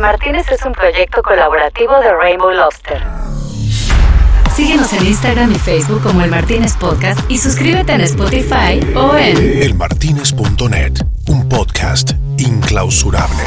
El 0.00 0.06
Martínez 0.06 0.46
es 0.50 0.64
un 0.64 0.72
proyecto 0.72 1.22
colaborativo 1.22 1.92
de 2.00 2.10
Rainbow 2.14 2.50
Lobster. 2.50 3.02
Síguenos 4.56 4.90
en 4.94 5.06
Instagram 5.06 5.52
y 5.52 5.56
Facebook 5.56 6.02
como 6.02 6.22
El 6.22 6.30
Martínez 6.30 6.72
Podcast 6.78 7.20
y 7.30 7.36
suscríbete 7.36 7.92
en 7.92 8.00
Spotify 8.00 8.80
o 8.96 9.14
en 9.18 9.36
elmartinez.net, 9.62 11.04
un 11.28 11.46
podcast 11.50 12.12
inclausurable. 12.38 13.42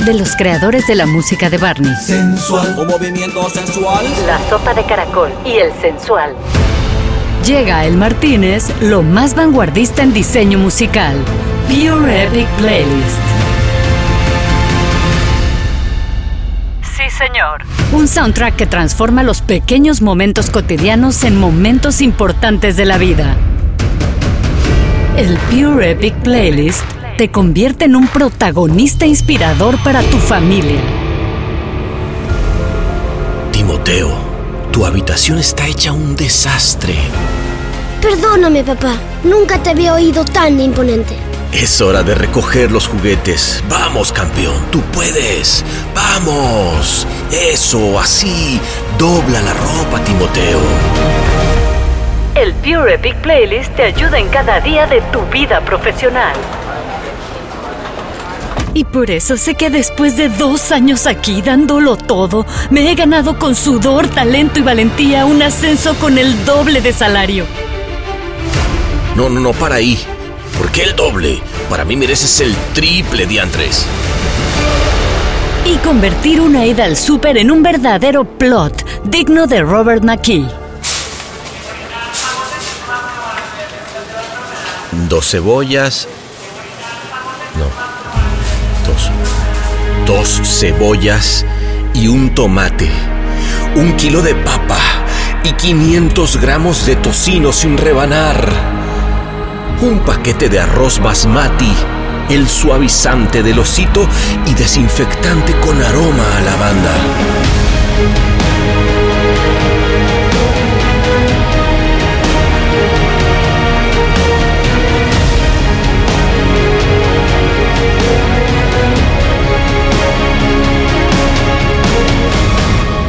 De 0.00 0.12
los 0.12 0.36
creadores 0.36 0.86
de 0.86 0.96
la 0.96 1.06
música 1.06 1.48
de 1.48 1.56
Barney. 1.56 1.96
Sensual. 1.96 2.78
Un 2.78 2.88
movimiento 2.88 3.48
sensual. 3.48 4.04
La 4.26 4.38
sopa 4.50 4.74
de 4.74 4.84
caracol 4.84 5.32
y 5.46 5.52
el 5.52 5.72
sensual. 5.80 6.34
Llega 7.42 7.86
El 7.86 7.96
Martínez, 7.96 8.64
lo 8.82 9.02
más 9.02 9.34
vanguardista 9.34 10.02
en 10.02 10.12
diseño 10.12 10.58
musical. 10.58 11.16
Pure 11.68 12.24
Epic 12.24 12.48
Playlist. 12.58 13.47
Sí, 17.08 17.14
señor. 17.16 17.62
Un 17.92 18.06
soundtrack 18.06 18.56
que 18.56 18.66
transforma 18.66 19.22
los 19.22 19.40
pequeños 19.40 20.02
momentos 20.02 20.50
cotidianos 20.50 21.24
en 21.24 21.38
momentos 21.38 22.02
importantes 22.02 22.76
de 22.76 22.84
la 22.84 22.98
vida. 22.98 23.34
El 25.16 25.36
Pure 25.50 25.92
Epic 25.92 26.14
Playlist 26.16 26.82
te 27.16 27.30
convierte 27.30 27.86
en 27.86 27.96
un 27.96 28.08
protagonista 28.08 29.06
inspirador 29.06 29.78
para 29.82 30.02
tu 30.02 30.18
familia. 30.18 30.80
Timoteo, 33.52 34.10
tu 34.70 34.84
habitación 34.84 35.38
está 35.38 35.66
hecha 35.66 35.92
un 35.92 36.14
desastre. 36.14 36.94
Perdóname, 38.02 38.62
papá. 38.64 38.94
Nunca 39.24 39.62
te 39.62 39.70
había 39.70 39.94
oído 39.94 40.24
tan 40.24 40.60
imponente. 40.60 41.27
Es 41.52 41.80
hora 41.80 42.02
de 42.02 42.14
recoger 42.14 42.70
los 42.70 42.86
juguetes. 42.86 43.64
Vamos, 43.70 44.12
campeón, 44.12 44.66
tú 44.70 44.82
puedes. 44.92 45.64
Vamos. 45.94 47.06
Eso, 47.32 47.98
así. 47.98 48.60
Dobla 48.98 49.40
la 49.40 49.54
ropa, 49.54 49.98
Timoteo. 50.04 50.60
El 52.34 52.52
Pure 52.54 52.94
Epic 52.94 53.16
Playlist 53.16 53.74
te 53.74 53.84
ayuda 53.84 54.18
en 54.18 54.28
cada 54.28 54.60
día 54.60 54.86
de 54.86 55.00
tu 55.10 55.22
vida 55.32 55.60
profesional. 55.62 56.36
Y 58.74 58.84
por 58.84 59.10
eso 59.10 59.36
sé 59.38 59.54
que 59.54 59.70
después 59.70 60.16
de 60.16 60.28
dos 60.28 60.70
años 60.70 61.06
aquí 61.06 61.40
dándolo 61.40 61.96
todo, 61.96 62.46
me 62.70 62.92
he 62.92 62.94
ganado 62.94 63.38
con 63.38 63.54
sudor, 63.54 64.06
talento 64.08 64.60
y 64.60 64.62
valentía 64.62 65.24
un 65.24 65.42
ascenso 65.42 65.94
con 65.94 66.18
el 66.18 66.44
doble 66.44 66.82
de 66.82 66.92
salario. 66.92 67.46
No, 69.16 69.30
no, 69.30 69.40
no, 69.40 69.52
para 69.52 69.76
ahí. 69.76 69.98
¿Por 70.56 70.70
qué 70.72 70.84
el 70.84 70.96
doble? 70.96 71.40
Para 71.68 71.84
mí 71.84 71.96
mereces 71.96 72.40
el 72.40 72.54
triple, 72.74 73.26
diantres. 73.26 73.84
Y 75.64 75.76
convertir 75.78 76.40
una 76.40 76.64
ida 76.64 76.84
al 76.84 76.96
súper 76.96 77.36
en 77.36 77.50
un 77.50 77.62
verdadero 77.62 78.24
plot 78.24 79.04
digno 79.04 79.46
de 79.46 79.60
Robert 79.60 80.02
McKee. 80.02 80.46
Dos 85.08 85.30
cebollas. 85.30 86.08
No. 87.56 87.66
Dos. 88.86 89.10
Dos 90.06 90.40
cebollas 90.48 91.44
y 91.94 92.08
un 92.08 92.34
tomate. 92.34 92.90
Un 93.76 93.96
kilo 93.96 94.22
de 94.22 94.34
papa 94.34 94.78
y 95.44 95.52
500 95.52 96.40
gramos 96.40 96.86
de 96.86 96.96
tocino 96.96 97.52
sin 97.52 97.76
rebanar. 97.76 98.77
Un 99.80 100.00
paquete 100.00 100.48
de 100.48 100.58
arroz 100.58 100.98
basmati, 100.98 101.72
el 102.30 102.48
suavizante 102.48 103.44
del 103.44 103.60
osito 103.60 104.08
y 104.46 104.54
desinfectante 104.54 105.52
con 105.60 105.80
aroma 105.80 106.36
a 106.36 106.40
lavanda. 106.40 106.94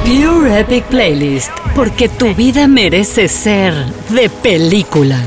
Pure 0.06 0.60
Epic 0.60 0.86
Playlist, 0.86 1.52
porque 1.76 2.10
tu 2.10 2.36
vida 2.36 2.68
merece 2.68 3.28
ser 3.28 3.74
de 4.10 4.30
película. 4.30 5.20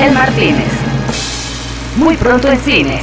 El 0.00 0.14
Martínez. 0.14 0.64
Muy 1.96 2.16
pronto 2.16 2.50
en 2.50 2.58
cines. 2.58 3.02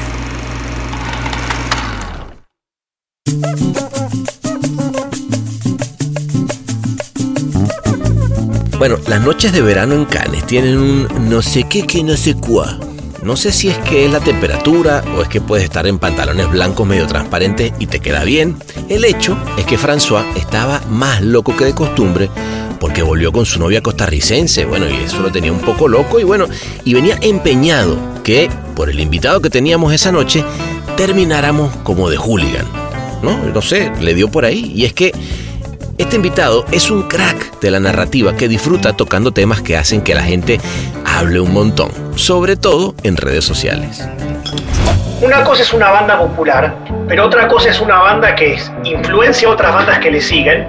Bueno, 8.79 8.97
las 9.07 9.21
noches 9.21 9.51
de 9.51 9.61
verano 9.61 9.93
en 9.93 10.05
Cannes 10.05 10.43
tienen 10.47 10.79
un 10.79 11.29
no 11.29 11.43
sé 11.43 11.65
qué 11.65 11.85
que 11.85 12.03
no 12.03 12.17
sé 12.17 12.33
cuá. 12.33 12.79
No 13.21 13.35
sé 13.35 13.51
si 13.51 13.67
es 13.69 13.77
que 13.79 14.05
es 14.05 14.11
la 14.11 14.19
temperatura 14.19 15.03
o 15.15 15.21
es 15.21 15.27
que 15.27 15.39
puedes 15.39 15.65
estar 15.65 15.85
en 15.85 15.99
pantalones 15.99 16.49
blancos 16.49 16.87
medio 16.87 17.05
transparentes 17.05 17.73
y 17.77 17.85
te 17.85 17.99
queda 17.99 18.23
bien. 18.23 18.57
El 18.89 19.05
hecho 19.05 19.37
es 19.59 19.65
que 19.65 19.77
François 19.77 20.25
estaba 20.35 20.81
más 20.89 21.21
loco 21.21 21.55
que 21.55 21.65
de 21.65 21.75
costumbre 21.75 22.31
porque 22.79 23.01
volvió 23.01 23.31
con 23.31 23.45
su 23.45 23.59
novia 23.59 23.81
costarricense, 23.81 24.65
bueno, 24.65 24.89
y 24.89 24.95
eso 24.95 25.19
lo 25.19 25.31
tenía 25.31 25.51
un 25.51 25.59
poco 25.59 25.87
loco 25.87 26.19
y 26.19 26.23
bueno, 26.23 26.45
y 26.83 26.93
venía 26.93 27.17
empeñado 27.21 27.97
que 28.23 28.49
por 28.75 28.89
el 28.89 28.99
invitado 28.99 29.41
que 29.41 29.49
teníamos 29.49 29.93
esa 29.93 30.11
noche 30.11 30.43
termináramos 30.95 31.75
como 31.83 32.09
de 32.09 32.17
hooligan. 32.17 32.65
No, 33.21 33.37
no 33.37 33.61
sé, 33.61 33.91
le 33.99 34.13
dio 34.13 34.29
por 34.29 34.45
ahí 34.45 34.71
y 34.75 34.85
es 34.85 34.93
que 34.93 35.11
este 35.97 36.15
invitado 36.15 36.65
es 36.71 36.91
un 36.91 37.03
crack 37.03 37.59
de 37.59 37.71
la 37.71 37.79
narrativa 37.79 38.35
que 38.35 38.47
disfruta 38.47 38.93
tocando 38.93 39.31
temas 39.31 39.61
que 39.61 39.75
hacen 39.75 40.01
que 40.01 40.13
la 40.13 40.21
gente 40.21 40.59
hable 41.05 41.39
un 41.39 41.53
montón, 41.53 41.89
sobre 42.15 42.55
todo 42.55 42.93
en 43.01 43.17
redes 43.17 43.45
sociales. 43.45 44.07
Una 45.19 45.43
cosa 45.43 45.63
es 45.63 45.73
una 45.73 45.89
banda 45.89 46.19
popular, 46.19 46.77
pero 47.07 47.25
otra 47.25 47.47
cosa 47.47 47.71
es 47.71 47.81
una 47.81 47.97
banda 47.97 48.35
que 48.35 48.59
influencia 48.83 49.47
a 49.47 49.51
otras 49.51 49.73
bandas 49.73 49.97
que 49.97 50.11
le 50.11 50.21
siguen 50.21 50.67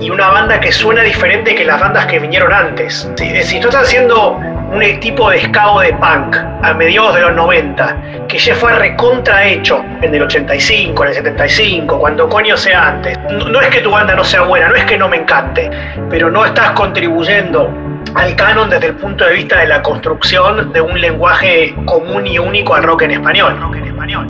y 0.00 0.10
una 0.10 0.28
banda 0.28 0.60
que 0.60 0.72
suena 0.72 1.02
diferente 1.02 1.54
que 1.54 1.64
las 1.64 1.80
bandas 1.80 2.06
que 2.06 2.18
vinieron 2.18 2.52
antes. 2.52 3.08
Si, 3.16 3.42
si 3.42 3.60
tú 3.60 3.68
estás 3.68 3.84
haciendo 3.84 4.32
un 4.32 5.00
tipo 5.00 5.30
de 5.30 5.40
ska 5.42 5.80
de 5.80 5.92
punk 5.94 6.36
a 6.62 6.74
mediados 6.74 7.14
de 7.14 7.20
los 7.22 7.34
90, 7.34 7.96
que 8.28 8.38
ya 8.38 8.54
fue 8.54 8.72
recontra 8.74 9.46
hecho 9.46 9.84
en 10.02 10.14
el 10.14 10.22
85, 10.22 11.02
en 11.04 11.08
el 11.08 11.14
75, 11.14 11.98
cuando 11.98 12.28
coño 12.28 12.56
sea 12.56 12.88
antes. 12.88 13.18
No, 13.30 13.48
no 13.48 13.60
es 13.60 13.68
que 13.68 13.80
tu 13.80 13.90
banda 13.90 14.14
no 14.14 14.24
sea 14.24 14.42
buena, 14.42 14.68
no 14.68 14.74
es 14.74 14.84
que 14.84 14.98
no 14.98 15.08
me 15.08 15.18
encante, 15.18 15.70
pero 16.10 16.30
no 16.30 16.44
estás 16.44 16.70
contribuyendo 16.72 17.72
al 18.14 18.36
canon 18.36 18.70
desde 18.70 18.88
el 18.88 18.96
punto 18.96 19.24
de 19.24 19.34
vista 19.34 19.60
de 19.60 19.66
la 19.66 19.82
construcción 19.82 20.72
de 20.72 20.80
un 20.80 21.00
lenguaje 21.00 21.74
común 21.84 22.26
y 22.26 22.38
único 22.38 22.74
al 22.74 22.82
rock 22.82 23.02
en 23.02 23.12
español. 23.12 23.56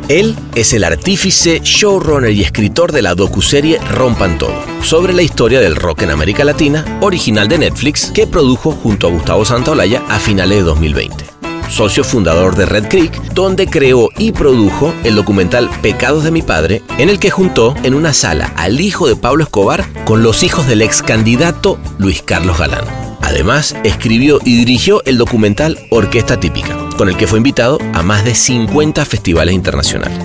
Él 0.09 0.37
es 0.55 0.73
el 0.73 0.85
artífice, 0.85 1.61
showrunner 1.63 2.31
y 2.31 2.43
escritor 2.43 2.93
de 2.93 3.03
la 3.03 3.15
docuserie 3.15 3.79
Rompan 3.93 4.39
Todo, 4.39 4.55
sobre 4.83 5.13
la 5.13 5.23
historia 5.23 5.61
del 5.61 5.77
rock 5.77 6.03
en 6.03 6.11
América 6.11 6.45
Latina, 6.45 6.85
original 7.01 7.49
de 7.49 7.59
Netflix, 7.59 8.11
que 8.11 8.27
produjo 8.27 8.73
junto 8.73 9.07
a 9.07 9.11
Gustavo 9.11 9.45
Santaolalla 9.45 10.03
a 10.09 10.19
finales 10.19 10.59
de 10.59 10.65
2020 10.65 11.37
socio 11.69 12.05
fundador 12.05 12.57
de 12.57 12.67
Red 12.67 12.89
Creek, 12.89 13.13
donde 13.33 13.67
creó 13.67 14.09
y 14.17 14.33
produjo 14.33 14.95
el 15.05 15.17
documental 15.17 15.69
Pecados 15.83 16.25
de 16.25 16.31
mi 16.31 16.43
padre, 16.43 16.83
en 16.99 17.09
el 17.09 17.19
que 17.19 17.31
juntó 17.31 17.75
en 17.83 17.95
una 17.95 18.13
sala 18.13 18.53
al 18.57 18.81
hijo 18.81 19.07
de 19.09 19.17
Pablo 19.17 19.45
Escobar 19.45 19.85
con 20.05 20.23
los 20.23 20.43
hijos 20.43 20.67
del 20.67 20.83
ex 20.83 21.03
candidato 21.03 21.79
Luis 21.99 22.23
Carlos 22.23 22.59
Galán. 22.59 23.06
Además, 23.27 23.75
escribió 23.83 24.39
y 24.45 24.57
dirigió 24.57 25.03
el 25.05 25.19
documental 25.19 25.81
Orquesta 25.91 26.39
Típica, 26.39 26.77
con 26.97 27.09
el 27.09 27.17
que 27.17 27.27
fue 27.27 27.39
invitado 27.39 27.77
a 27.93 28.01
más 28.05 28.25
de 28.25 28.37
50 28.37 29.05
festivales 29.05 29.53
internacionales. 29.53 30.17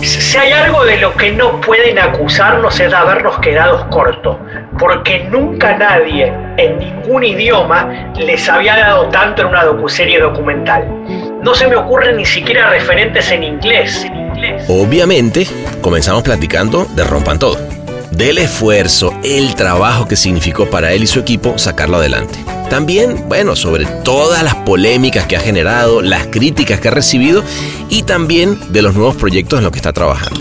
Si 0.00 0.38
hay 0.38 0.52
algo 0.52 0.82
de 0.86 0.96
lo 0.96 1.14
que 1.14 1.32
no 1.32 1.60
pueden 1.60 1.98
acusarnos 1.98 2.80
es 2.80 2.90
de 2.90 2.96
habernos 2.96 3.38
quedado 3.40 3.86
cortos, 3.90 4.38
porque 4.78 5.24
nunca 5.30 5.76
nadie 5.76 6.32
en 6.56 6.78
ningún 6.78 7.22
idioma 7.22 8.12
les 8.16 8.48
había 8.48 8.76
dado 8.78 9.10
tanto 9.10 9.42
en 9.42 9.48
una 9.48 9.64
docuserie 9.64 10.18
documental. 10.18 10.88
No 11.42 11.54
se 11.54 11.68
me 11.68 11.76
ocurren 11.76 12.16
ni 12.16 12.24
siquiera 12.24 12.70
referentes 12.70 13.30
en 13.30 13.44
inglés. 13.44 14.04
En 14.06 14.16
inglés. 14.16 14.64
Obviamente, 14.68 15.46
comenzamos 15.82 16.22
platicando 16.22 16.86
de 16.96 17.04
Rompan 17.04 17.38
Todo, 17.38 17.58
del 18.16 18.38
esfuerzo, 18.38 19.12
el 19.24 19.54
trabajo 19.54 20.06
que 20.06 20.16
significó 20.16 20.70
para 20.70 20.92
él 20.92 21.02
y 21.02 21.06
su 21.06 21.20
equipo 21.20 21.58
sacarlo 21.58 21.96
adelante. 21.96 22.38
También, 22.70 23.28
bueno, 23.28 23.56
sobre 23.56 23.86
todas 23.86 24.42
las 24.42 24.54
polémicas 24.54 25.26
que 25.26 25.36
ha 25.36 25.40
generado, 25.40 26.02
las 26.02 26.26
críticas 26.28 26.80
que 26.80 26.88
ha 26.88 26.92
recibido 26.92 27.42
y 27.88 28.02
también 28.02 28.58
de 28.72 28.82
los 28.82 28.94
nuevos 28.94 29.16
proyectos 29.16 29.58
en 29.58 29.64
los 29.64 29.72
que 29.72 29.78
está 29.78 29.92
trabajando. 29.92 30.40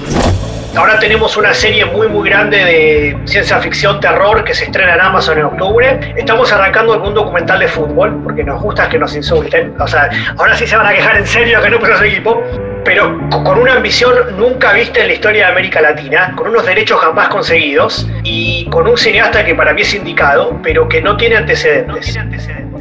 Ahora 0.76 0.98
tenemos 1.00 1.38
una 1.38 1.54
serie 1.54 1.86
muy 1.86 2.08
muy 2.08 2.30
grande 2.30 2.58
de 2.58 3.18
ciencia 3.26 3.60
ficción, 3.60 4.00
terror 4.00 4.44
que 4.44 4.56
se 4.56 4.66
estrena 4.66 4.96
en 4.96 5.02
Amazon 5.02 5.38
en 5.38 5.46
octubre. 5.46 6.00
Estamos 6.16 6.52
arrancando 6.52 7.00
un 7.02 7.14
documental 7.14 7.60
de 7.60 7.68
fútbol, 7.68 8.22
porque 8.24 8.44
nos 8.44 8.60
gusta 8.62 8.90
que 8.90 8.98
nos 8.98 9.16
insulten. 9.16 9.80
O 9.80 9.88
sea, 9.88 10.10
ahora 10.38 10.56
sí 10.58 10.66
se 10.66 10.76
van 10.76 10.88
a 10.88 10.94
quejar 10.94 11.18
en 11.18 11.28
serio 11.28 11.62
que 11.62 11.70
no 11.70 11.80
puso 11.80 11.96
su 11.98 12.04
equipo 12.06 12.44
pero 12.86 13.18
con 13.30 13.60
una 13.60 13.76
ambición 13.76 14.14
nunca 14.38 14.74
vista 14.74 15.02
en 15.02 15.08
la 15.08 15.14
historia 15.14 15.46
de 15.46 15.52
América 15.52 15.82
Latina, 15.82 16.34
con 16.36 16.50
unos 16.50 16.66
derechos 16.66 17.00
jamás 17.00 17.30
conseguidos 17.30 18.08
y 18.24 18.68
con 18.70 18.88
un 18.88 18.98
cineasta 18.98 19.46
que 19.46 19.56
para 19.56 19.74
mí 19.74 19.82
es 19.82 19.94
indicado, 19.94 20.60
pero 20.62 20.88
que 20.90 21.02
no 21.02 21.16
tiene 21.16 21.38
antecedentes. 21.38 22.18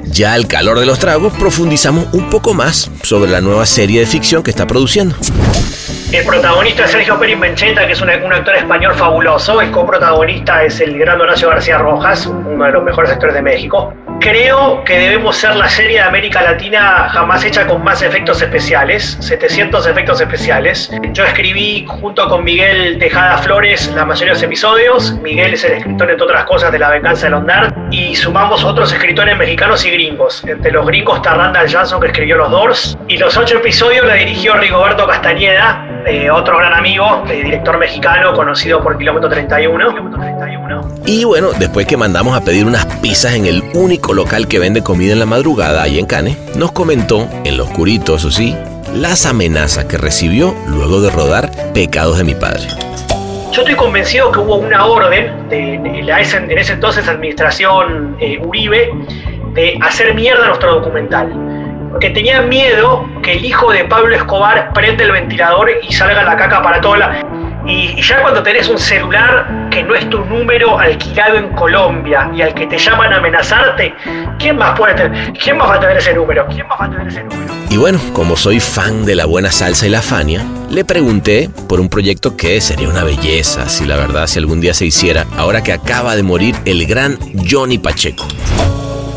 Ya 0.04 0.34
al 0.34 0.46
calor 0.46 0.78
de 0.78 0.86
los 0.86 0.98
tragos 0.98 1.32
profundizamos 1.34 2.06
un 2.12 2.30
poco 2.30 2.54
más 2.54 2.90
sobre 3.02 3.30
la 3.30 3.40
nueva 3.40 3.66
serie 3.66 4.00
de 4.00 4.06
ficción 4.06 4.42
que 4.42 4.50
está 4.50 4.66
produciendo. 4.66 5.16
El 6.12 6.26
protagonista 6.26 6.84
es 6.84 6.90
Sergio 6.90 7.18
Pérez 7.18 7.38
Mencheta, 7.38 7.86
que 7.86 7.92
es 7.94 8.02
un, 8.02 8.10
actor 8.10 8.54
español 8.54 8.94
fabuloso. 8.94 9.62
El 9.62 9.70
coprotagonista 9.70 10.62
es 10.62 10.78
el 10.80 10.98
gran 10.98 11.18
Horacio 11.18 11.48
García 11.48 11.78
Rojas, 11.78 12.26
uno 12.26 12.66
de 12.66 12.70
los 12.70 12.84
mejores 12.84 13.10
actores 13.10 13.34
de 13.34 13.40
México. 13.40 13.94
Creo 14.20 14.84
que 14.84 14.98
debemos 14.98 15.36
ser 15.36 15.56
la 15.56 15.70
serie 15.70 15.94
de 15.94 16.00
América 16.02 16.42
Latina 16.42 17.08
jamás 17.08 17.42
hecha 17.44 17.66
con 17.66 17.82
más 17.82 18.02
efectos 18.02 18.42
especiales, 18.42 19.16
700 19.20 19.86
efectos 19.86 20.20
especiales. 20.20 20.92
Yo 21.12 21.24
escribí 21.24 21.86
junto 21.88 22.28
con 22.28 22.44
Miguel 22.44 22.98
Tejada 22.98 23.38
Flores 23.38 23.90
la 23.96 24.04
mayoría 24.04 24.34
de 24.34 24.34
los 24.34 24.42
episodios. 24.42 25.14
Miguel 25.22 25.54
es 25.54 25.64
el 25.64 25.72
escritor, 25.72 26.10
entre 26.10 26.24
otras 26.24 26.44
cosas, 26.44 26.70
de 26.70 26.78
La 26.78 26.90
Venganza 26.90 27.24
de 27.24 27.30
Londar. 27.30 27.74
Y 27.90 28.14
sumamos 28.14 28.62
otros 28.64 28.92
escritores 28.92 29.36
mexicanos 29.36 29.84
y 29.86 29.90
gringos. 29.92 30.42
Entre 30.44 30.72
los 30.72 30.86
gringos 30.86 31.16
está 31.16 31.34
Randall 31.34 31.72
Johnson, 31.72 32.00
que 32.00 32.08
escribió 32.08 32.36
Los 32.36 32.50
Doors. 32.50 32.98
Y 33.08 33.16
los 33.18 33.36
ocho 33.36 33.58
episodios 33.58 34.06
la 34.06 34.14
dirigió 34.14 34.54
Rigoberto 34.54 35.06
Castañeda, 35.06 36.02
eh, 36.06 36.30
otro 36.30 36.58
gran 36.58 36.72
amigo, 36.72 37.24
eh, 37.28 37.42
director 37.44 37.78
mexicano, 37.78 38.32
conocido 38.34 38.82
por 38.82 38.98
Kilómetro 38.98 39.28
31. 39.28 40.32
Y 41.06 41.24
bueno, 41.24 41.50
después 41.58 41.86
que 41.86 41.96
mandamos 41.96 42.36
a 42.36 42.44
pedir 42.44 42.64
unas 42.64 42.86
pizzas 43.00 43.34
en 43.34 43.46
el 43.46 43.62
único 43.74 44.14
local 44.14 44.48
que 44.48 44.58
vende 44.58 44.82
comida 44.82 45.12
en 45.12 45.18
la 45.18 45.26
madrugada 45.26 45.82
ahí 45.82 45.98
en 45.98 46.06
Cannes, 46.06 46.38
nos 46.56 46.72
comentó, 46.72 47.28
en 47.44 47.56
lo 47.56 47.64
oscurito 47.64 48.16
eso 48.16 48.30
sí, 48.30 48.56
las 48.94 49.26
amenazas 49.26 49.86
que 49.86 49.98
recibió 49.98 50.54
luego 50.66 51.00
de 51.00 51.10
rodar 51.10 51.50
Pecados 51.74 52.18
de 52.18 52.24
mi 52.24 52.34
padre. 52.34 52.68
Yo 53.52 53.60
estoy 53.60 53.74
convencido 53.74 54.32
que 54.32 54.38
hubo 54.38 54.56
una 54.56 54.86
orden 54.86 55.48
de, 55.50 55.74
en 55.74 56.58
ese 56.58 56.72
entonces 56.72 57.06
administración 57.06 58.16
eh, 58.18 58.40
Uribe 58.42 58.90
de 59.52 59.78
hacer 59.82 60.14
mierda 60.14 60.46
nuestro 60.46 60.74
documental 60.74 61.32
porque 61.92 62.08
tenía 62.08 62.40
miedo 62.40 63.06
que 63.22 63.34
el 63.34 63.44
hijo 63.44 63.70
de 63.70 63.84
Pablo 63.84 64.16
Escobar 64.16 64.72
prenda 64.72 65.04
el 65.04 65.12
ventilador 65.12 65.70
y 65.86 65.92
salga 65.92 66.22
la 66.22 66.36
caca 66.36 66.62
para 66.62 66.80
toda 66.80 66.96
la... 66.96 67.26
Y, 67.66 68.00
ya 68.00 68.22
cuando 68.22 68.42
tenés 68.42 68.68
un 68.70 68.78
celular 68.78 69.68
que 69.70 69.82
no 69.82 69.94
es 69.94 70.08
tu 70.08 70.24
número 70.24 70.78
alquilado 70.78 71.36
en 71.36 71.50
Colombia 71.50 72.30
y 72.34 72.40
al 72.40 72.54
que 72.54 72.66
te 72.66 72.78
llaman 72.78 73.12
a 73.12 73.18
amenazarte, 73.18 73.94
¿quién 74.38 74.56
más 74.56 74.76
puede 74.76 74.94
tener? 74.94 75.32
¿Quién 75.34 75.58
más 75.58 75.68
va 75.68 75.74
a 75.74 75.80
tener 75.80 75.98
ese 75.98 76.14
número? 76.14 76.46
¿Quién 76.48 76.66
más 76.66 76.80
va 76.80 76.86
a 76.86 76.90
tener 76.90 77.08
ese 77.08 77.24
número? 77.24 77.54
Y 77.68 77.76
bueno, 77.76 78.00
como 78.14 78.36
soy 78.36 78.58
fan 78.58 79.04
de 79.04 79.14
la 79.14 79.26
buena 79.26 79.52
salsa 79.52 79.86
y 79.86 79.90
la 79.90 80.00
Fania, 80.00 80.42
le 80.70 80.86
pregunté 80.86 81.50
por 81.68 81.78
un 81.78 81.90
proyecto 81.90 82.38
que 82.38 82.60
sería 82.62 82.88
una 82.88 83.04
belleza, 83.04 83.68
si 83.68 83.84
la 83.84 83.96
verdad, 83.96 84.26
si 84.26 84.38
algún 84.38 84.62
día 84.62 84.72
se 84.72 84.86
hiciera, 84.86 85.26
ahora 85.36 85.62
que 85.62 85.74
acaba 85.74 86.16
de 86.16 86.22
morir 86.22 86.56
el 86.64 86.86
gran 86.86 87.18
Johnny 87.48 87.76
Pacheco. 87.76 88.26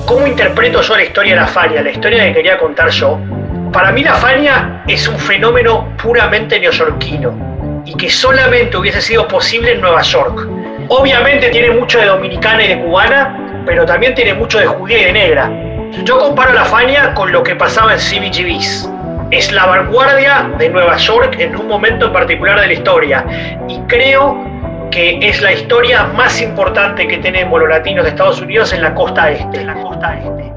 ¿Cómo 0.06 0.28
interpreto 0.28 0.82
yo 0.82 0.96
la 0.96 1.04
historia 1.04 1.34
de 1.34 1.42
la 1.42 1.48
Fania, 1.48 1.82
la 1.82 1.90
historia 1.90 2.26
que 2.26 2.34
quería 2.34 2.60
contar 2.60 2.90
yo? 2.90 3.20
Para 3.74 3.92
mí 3.92 4.04
la 4.04 4.14
Fania 4.14 4.84
es 4.88 5.08
un 5.08 5.18
fenómeno 5.18 5.96
puramente 5.98 6.60
neoyorquino 6.60 7.82
y 7.86 7.96
que 7.96 8.12
solamente 8.12 8.78
hubiese 8.78 9.02
sido 9.02 9.28
posible 9.28 9.72
en 9.72 9.82
Nueva 9.82 10.04
York. 10.04 10.48
Obviamente 10.90 11.50
tiene 11.50 11.72
mucho 11.72 12.00
de 12.00 12.06
dominicana 12.06 12.64
y 12.64 12.68
de 12.68 12.82
cubana, 12.82 13.64
pero 13.66 13.84
también 13.88 14.14
tiene 14.14 14.36
mucho 14.36 14.60
de 14.60 14.68
judía 14.68 15.00
y 15.00 15.06
de 15.06 15.14
negra. 15.14 15.52
Yo 16.04 16.20
comparo 16.20 16.54
la 16.54 16.66
Fania 16.66 17.16
con 17.16 17.32
lo 17.32 17.42
que 17.42 17.56
pasaba 17.56 17.94
en 17.94 18.00
CBGBs. 18.00 18.88
Es 19.32 19.52
la 19.52 19.66
vanguardia 19.66 20.52
de 20.60 20.70
Nueva 20.70 20.98
York 20.98 21.36
en 21.40 21.56
un 21.56 21.68
momento 21.68 22.06
en 22.06 22.14
particular 22.14 22.62
de 22.62 22.68
la 22.68 22.74
historia. 22.74 23.26
Y 23.68 23.80
creo 23.88 24.38
que 24.92 25.20
es 25.22 25.42
la 25.42 25.54
historia 25.54 26.06
más 26.06 26.42
importante 26.42 27.08
que 27.08 27.18
tenemos 27.18 27.60
los 27.60 27.70
latinos 27.70 28.04
de 28.04 28.12
Estados 28.12 28.42
Unidos 28.42 28.74
en 28.74 28.82
la 28.82 28.94
costa 28.94 29.32
este. 29.32 29.62
En 29.62 29.68
la 29.68 29.82
costa 29.82 30.18
este. 30.18 30.56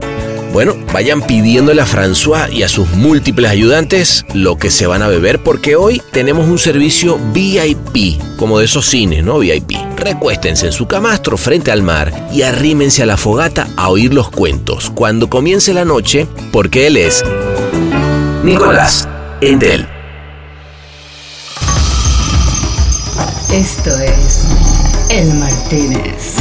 Bueno, 0.52 0.74
vayan 0.92 1.20
pidiéndole 1.22 1.82
a 1.82 1.86
François 1.86 2.50
y 2.50 2.62
a 2.62 2.68
sus 2.68 2.88
múltiples 2.90 3.50
ayudantes 3.50 4.24
lo 4.34 4.56
que 4.56 4.70
se 4.70 4.86
van 4.86 5.02
a 5.02 5.08
beber 5.08 5.40
porque 5.40 5.76
hoy 5.76 6.02
tenemos 6.10 6.48
un 6.48 6.58
servicio 6.58 7.18
VIP, 7.32 8.20
como 8.36 8.58
de 8.58 8.64
esos 8.64 8.86
cines, 8.86 9.22
¿no? 9.22 9.38
VIP. 9.38 9.72
Recuéstense 9.96 10.66
en 10.66 10.72
su 10.72 10.86
camastro 10.86 11.36
frente 11.36 11.70
al 11.70 11.82
mar 11.82 12.12
y 12.32 12.42
arrímense 12.42 13.02
a 13.02 13.06
la 13.06 13.16
fogata 13.16 13.68
a 13.76 13.88
oír 13.90 14.14
los 14.14 14.30
cuentos 14.30 14.90
cuando 14.90 15.28
comience 15.28 15.74
la 15.74 15.84
noche 15.84 16.26
porque 16.50 16.86
él 16.86 16.96
es 16.96 17.24
Nicolás 18.42 19.08
Endel. 19.40 19.97
Esto 23.58 23.90
es 23.98 24.46
El 25.10 25.34
Martínez. 25.34 26.36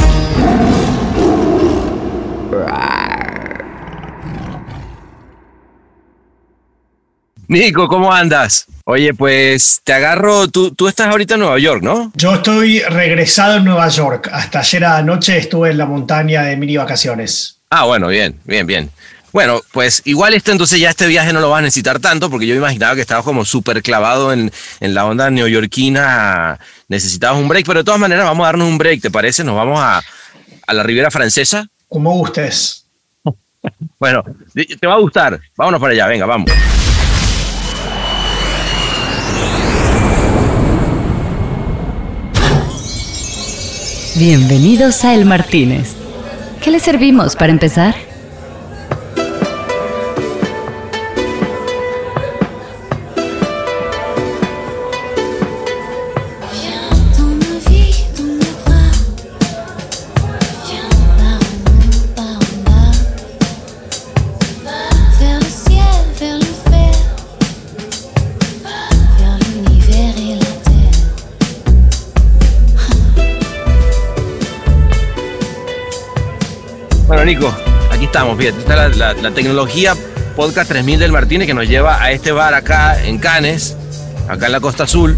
Nico, 7.48 7.88
¿cómo 7.88 8.12
andas? 8.12 8.66
Oye, 8.84 9.14
pues 9.14 9.80
te 9.82 9.94
agarro, 9.94 10.46
tú, 10.46 10.70
tú 10.70 10.86
estás 10.86 11.08
ahorita 11.08 11.34
en 11.34 11.40
Nueva 11.40 11.58
York, 11.58 11.82
¿no? 11.82 12.12
Yo 12.14 12.36
estoy 12.36 12.82
regresado 12.82 13.56
en 13.56 13.64
Nueva 13.64 13.88
York. 13.88 14.30
Hasta 14.32 14.60
ayer 14.60 14.84
anoche 14.84 15.38
estuve 15.38 15.72
en 15.72 15.78
la 15.78 15.86
montaña 15.86 16.44
de 16.44 16.56
mini 16.56 16.76
vacaciones. 16.76 17.58
Ah, 17.70 17.84
bueno, 17.84 18.06
bien, 18.06 18.38
bien, 18.44 18.64
bien. 18.64 18.90
Bueno, 19.32 19.60
pues 19.72 20.02
igual 20.04 20.34
esto 20.34 20.52
entonces 20.52 20.80
ya 20.80 20.90
este 20.90 21.06
viaje 21.06 21.32
no 21.32 21.40
lo 21.40 21.50
vas 21.50 21.58
a 21.58 21.62
necesitar 21.62 21.98
tanto 22.00 22.30
porque 22.30 22.46
yo 22.46 22.54
imaginaba 22.54 22.94
que 22.94 23.02
estabas 23.02 23.24
como 23.24 23.44
súper 23.44 23.82
clavado 23.82 24.32
en, 24.32 24.50
la 24.80 25.04
onda 25.04 25.30
neoyorquina, 25.30 26.58
necesitabas 26.88 27.38
un 27.40 27.48
break, 27.48 27.66
pero 27.66 27.80
de 27.80 27.84
todas 27.84 28.00
maneras 28.00 28.24
vamos 28.24 28.44
a 28.44 28.48
darnos 28.48 28.68
un 28.68 28.78
break, 28.78 29.02
¿te 29.02 29.10
parece? 29.10 29.44
Nos 29.44 29.54
vamos 29.54 29.78
a, 29.78 30.02
a 30.66 30.74
la 30.74 30.82
Ribera 30.82 31.10
Francesa. 31.10 31.68
Como 31.88 32.12
gustes. 32.12 32.86
bueno, 33.98 34.24
te 34.54 34.86
va 34.86 34.94
a 34.94 34.98
gustar. 34.98 35.38
Vámonos 35.56 35.80
para 35.80 35.92
allá, 35.92 36.06
venga, 36.06 36.26
vamos. 36.26 36.50
Bienvenidos 44.16 45.04
a 45.04 45.14
El 45.14 45.26
Martínez. 45.26 45.94
¿Qué 46.60 46.72
le 46.72 46.80
servimos 46.80 47.36
para 47.36 47.52
empezar? 47.52 48.07
Nico, 77.28 77.54
aquí 77.90 78.06
estamos, 78.06 78.38
fíjate, 78.38 78.60
está 78.60 78.88
la, 78.88 79.30
tecnología 79.32 79.94
Podcast 80.34 80.70
3000 80.70 80.98
del 80.98 81.12
Martínez 81.12 81.46
que 81.46 81.52
nos 81.52 81.68
lleva 81.68 82.02
a 82.02 82.10
este 82.10 82.32
bar 82.32 82.54
acá 82.54 83.04
en 83.04 83.18
Canes, 83.18 83.76
acá 84.30 84.46
en 84.46 84.52
la 84.52 84.60
Costa 84.60 84.84
Azul. 84.84 85.14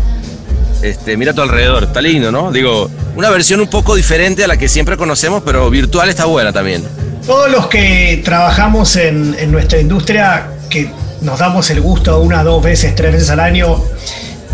Este, 0.83 1.17
mira 1.17 1.31
a 1.31 1.35
tu 1.37 1.43
alrededor, 1.43 1.85
está 1.85 2.03
lindo, 2.03 2.33
¿no? 2.33 2.51
Digo, 2.51 2.91
una 3.15 3.31
versión 3.31 3.61
un 3.61 3.69
poco 3.69 3.95
diferente 3.95 4.43
a 4.43 4.49
la 4.49 4.57
que 4.57 4.69
siempre 4.69 4.97
conocemos, 4.97 5.45
pero 5.47 5.71
virtual 5.71 6.09
está 6.09 6.25
buena 6.25 6.53
también. 6.53 6.83
Todos 7.25 7.49
los 7.49 7.69
que 7.69 8.21
trabajamos 8.25 8.97
en, 8.97 9.53
nuestra 9.53 9.79
industria, 9.79 10.49
que 10.69 10.91
nos 11.21 11.39
damos 11.39 11.71
el 11.71 11.81
gusto 11.81 12.21
una, 12.23 12.43
dos 12.43 12.61
veces, 12.61 12.93
tres 12.97 13.13
veces 13.13 13.31
al 13.31 13.39
año, 13.39 13.85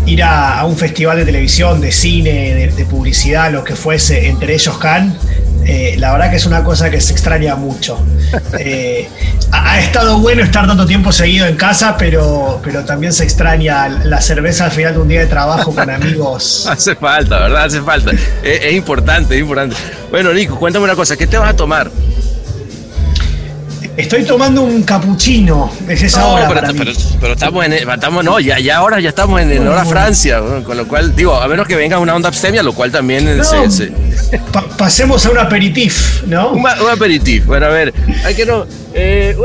ir 0.05 0.21
a, 0.21 0.63
un 0.63 0.77
festival 0.77 1.17
de 1.17 1.25
televisión, 1.25 1.81
de 1.81 1.91
cine, 1.91 2.71
de, 2.71 2.85
publicidad, 2.85 3.51
lo 3.51 3.63
que 3.63 3.75
fuese, 3.75 4.27
entre 4.27 4.53
ellos 4.53 4.77
Cannes, 4.77 5.15
eh, 5.65 5.95
la 5.97 6.11
verdad 6.13 6.29
que 6.29 6.37
es 6.37 6.45
una 6.45 6.63
cosa 6.63 6.89
que 6.89 7.01
se 7.01 7.11
extraña 7.13 7.55
mucho. 7.55 7.99
Eh, 8.59 9.07
ha, 9.51 9.79
estado 9.79 10.19
bueno 10.19 10.43
estar 10.43 10.67
tanto 10.67 10.85
tiempo 10.85 11.11
seguido 11.11 11.45
en 11.47 11.55
casa, 11.55 11.95
pero, 11.97 12.59
pero 12.63 12.83
también 12.85 13.11
se 13.13 13.23
extraña 13.23 13.87
la 13.89 14.21
cerveza 14.21 14.65
al 14.65 14.71
final 14.71 14.93
de 14.93 14.99
un 14.99 15.07
día 15.07 15.19
de 15.21 15.27
trabajo 15.27 15.73
con 15.73 15.89
amigos. 15.89 16.67
Hace 16.69 16.95
falta, 16.95 17.39
¿verdad? 17.39 17.65
Hace 17.65 17.81
falta. 17.81 18.11
Es, 18.43 18.73
importante, 18.73 19.35
es 19.35 19.41
importante. 19.41 19.75
Bueno, 20.11 20.33
Nico, 20.33 20.57
cuéntame 20.57 20.85
una 20.85 20.95
cosa, 20.95 21.15
¿qué 21.17 21.27
te 21.27 21.37
vas 21.37 21.49
a 21.49 21.55
tomar? 21.55 21.89
Estoy 23.95 24.25
tomando 24.25 24.61
un 24.61 24.83
capuchino, 24.83 25.71
es 25.87 26.03
esa 26.03 26.19
No, 26.19 26.33
hora 26.33 26.47
pero, 26.47 26.59
para 26.61 26.71
mí. 26.71 26.77
pero- 26.77 26.91
pero 27.19 27.33
estamos 27.33 27.65
en, 27.65 27.73
estamos, 27.73 28.23
no, 28.23 28.39
ya, 28.39 28.59
ya 28.59 28.77
ahora 28.77 28.99
ya 28.99 29.09
estamos 29.09 29.41
en, 29.41 29.51
en 29.51 29.67
hora 29.67 29.85
Francia, 29.85 30.39
con 30.63 30.77
lo 30.77 30.87
cual, 30.87 31.15
digo, 31.15 31.35
a 31.35 31.47
menos 31.47 31.67
que 31.67 31.75
venga 31.75 31.97
una 31.97 32.13
onda 32.13 32.29
abstemia, 32.29 32.61
lo 32.61 32.73
cual 32.73 32.91
también 32.91 33.27
eh, 33.27 33.35
No. 33.37 33.43
se- 33.43 33.71
se, 33.71 33.91
Pa- 34.51 34.67
pasemos 34.77 35.25
a 35.25 35.29
un 35.31 35.37
aperitif, 35.37 36.23
¿no? 36.25 36.51
Un, 36.51 36.67
aperitivo. 36.67 37.45
Bueno, 37.47 37.67
a 37.67 37.69
ver, 37.69 37.93
hay 38.25 38.35
que 38.35 38.45
no. 38.45 38.65
Eh. 38.93 39.35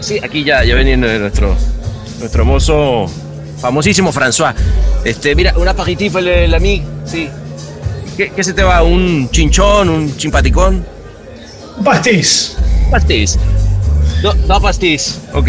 Sí, 0.00 0.20
aquí 0.22 0.44
ya, 0.44 0.62
ya 0.64 0.74
venía 0.74 0.96
nuestro, 0.98 1.56
nuestro 2.18 2.44
mozo 2.44 3.10
famosísimo 3.60 4.12
François. 4.12 4.54
Este, 5.04 5.34
mira, 5.34 5.54
un 5.56 5.66
aperitivo, 5.66 6.18
el, 6.18 6.28
el 6.28 6.54
ami, 6.54 6.82
sí. 7.06 7.28
¿Qué, 8.16 8.30
qué 8.30 8.44
se 8.44 8.52
te 8.52 8.62
va? 8.62 8.82
¿Un 8.82 9.30
chinchón? 9.30 9.88
¿Un 9.88 10.16
chimpaticón? 10.16 10.84
Un 11.78 11.84
pastis. 11.84 12.56
Pastis. 12.90 13.38
No, 14.22 14.34
no 14.46 14.60
pastis. 14.60 15.20
Ok. 15.32 15.48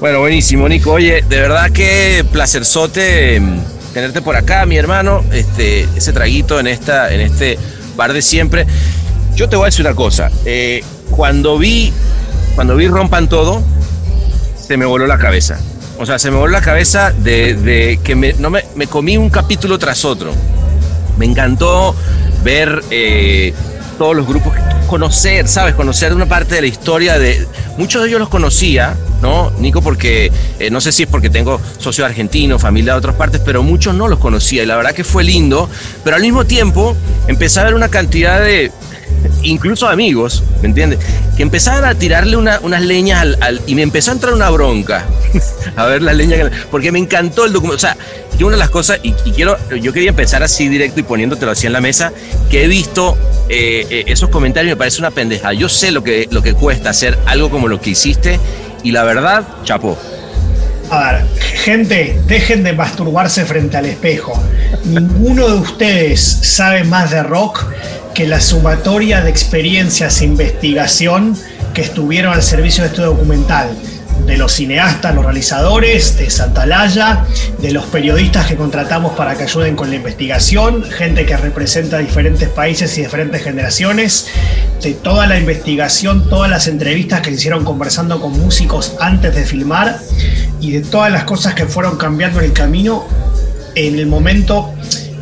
Bueno, 0.00 0.20
buenísimo, 0.20 0.68
Nico. 0.68 0.92
Oye, 0.92 1.24
de 1.28 1.40
verdad 1.40 1.70
que 1.70 2.24
placerzote 2.32 3.40
mm, 3.40 3.58
tenerte 3.98 4.22
por 4.22 4.36
acá, 4.36 4.64
mi 4.64 4.76
hermano. 4.76 5.24
Este, 5.32 5.88
ese 5.96 6.12
traguito 6.12 6.60
en, 6.60 6.68
esta, 6.68 7.12
en 7.12 7.20
este 7.20 7.58
bar 7.96 8.12
de 8.12 8.22
siempre. 8.22 8.64
Yo 9.34 9.48
te 9.48 9.56
voy 9.56 9.64
a 9.64 9.66
decir 9.66 9.84
una 9.84 9.94
cosa. 9.94 10.30
eh, 10.44 10.82
cuando 11.10 11.58
vi, 11.58 11.92
cuando 12.54 12.76
vi 12.76 12.86
Rompan 12.86 13.28
Todo, 13.28 13.60
se 14.56 14.76
me 14.76 14.86
voló 14.86 15.06
la 15.06 15.18
cabeza. 15.18 15.58
O 15.98 16.06
sea, 16.06 16.18
se 16.20 16.30
me 16.30 16.36
voló 16.36 16.52
la 16.52 16.60
cabeza 16.60 17.10
de, 17.10 17.54
de 17.54 17.98
que 18.04 18.14
me, 18.14 18.34
no 18.34 18.50
me, 18.50 18.64
me 18.76 18.86
comí 18.86 19.16
un 19.16 19.30
capítulo 19.30 19.78
tras 19.78 20.04
otro. 20.04 20.32
Me 21.16 21.26
encantó 21.26 21.96
ver 22.44 22.82
eh, 22.90 23.52
todos 23.98 24.16
los 24.16 24.26
grupos, 24.26 24.54
conocer, 24.86 25.48
¿sabes? 25.48 25.74
Conocer 25.74 26.14
una 26.14 26.26
parte 26.26 26.54
de 26.54 26.62
la 26.62 26.66
historia 26.68 27.18
de... 27.18 27.46
Muchos 27.76 28.02
de 28.02 28.08
ellos 28.08 28.20
los 28.20 28.28
conocía, 28.28 28.96
¿no? 29.20 29.50
Nico, 29.58 29.82
porque 29.82 30.32
eh, 30.58 30.70
no 30.70 30.80
sé 30.80 30.92
si 30.92 31.02
es 31.02 31.08
porque 31.08 31.28
tengo 31.28 31.60
socio 31.78 32.06
argentino, 32.06 32.58
familia 32.58 32.92
de 32.92 32.98
otras 32.98 33.16
partes, 33.16 33.40
pero 33.44 33.62
muchos 33.62 33.94
no 33.94 34.08
los 34.08 34.18
conocía 34.18 34.62
y 34.62 34.66
la 34.66 34.76
verdad 34.76 34.94
que 34.94 35.04
fue 35.04 35.24
lindo, 35.24 35.68
pero 36.04 36.16
al 36.16 36.22
mismo 36.22 36.44
tiempo 36.44 36.96
empecé 37.26 37.60
a 37.60 37.64
ver 37.64 37.74
una 37.74 37.88
cantidad 37.88 38.40
de... 38.40 38.72
Incluso 39.42 39.88
amigos, 39.88 40.42
¿me 40.62 40.68
entiendes? 40.68 40.98
Que 41.36 41.42
empezaban 41.42 41.84
a 41.84 41.94
tirarle 41.94 42.36
una- 42.36 42.58
unas 42.62 42.82
leñas 42.82 43.26
al, 43.40 43.60
y 43.66 43.74
me 43.74 43.82
empezó 43.82 44.10
a 44.10 44.14
entrar 44.14 44.34
una 44.34 44.50
bronca 44.50 45.04
a 45.76 45.86
ver 45.86 46.02
las 46.02 46.16
leñas, 46.16 46.38
que- 46.50 46.56
porque 46.70 46.90
me 46.92 46.98
encantó 46.98 47.44
el 47.44 47.52
documento. 47.52 47.76
O 47.76 47.80
sea, 47.80 47.96
yo 48.36 48.46
una 48.46 48.56
de 48.56 48.60
las 48.60 48.70
cosas, 48.70 48.98
y, 49.02 49.14
y 49.24 49.30
quiero, 49.32 49.56
yo 49.80 49.92
quería 49.92 50.10
empezar 50.10 50.42
así 50.42 50.68
directo 50.68 51.00
y 51.00 51.02
poniéndotelo 51.04 51.52
así 51.52 51.66
en 51.66 51.72
la 51.72 51.80
mesa, 51.80 52.12
que 52.50 52.64
he 52.64 52.68
visto 52.68 53.16
eh, 53.48 53.86
eh, 53.90 54.04
esos 54.08 54.28
comentarios 54.28 54.70
y 54.70 54.74
me 54.74 54.76
parece 54.76 54.98
una 55.00 55.10
pendeja. 55.12 55.52
Yo 55.52 55.68
sé 55.68 55.90
lo 55.92 56.02
que, 56.02 56.28
lo 56.30 56.42
que 56.42 56.54
cuesta 56.54 56.90
hacer 56.90 57.16
algo 57.26 57.48
como 57.50 57.68
lo 57.68 57.80
que 57.80 57.90
hiciste 57.90 58.38
y 58.82 58.90
la 58.92 59.04
verdad, 59.04 59.44
chapó. 59.64 59.96
A 60.90 61.12
ver, 61.12 61.24
gente, 61.64 62.18
dejen 62.26 62.62
de 62.64 62.72
masturbarse 62.72 63.44
frente 63.44 63.76
al 63.76 63.84
espejo. 63.86 64.42
Ninguno 64.84 65.46
de 65.48 65.54
ustedes 65.58 66.20
sabe 66.20 66.82
más 66.84 67.10
de 67.10 67.22
rock 67.22 67.64
que 68.18 68.26
la 68.26 68.40
sumatoria 68.40 69.20
de 69.20 69.30
experiencias 69.30 70.22
e 70.22 70.24
investigación 70.24 71.36
que 71.72 71.82
estuvieron 71.82 72.32
al 72.32 72.42
servicio 72.42 72.82
de 72.82 72.88
este 72.88 73.02
documental. 73.02 73.70
De 74.26 74.36
los 74.36 74.54
cineastas, 74.54 75.14
los 75.14 75.24
realizadores, 75.24 76.18
de 76.18 76.28
Santalaya, 76.28 77.24
de 77.60 77.70
los 77.70 77.86
periodistas 77.86 78.48
que 78.48 78.56
contratamos 78.56 79.12
para 79.12 79.36
que 79.36 79.44
ayuden 79.44 79.76
con 79.76 79.90
la 79.90 79.94
investigación, 79.94 80.82
gente 80.82 81.26
que 81.26 81.36
representa 81.36 81.98
diferentes 81.98 82.48
países 82.48 82.98
y 82.98 83.02
diferentes 83.02 83.40
generaciones, 83.40 84.26
de 84.82 84.94
toda 84.94 85.28
la 85.28 85.38
investigación, 85.38 86.28
todas 86.28 86.50
las 86.50 86.66
entrevistas 86.66 87.20
que 87.20 87.30
se 87.30 87.36
hicieron 87.36 87.64
conversando 87.64 88.20
con 88.20 88.32
músicos 88.32 88.94
antes 88.98 89.32
de 89.32 89.44
filmar 89.44 89.96
y 90.60 90.72
de 90.72 90.80
todas 90.80 91.12
las 91.12 91.22
cosas 91.22 91.54
que 91.54 91.66
fueron 91.66 91.96
cambiando 91.96 92.40
en 92.40 92.46
el 92.46 92.52
camino 92.52 93.06
en 93.76 93.96
el 93.96 94.06
momento 94.08 94.74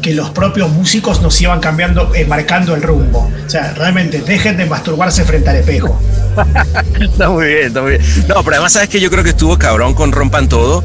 que 0.06 0.14
los 0.14 0.30
propios 0.30 0.70
músicos 0.70 1.20
nos 1.20 1.40
iban 1.40 1.58
cambiando, 1.58 2.14
eh, 2.14 2.24
marcando 2.26 2.76
el 2.76 2.82
rumbo. 2.82 3.28
O 3.44 3.50
sea, 3.50 3.74
realmente 3.74 4.20
dejen 4.20 4.56
de 4.56 4.64
masturbarse 4.64 5.24
frente 5.24 5.50
al 5.50 5.56
espejo. 5.56 6.00
Está 7.00 7.28
muy 7.28 7.46
bien, 7.48 7.66
está 7.66 7.82
muy 7.82 7.90
bien. 7.98 8.02
No, 8.28 8.44
pero 8.44 8.54
además, 8.54 8.72
¿sabes 8.74 8.88
que 8.88 9.00
Yo 9.00 9.10
creo 9.10 9.24
que 9.24 9.30
estuvo 9.30 9.58
cabrón 9.58 9.94
con 9.94 10.12
Rompan 10.12 10.48
Todo. 10.48 10.84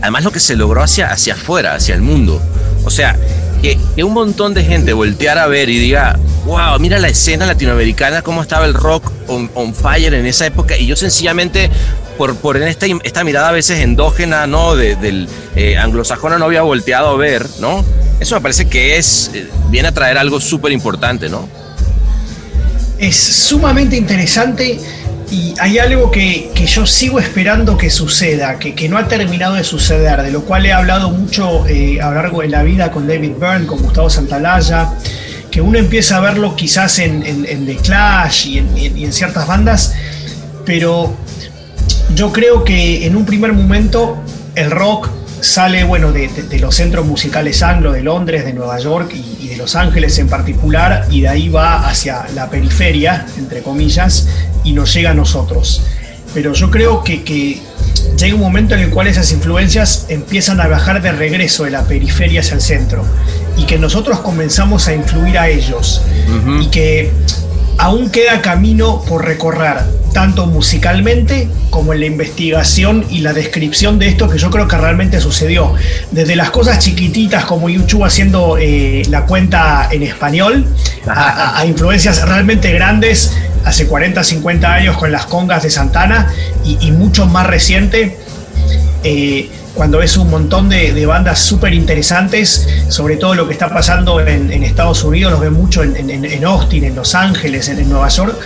Además, 0.00 0.24
lo 0.24 0.32
que 0.32 0.40
se 0.40 0.56
logró 0.56 0.82
hacia, 0.82 1.08
hacia 1.10 1.34
afuera, 1.34 1.74
hacia 1.74 1.94
el 1.94 2.00
mundo. 2.00 2.40
O 2.86 2.90
sea, 2.90 3.14
que, 3.60 3.78
un 4.02 4.14
montón 4.14 4.54
de 4.54 4.64
gente 4.64 4.94
volteara 4.94 5.42
a 5.42 5.48
ver 5.48 5.68
y 5.68 5.78
diga, 5.78 6.18
wow, 6.46 6.78
mira 6.80 6.98
la 6.98 7.08
escena 7.08 7.44
latinoamericana, 7.44 8.22
cómo 8.22 8.40
estaba 8.40 8.64
el 8.64 8.72
rock 8.72 9.12
on, 9.26 9.74
fire 9.74 10.14
en 10.14 10.24
esa 10.24 10.46
época. 10.46 10.78
Y 10.78 10.86
yo 10.86 10.96
sencillamente, 10.96 11.68
por, 12.16 12.36
por 12.36 12.56
esta, 12.56 12.86
esta 13.04 13.22
mirada 13.22 13.50
a 13.50 13.52
veces 13.52 13.80
endógena, 13.80 14.46
¿no? 14.46 14.76
De- 14.76 14.96
del 14.96 15.28
eh, 15.56 15.76
anglosajona 15.76 16.38
no 16.38 16.46
había 16.46 16.62
volteado 16.62 17.10
a 17.10 17.16
ver, 17.18 17.46
¿no? 17.60 17.84
Eso 18.20 18.34
me 18.36 18.40
parece 18.40 18.66
que 18.66 18.96
es, 18.98 19.30
eh, 19.34 19.48
viene 19.70 19.88
a 19.88 19.92
traer 19.92 20.16
algo 20.18 20.40
súper 20.40 20.72
importante, 20.72 21.28
¿no? 21.28 21.48
Es 22.98 23.16
sumamente 23.16 23.96
interesante 23.96 24.78
y 25.30 25.54
hay 25.58 25.78
algo 25.78 26.10
que, 26.10 26.50
que 26.54 26.66
yo 26.66 26.86
sigo 26.86 27.18
esperando 27.18 27.76
que 27.76 27.90
suceda, 27.90 28.58
que, 28.58 28.74
que 28.74 28.88
no 28.88 28.96
ha 28.98 29.08
terminado 29.08 29.54
de 29.54 29.64
suceder, 29.64 30.22
de 30.22 30.30
lo 30.30 30.42
cual 30.42 30.66
he 30.66 30.72
hablado 30.72 31.10
mucho 31.10 31.66
eh, 31.66 32.00
a 32.00 32.10
lo 32.10 32.14
largo 32.16 32.42
de 32.42 32.48
la 32.48 32.62
vida 32.62 32.92
con 32.92 33.08
David 33.08 33.32
Byrne, 33.40 33.66
con 33.66 33.80
Gustavo 33.82 34.08
Santalaya, 34.08 34.90
que 35.50 35.60
uno 35.60 35.78
empieza 35.78 36.18
a 36.18 36.20
verlo 36.20 36.54
quizás 36.54 36.98
en, 37.00 37.24
en- 37.26 37.66
The 37.66 37.76
Clash 37.76 38.46
y 38.46 38.58
en- 38.58 38.76
y 38.98 39.04
en 39.04 39.12
ciertas 39.12 39.46
bandas, 39.48 39.94
pero 40.64 41.12
yo 42.14 42.30
creo 42.32 42.62
que 42.62 43.04
en 43.06 43.16
un 43.16 43.24
primer 43.26 43.52
momento 43.52 44.18
el 44.54 44.70
rock 44.70 45.08
sale 45.42 45.82
bueno 45.84 46.12
de, 46.12 46.28
de- 46.28 46.42
de 46.44 46.58
los 46.60 46.74
centros 46.76 47.04
musicales 47.04 47.62
anglo 47.62 47.92
de 47.92 48.02
Londres, 48.02 48.44
de 48.44 48.52
Nueva 48.52 48.78
York 48.78 49.12
y, 49.14 49.44
y 49.44 49.48
de 49.48 49.56
Los 49.56 49.74
Ángeles 49.76 50.18
en 50.18 50.28
particular, 50.28 51.06
y 51.10 51.22
de 51.22 51.28
ahí 51.28 51.48
va 51.48 51.88
hacia 51.88 52.26
la 52.34 52.48
periferia, 52.48 53.26
entre 53.36 53.62
comillas, 53.62 54.28
y 54.64 54.72
nos 54.72 54.94
llega 54.94 55.10
a 55.10 55.14
nosotros. 55.14 55.82
Pero 56.32 56.52
yo 56.54 56.70
creo 56.70 57.02
que, 57.04 57.24
que 57.24 57.60
llega 58.16 58.34
un 58.34 58.40
momento 58.40 58.74
en 58.74 58.80
el 58.80 58.90
cual 58.90 59.08
esas 59.08 59.32
influencias 59.32 60.06
empiezan 60.08 60.60
a 60.60 60.68
bajar 60.68 61.02
de 61.02 61.12
regreso 61.12 61.64
de 61.64 61.70
la 61.72 61.82
periferia 61.82 62.40
hacia 62.40 62.54
el 62.54 62.60
centro, 62.62 63.04
y 63.56 63.66
que 63.66 63.78
nosotros 63.78 64.20
comenzamos 64.20 64.86
a 64.88 64.94
influir 64.94 65.38
a 65.38 65.48
ellos, 65.48 66.02
y 66.62 66.66
que 66.68 67.10
aún 67.78 68.10
queda 68.10 68.40
camino 68.42 69.02
por 69.06 69.24
recorrer, 69.24 69.78
tanto 70.12 70.46
musicalmente 70.46 71.48
como 71.70 71.92
en 71.92 72.00
la 72.00 72.06
investigación 72.06 73.04
y 73.10 73.18
la 73.18 73.32
descripción 73.32 73.98
de 73.98 74.08
esto 74.08 74.28
que 74.28 74.38
yo 74.38 74.50
creo 74.50 74.68
que 74.68 74.76
realmente 74.76 75.20
sucedió. 75.20 75.74
Desde 76.10 76.36
las 76.36 76.50
cosas 76.50 76.78
chiquititas 76.78 77.44
como 77.44 77.68
YouTube 77.68 78.04
haciendo 78.04 78.56
eh, 78.58 79.02
la 79.08 79.26
cuenta 79.26 79.88
en 79.90 80.02
español, 80.02 80.66
a, 81.06 81.64
influencias 81.66 82.26
realmente 82.28 82.72
grandes 82.72 83.32
hace 83.64 83.86
40, 83.86 84.22
50 84.22 84.72
años 84.72 84.96
con 84.96 85.12
las 85.12 85.26
congas 85.26 85.62
de 85.62 85.70
Santana 85.70 86.32
y, 86.64 86.78
y 86.80 86.92
mucho 86.92 87.26
más 87.26 87.46
reciente. 87.46 88.18
eh, 89.04 89.50
cuando 89.74 89.98
ves 89.98 90.16
un 90.18 90.28
montón 90.28 90.68
de, 90.68 90.92
de 90.92 91.06
bandas 91.06 91.38
súper 91.38 91.72
interesantes, 91.72 92.68
sobre 92.88 93.16
todo 93.16 93.34
lo 93.34 93.46
que 93.46 93.54
está 93.54 93.68
pasando 93.70 94.20
en, 94.20 94.52
en 94.52 94.62
Estados 94.62 95.02
Unidos, 95.02 95.32
los 95.32 95.40
ven 95.40 95.54
mucho 95.54 95.82
en, 95.82 95.96
en- 95.96 96.24
en 96.24 96.44
Austin, 96.44 96.84
en 96.84 96.94
Los 96.94 97.14
Ángeles, 97.14 97.68
en, 97.68 97.88
Nueva 97.88 98.08
York, 98.08 98.36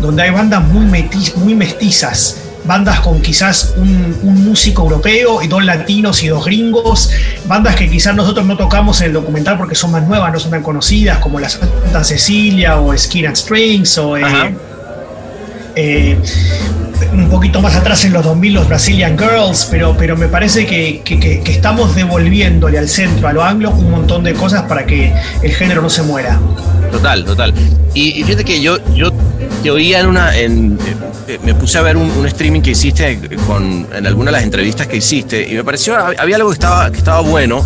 donde 0.00 0.22
hay 0.22 0.30
bandas 0.30 0.62
muy, 0.64 0.86
metiz- 0.86 1.34
muy 1.36 1.54
mestizas, 1.54 2.36
bandas 2.64 3.00
con 3.00 3.20
quizás 3.20 3.74
un, 3.76 4.16
un 4.22 4.44
músico 4.44 4.82
europeo 4.82 5.42
y 5.42 5.48
dos 5.48 5.64
latinos 5.64 6.22
y 6.22 6.28
dos 6.28 6.44
gringos, 6.46 7.10
bandas 7.46 7.76
que 7.76 7.88
quizás 7.90 8.14
nosotros 8.14 8.46
no 8.46 8.56
tocamos 8.56 9.00
en 9.02 9.08
el 9.08 9.12
documental 9.12 9.58
porque 9.58 9.74
son 9.74 9.90
más 9.90 10.06
nuevas, 10.08 10.32
no 10.32 10.38
son 10.40 10.50
tan 10.50 10.62
conocidas, 10.62 11.18
como 11.18 11.38
la 11.40 11.48
Santa 11.50 12.04
Cecilia 12.04 12.80
o 12.80 12.96
Skin 12.96 13.26
and 13.26 13.36
Strings 13.36 13.98
o... 13.98 14.16
eh, 14.16 14.22
eh, 15.76 16.18
un 17.12 17.28
poquito 17.28 17.60
más 17.60 17.74
atrás 17.76 18.04
en 18.04 18.12
los 18.12 18.24
2000 18.24 18.54
los 18.54 18.68
Brazilian 18.68 19.18
Girls, 19.18 19.68
pero, 19.70 19.96
pero 19.96 20.16
me 20.16 20.28
parece 20.28 20.66
que, 20.66 21.00
que- 21.04 21.42
estamos 21.46 21.94
devolviéndole 21.94 22.78
al 22.78 22.88
centro, 22.88 23.28
a 23.28 23.32
lo 23.32 23.42
anglo, 23.42 23.70
un 23.70 23.90
montón 23.90 24.24
de 24.24 24.34
cosas 24.34 24.62
para 24.62 24.86
que 24.86 25.12
el 25.42 25.52
género 25.54 25.82
no 25.82 25.90
se 25.90 26.02
muera. 26.02 26.40
Total, 26.90 27.24
total. 27.24 27.54
Y, 27.94 28.22
fíjate 28.24 28.44
que 28.44 28.60
yo, 28.60 28.78
yo 28.94 29.12
te 29.62 29.70
oía 29.70 30.00
en 30.00 30.06
una. 30.06 30.36
Eh, 30.36 30.48
me 31.44 31.54
puse 31.54 31.78
a 31.78 31.82
ver 31.82 31.96
un, 31.96 32.26
streaming 32.26 32.60
que 32.60 32.70
hiciste 32.70 33.18
con, 33.46 33.86
en 33.94 34.06
alguna 34.06 34.30
de 34.30 34.36
las 34.38 34.42
entrevistas 34.42 34.86
que 34.86 34.96
hiciste 34.96 35.48
y 35.48 35.54
me 35.54 35.64
pareció. 35.64 35.96
Había 35.96 36.36
algo 36.36 36.50
que 36.50 36.54
estaba, 36.54 36.90
que 36.90 36.98
estaba 36.98 37.20
bueno 37.20 37.64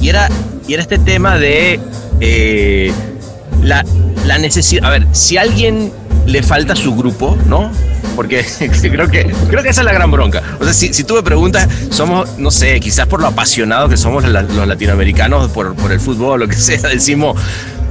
y 0.00 0.08
era, 0.08 0.28
y 0.66 0.74
era 0.74 0.82
este 0.82 0.98
tema 0.98 1.38
de 1.38 1.78
eh, 2.20 2.92
la, 3.62 3.84
la 4.24 4.38
necesidad. 4.38 4.84
A 4.84 4.90
ver, 4.90 5.06
si 5.12 5.36
alguien 5.36 5.92
le 6.26 6.42
falta 6.42 6.76
su 6.76 6.94
grupo, 6.94 7.36
¿no? 7.46 7.70
Porque 8.14 8.44
creo 8.80 9.08
que, 9.08 9.32
creo 9.48 9.62
que 9.62 9.68
esa 9.68 9.80
es 9.80 9.84
la 9.84 9.92
gran 9.92 10.10
bronca. 10.10 10.42
O 10.60 10.64
sea, 10.64 10.72
si, 10.72 11.04
tú 11.04 11.14
me 11.14 11.22
preguntas, 11.22 11.68
somos, 11.90 12.38
no 12.38 12.50
sé, 12.50 12.78
quizás 12.80 13.06
por 13.06 13.20
lo 13.20 13.28
apasionados 13.28 13.90
que 13.90 13.96
somos 13.96 14.24
los 14.24 14.66
latinoamericanos 14.66 15.50
por, 15.50 15.74
el 15.90 16.00
fútbol, 16.00 16.40
lo 16.40 16.48
que 16.48 16.54
sea, 16.56 16.88
decimos, 16.88 17.40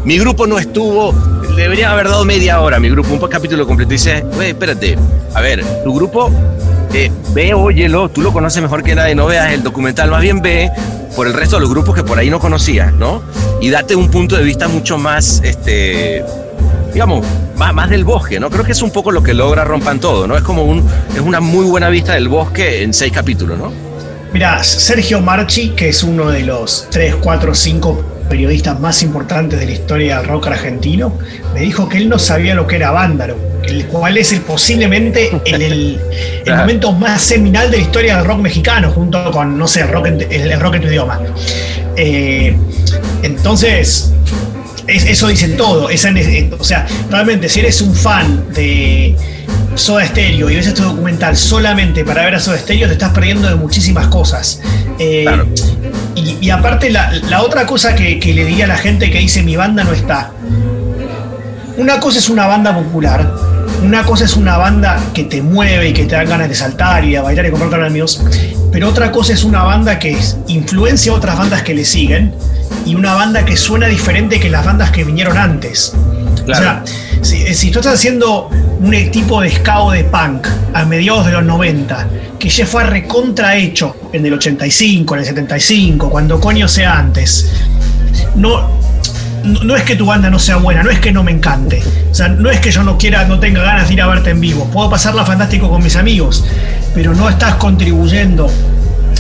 mi 0.04 0.18
grupo 0.20 0.46
no 0.48 0.60
estuvo, 0.60 1.14
debería 1.56 1.92
haber 1.92 2.10
dado 2.10 2.26
media 2.26 2.60
hora 2.60 2.80
mi 2.80 2.90
grupo, 2.90 3.14
un 3.14 3.28
capítulo 3.28 3.66
completo. 3.66 3.94
Y 3.94 3.98
dice, 3.98 4.26
güey, 4.34 4.50
espérate, 4.50 4.98
a 5.34 5.42
ver, 5.42 5.64
tu 5.84 5.94
grupo, 5.94 6.32
eh, 6.94 7.12
ve, 7.34 7.54
óyelo, 7.54 8.10
tú 8.10 8.22
lo 8.22 8.32
conoces 8.32 8.62
mejor 8.62 8.84
que 8.84 8.96
nadie, 8.96 9.16
no 9.16 9.26
veas 9.26 9.52
el 9.54 9.64
documental, 9.64 10.12
más 10.12 10.22
bien 10.22 10.42
ve 10.42 10.70
por 11.16 11.28
el 11.28 11.34
resto 11.34 11.56
de 11.56 11.62
los 11.62 11.70
grupos 11.70 11.96
que 11.96 12.04
por 12.04 12.20
ahí 12.20 12.30
no 12.30 12.40
conocías, 12.40 12.94
¿no? 12.94 13.24
Y 13.62 13.70
date 13.70 13.96
un 13.96 14.12
punto 14.12 14.36
de 14.36 14.44
vista 14.44 14.68
mucho 14.68 14.98
más, 14.98 15.42
este, 15.44 16.24
digamos, 16.96 17.28
más, 17.58 17.90
del 17.90 18.06
bosque, 18.06 18.40
¿no? 18.40 18.50
Creo 18.50 18.64
que 18.64 18.72
es 18.72 18.82
un 18.82 18.90
poco 18.90 19.12
lo 19.12 19.22
que 19.22 19.34
logra 19.34 19.66
Rompan 19.66 20.00
Todo, 20.00 20.28
¿no? 20.28 20.38
Es 20.38 20.44
como 20.44 20.64
un, 20.64 20.82
es 21.14 21.20
una 21.20 21.42
muy 21.42 21.66
buena 21.66 21.90
vista 21.90 22.14
del 22.14 22.30
bosque 22.30 22.84
en 22.84 22.94
seis 22.94 23.12
capítulos, 23.12 23.60
¿no? 23.60 23.70
Mira, 24.32 24.64
Sergio 24.64 25.20
Marchi, 25.20 25.72
que 25.72 25.90
es 25.90 26.04
uno 26.04 26.30
de 26.30 26.44
los 26.44 26.88
tres, 26.90 27.16
cuatro, 27.16 27.54
cinco 27.54 28.02
periodistas 28.30 28.80
más 28.80 29.04
importantes 29.04 29.60
de 29.60 29.66
la 29.66 29.72
historia 29.74 30.18
del 30.20 30.28
rock 30.28 30.48
argentino, 30.48 31.18
me 31.54 31.60
dijo 31.60 31.90
que 31.90 31.98
él 31.98 32.08
no 32.08 32.18
sabía 32.18 32.56
lo 32.56 32.66
que 32.66 32.78
era 32.78 32.92
Vándaro, 32.92 33.36
el 33.66 33.88
cual 33.88 34.18
es 34.18 34.32
el, 34.32 34.40
posiblemente 34.40 35.32
el, 35.48 36.00
momento 36.48 36.94
más 36.94 37.22
seminal 37.22 37.72
de 37.72 37.78
la 37.78 37.84
historia 37.84 38.18
del 38.18 38.26
rock 38.26 38.40
mexicano, 38.40 38.90
junto 38.90 39.32
con, 39.32 39.58
no 39.58 39.68
sé, 39.68 39.82
el 39.82 39.90
rock 39.90 40.06
en, 40.06 40.22
el, 40.32 40.60
rock 40.62 40.76
en 40.76 40.82
tu 40.82 40.88
idioma. 40.88 41.20
Eh, 41.98 42.56
entonces, 43.22 44.14
eso 44.88 45.28
dicen 45.28 45.58
todo. 45.58 45.88
o 45.88 46.64
sea, 46.64 46.88
realmente, 47.10 47.50
si 47.50 47.60
eres 47.60 47.82
un 47.82 47.94
fan 47.96 48.54
de 48.54 49.16
Soda 49.76 50.06
Stereo 50.06 50.50
y 50.50 50.56
ves 50.56 50.68
este 50.68 50.82
documental 50.82 51.36
solamente 51.36 52.06
para 52.06 52.24
ver 52.24 52.36
a 52.36 52.40
Soda 52.40 52.58
Stereo, 52.58 52.88
te 52.88 52.94
estás 52.94 53.12
perdiendo 53.12 53.50
de 53.50 53.56
muchísimas 53.56 54.08
cosas. 54.08 54.62
Eh, 55.00 55.26
y, 56.16 56.50
aparte, 56.50 56.90
la, 56.90 57.42
otra 57.42 57.66
cosa 57.66 57.96
que, 57.96 58.20
le 58.24 58.46
diría 58.46 58.66
a 58.66 58.68
la 58.68 58.78
gente 58.78 59.12
que 59.12 59.20
dice 59.20 59.44
mi 59.44 59.56
banda 59.56 59.84
no 59.84 59.94
está. 59.94 60.32
Una 61.78 62.00
cosa 62.00 62.20
es 62.20 62.30
una 62.30 62.48
banda 62.48 62.74
popular, 62.74 63.30
una 63.84 64.04
cosa 64.04 64.24
es 64.24 64.38
una 64.38 64.58
banda 64.58 64.98
que 65.14 65.26
te 65.26 65.42
mueve 65.42 65.90
y 65.90 65.94
que 65.94 66.06
te 66.06 66.16
da 66.16 66.24
ganas 66.24 66.48
de 66.48 66.56
saltar 66.56 67.04
y 67.04 67.12
de 67.12 67.20
bailar 67.20 67.46
y 67.46 67.50
comprar 67.50 67.70
con 67.70 67.84
amigos, 67.84 68.22
pero 68.72 68.88
otra 68.88 69.12
cosa 69.12 69.34
es 69.34 69.44
una 69.44 69.64
banda 69.64 70.00
que 70.00 70.18
influencia 70.48 71.12
a 71.12 71.16
otras 71.16 71.38
bandas 71.38 71.64
que 71.64 71.74
le 71.74 71.84
siguen 71.84 72.34
y 72.86 72.96
una 72.96 73.14
banda 73.14 73.44
que 73.46 73.58
suena 73.58 73.88
diferente 73.88 74.40
que 74.40 74.50
las 74.50 74.66
bandas 74.66 74.92
que 74.92 75.04
vinieron 75.04 75.38
antes. 75.38 75.94
O 76.48 76.54
sea, 76.54 76.84
si, 77.22 77.54
si, 77.56 77.72
tú 77.72 77.80
estás 77.80 77.96
haciendo 77.96 78.50
un 78.80 78.92
tipo 79.12 79.42
de 79.42 79.50
ska 79.50 79.80
de 79.92 80.04
punk 80.04 80.48
a 80.74 80.86
mediados 80.86 81.26
de 81.26 81.32
los 81.32 81.44
90, 81.44 82.08
que 82.38 82.50
ya 82.50 82.66
fue 82.68 82.84
recontrahecho 82.84 83.96
en 84.14 84.26
el 84.26 84.34
85, 84.34 85.16
en 85.16 85.20
el 85.22 85.26
75, 85.26 86.10
cuando 86.10 86.40
coño 86.40 86.68
sea 86.68 87.00
antes, 87.00 87.52
no, 88.36 88.70
no, 89.44 89.76
es 89.76 89.84
que 89.84 89.96
tu 89.96 90.06
banda 90.06 90.30
no 90.30 90.38
sea 90.38 90.58
buena, 90.58 90.84
no 90.84 90.92
es 90.92 91.00
que 91.00 91.12
no 91.12 91.24
me 91.24 91.32
encante. 91.32 91.82
O 92.12 92.14
sea, 92.14 92.28
no 92.28 92.50
es 92.50 92.60
que 92.60 92.72
yo 92.72 92.84
no 92.84 92.98
quiera, 92.98 93.26
no 93.26 93.40
tenga 93.40 93.64
ganas 93.64 93.88
de 93.88 93.96
ir 93.96 94.02
a 94.02 94.08
verte 94.08 94.30
en 94.32 94.42
vivo. 94.42 94.66
Puedo 94.66 94.90
pasarla 94.90 95.26
fantástico 95.26 95.70
con 95.70 95.84
mis 95.84 95.96
amigos, 95.96 96.46
pero 96.94 97.14
no 97.16 97.30
estás 97.30 97.56
contribuyendo 97.56 98.50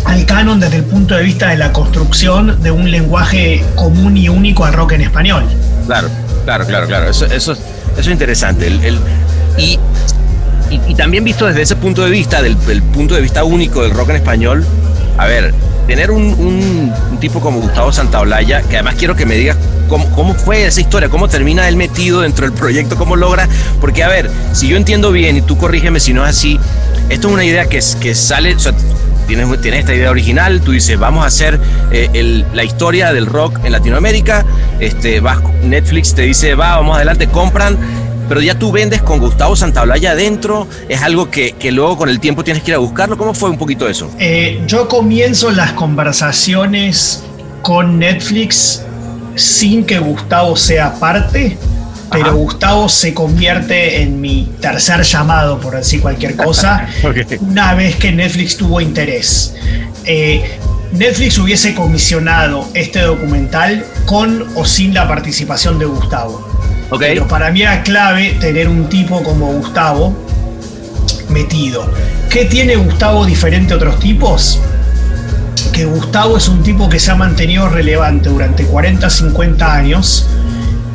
al 0.05 0.25
canon 0.25 0.59
desde 0.59 0.77
el 0.77 0.83
punto 0.83 1.15
de 1.15 1.23
vista 1.23 1.49
de 1.49 1.57
la 1.57 1.71
construcción 1.71 2.61
de 2.61 2.71
un 2.71 2.89
lenguaje 2.89 3.63
común 3.75 4.17
y 4.17 4.29
único 4.29 4.65
al 4.65 4.73
rock 4.73 4.93
en 4.93 5.01
español. 5.01 5.45
Claro, 5.85 6.09
claro, 6.45 6.65
claro, 6.65 6.87
claro. 6.87 7.09
Eso, 7.09 7.25
eso, 7.25 7.53
eso 7.53 7.61
es 7.97 8.07
interesante. 8.07 8.67
el, 8.67 8.99
y, 9.57 9.79
y, 10.69 10.95
también 10.95 11.23
visto 11.23 11.45
desde 11.45 11.61
ese 11.61 11.75
punto 11.75 12.03
de 12.03 12.09
vista, 12.09 12.41
del, 12.41 12.55
punto 12.93 13.15
de 13.15 13.21
vista 13.21 13.43
único 13.43 13.83
del 13.83 13.91
rock 13.91 14.09
en 14.09 14.15
español, 14.17 14.65
a 15.17 15.25
ver, 15.25 15.53
tener 15.87 16.11
un, 16.11 16.91
tipo 17.19 17.39
como 17.39 17.61
Gustavo 17.61 17.91
Santaolalla, 17.91 18.61
que 18.63 18.75
además 18.75 18.95
quiero 18.97 19.15
que 19.15 19.25
me 19.25 19.35
digas 19.35 19.57
cómo, 19.87 20.09
cómo, 20.11 20.33
fue 20.33 20.65
esa 20.65 20.81
historia, 20.81 21.09
cómo 21.09 21.27
termina 21.27 21.67
él 21.67 21.77
metido 21.77 22.21
dentro 22.21 22.45
del 22.45 22.53
proyecto, 22.53 22.95
cómo 22.95 23.15
logra, 23.15 23.47
porque 23.79 24.03
a 24.03 24.09
ver, 24.09 24.29
si 24.53 24.67
yo 24.67 24.77
entiendo 24.77 25.11
bien 25.11 25.37
y 25.37 25.41
tú 25.41 25.57
corrígeme 25.57 25.99
si 25.99 26.13
no 26.13 26.23
es 26.23 26.31
así, 26.31 26.59
esto 27.09 27.27
es 27.27 27.33
una 27.33 27.45
idea 27.45 27.65
que, 27.65 27.79
que 28.01 28.15
sale, 28.15 28.55
tienes, 29.25 29.47
esta 29.63 29.93
idea 29.93 30.11
original, 30.11 30.61
tú 30.61 30.71
dices, 30.71 30.97
vamos 30.97 31.23
a 31.23 31.27
hacer 31.27 31.59
eh, 31.91 32.43
la 32.53 32.63
historia 32.63 33.13
del 33.13 33.25
rock 33.25 33.59
en 33.63 33.71
Latinoamérica, 33.71 34.45
este, 34.79 35.21
Netflix 35.63 36.13
te 36.13 36.23
dice, 36.23 36.55
va, 36.55 36.77
vamos 36.77 36.95
adelante, 36.95 37.27
compran 37.27 37.77
pero 38.27 38.41
ya 38.41 38.57
tú 38.57 38.71
vendes 38.71 39.01
con 39.01 39.19
Gustavo 39.19 39.55
Santaolalla 39.55 40.11
adentro, 40.11 40.67
es 40.89 41.01
algo 41.01 41.29
que, 41.29 41.53
que, 41.53 41.71
luego 41.71 41.97
con 41.97 42.09
el 42.09 42.19
tiempo 42.19 42.43
tienes 42.43 42.63
que 42.63 42.71
ir 42.71 42.75
a 42.75 42.79
buscarlo. 42.79 43.17
¿Cómo 43.17 43.33
fue 43.33 43.49
un 43.49 43.57
poquito 43.57 43.87
eso? 43.87 44.09
Eh, 44.19 44.63
yo 44.65 44.87
comienzo 44.87 45.51
las 45.51 45.73
conversaciones 45.73 47.23
con 47.61 47.99
Netflix 47.99 48.83
sin 49.35 49.85
que 49.85 49.99
Gustavo 49.99 50.55
sea 50.55 50.95
parte, 50.95 51.57
pero 52.11 52.35
Gustavo 52.35 52.87
se 52.89 53.13
convierte 53.13 54.01
en 54.01 54.21
mi 54.21 54.49
tercer 54.61 55.03
llamado, 55.03 55.59
por 55.59 55.75
decir 55.75 56.01
cualquier 56.01 56.35
cosa, 56.35 56.87
una 57.41 57.73
vez 57.73 57.95
que 57.95 58.11
Netflix 58.11 58.57
tuvo 58.57 58.81
interés. 58.81 59.53
Eh, 60.05 60.59
Netflix 60.91 61.37
hubiese 61.37 61.73
comisionado 61.73 62.69
este 62.73 63.01
documental 63.01 63.85
con 64.05 64.45
o 64.55 64.65
sin 64.65 64.93
la 64.93 65.07
participación 65.07 65.77
de 65.77 65.85
Gustavo. 65.85 66.47
Pero 66.99 67.27
para 67.27 67.51
mí 67.51 67.63
era 67.63 67.83
clave 67.83 68.37
tener 68.39 68.69
un 68.69 68.87
tipo 68.87 69.21
como 69.23 69.51
Gustavo 69.53 70.15
metido. 71.29 71.91
¿Qué 72.29 72.45
tiene 72.45 72.75
Gustavo 72.75 73.25
diferente 73.25 73.73
a 73.73 73.77
otros 73.77 73.99
tipos? 73.99 74.59
Que 75.73 75.85
Gustavo 75.85 76.37
es 76.37 76.47
un 76.47 76.63
tipo 76.63 76.87
que 76.87 76.99
se 76.99 77.11
ha 77.11 77.15
mantenido 77.15 77.67
relevante 77.67 78.29
durante 78.29 78.63
40, 78.63 79.09
50 79.09 79.73
años, 79.73 80.27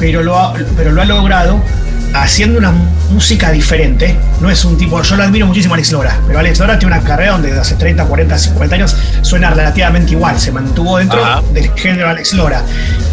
pero 0.01 0.23
lo 0.25 0.53
pero 0.77 0.91
lo 0.91 1.03
ha 1.03 1.05
logrado 1.05 1.63
haciendo 2.15 2.59
una 2.59 2.73
música 3.11 3.51
diferente. 3.51 4.17
No 4.41 4.51
es 4.51 4.65
un 4.65 4.77
tipo, 4.77 5.01
yo 5.03 5.17
lo 5.17 5.23
admiro 5.23 5.47
muchísimo 5.47 5.75
a 5.75 5.77
Alex 5.77 5.93
Lora, 5.93 6.19
pero 6.27 6.39
Alex 6.39 6.59
Lora 6.59 6.79
tiene 6.79 6.95
una 6.97 7.05
carrera 7.05 7.33
donde 7.33 7.49
desde 7.49 7.61
hace 7.61 7.75
30, 7.75 8.05
40, 8.05 8.39
50 8.39 8.77
años 8.77 8.97
suena 9.23 9.51
relativamente 9.51 10.13
igual, 10.13 10.39
se 10.39 10.53
mantuvo 10.53 10.99
dentro 10.99 11.21
del 11.53 11.71
género 11.75 12.09
Alex 12.09 12.33
Lora. 12.35 12.63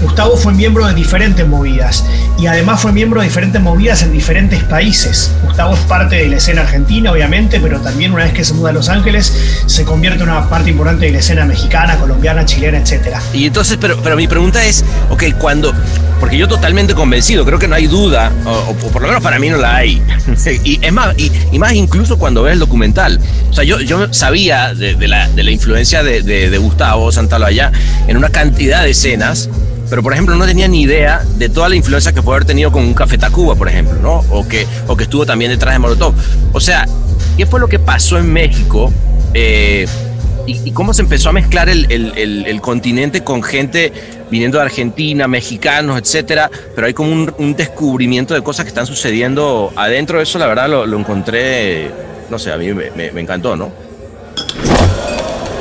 Gustavo 0.01 0.37
fue 0.37 0.53
miembro 0.53 0.85
de 0.87 0.93
diferentes 0.93 1.45
movidas 1.47 2.05
y 2.37 2.47
además 2.47 2.81
fue 2.81 2.91
miembro 2.91 3.21
de 3.21 3.27
diferentes 3.27 3.61
movidas 3.61 4.03
en 4.03 4.11
diferentes 4.11 4.63
países. 4.63 5.31
Gustavo 5.43 5.73
es 5.73 5.79
parte 5.81 6.17
de 6.17 6.29
la 6.29 6.37
escena 6.37 6.61
argentina, 6.61 7.11
obviamente, 7.11 7.59
pero 7.59 7.79
también 7.81 8.13
una 8.13 8.23
vez 8.23 8.33
que 8.33 8.45
se 8.45 8.53
muda 8.53 8.69
a 8.69 8.73
Los 8.73 8.89
Ángeles 8.89 9.33
se 9.65 9.83
convierte 9.83 10.23
en 10.23 10.29
una 10.29 10.47
parte 10.47 10.69
importante 10.69 11.07
de 11.07 11.11
la 11.11 11.19
escena 11.19 11.45
mexicana, 11.45 11.97
colombiana, 11.97 12.45
chilena, 12.45 12.77
etc. 12.77 13.17
Y 13.33 13.45
entonces, 13.45 13.77
pero, 13.79 13.97
pero 14.01 14.15
mi 14.15 14.27
pregunta 14.27 14.63
es, 14.63 14.85
ok, 15.09 15.23
cuando, 15.39 15.73
porque 16.19 16.37
yo 16.37 16.47
totalmente 16.47 16.93
convencido, 16.93 17.45
creo 17.45 17.59
que 17.59 17.67
no 17.67 17.75
hay 17.75 17.87
duda, 17.87 18.31
o 18.45 18.73
por 18.73 19.01
lo 19.01 19.07
menos 19.07 19.23
para 19.23 19.39
mí 19.39 19.49
no 19.49 19.57
la 19.57 19.75
hay. 19.75 20.01
y 20.63 20.79
es 20.83 20.93
más, 20.93 21.15
y, 21.17 21.59
más 21.59 21.73
incluso 21.73 22.17
cuando 22.17 22.43
ves 22.43 22.53
el 22.53 22.59
documental. 22.59 23.19
O 23.49 23.53
sea, 23.53 23.63
yo, 23.63 23.79
yo 23.81 24.11
sabía 24.13 24.73
de, 24.73 24.95
la, 25.07 25.29
de 25.29 25.43
la, 25.43 25.51
influencia 25.51 26.03
de, 26.03 26.21
de, 26.21 26.57
Gustavo 26.57 27.11
Santaolalla 27.11 27.71
en 28.07 28.17
una 28.17 28.29
cantidad 28.29 28.83
de 28.83 28.91
escenas, 28.91 29.49
pero 29.89 30.03
por 30.03 30.13
ejemplo 30.13 30.35
no 30.35 30.45
tenía 30.45 30.67
ni 30.67 30.81
idea 30.81 31.23
de 31.37 31.49
toda 31.49 31.69
la 31.69 31.75
influencia 31.75 32.11
que 32.13 32.21
puede 32.21 32.37
haber 32.37 32.47
tenido 32.47 32.71
con 32.71 32.83
un 32.83 32.93
Café 32.93 33.17
Tacuba, 33.17 33.55
por 33.55 33.69
ejemplo, 33.69 33.97
¿no? 34.01 34.25
O 34.29 34.47
que, 34.47 34.65
o 34.87 34.97
que 34.97 35.03
estuvo 35.03 35.25
también 35.25 35.51
detrás 35.51 35.75
de 35.75 35.79
Molotov. 35.79 36.13
O 36.53 36.59
sea, 36.59 36.85
¿qué 37.37 37.45
fue 37.45 37.59
lo 37.59 37.67
que 37.67 37.79
pasó 37.79 38.17
en 38.17 38.31
México? 38.31 38.91
Eh, 39.33 39.87
y, 40.47 40.71
cómo 40.71 40.93
se 40.93 41.01
empezó 41.01 41.29
a 41.29 41.33
mezclar 41.33 41.67
el, 41.67 41.85
el, 41.91 42.61
continente 42.61 43.23
con 43.23 43.43
gente 43.43 43.91
viniendo 44.29 44.57
de 44.57 44.65
Argentina, 44.65 45.27
mexicanos, 45.27 45.99
etcétera, 45.99 46.49
pero 46.75 46.87
hay 46.87 46.93
como 46.93 47.11
un, 47.11 47.55
descubrimiento 47.55 48.33
de 48.33 48.41
cosas 48.41 48.65
que 48.65 48.69
están 48.69 48.85
sucediendo 48.85 49.71
adentro 49.75 50.17
de 50.17 50.23
eso, 50.23 50.37
la 50.37 50.47
verdad 50.47 50.69
lo, 50.69 50.97
encontré, 50.97 51.89
no 52.29 52.37
sé, 52.37 52.51
a 52.51 52.57
mí 52.57 52.73
me, 52.73 52.91
me, 52.91 53.21
encantó, 53.21 53.55
¿no? 53.55 53.71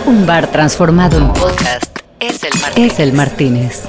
Un 0.07 0.26
bar 0.26 0.50
transformado 0.50 1.18
en 1.18 1.33
podcast 1.33 1.98
es 2.20 2.42
el 2.44 2.61
Martínez. 2.61 2.92
Es 2.92 3.00
el 3.00 3.12
Martínez. 3.12 3.83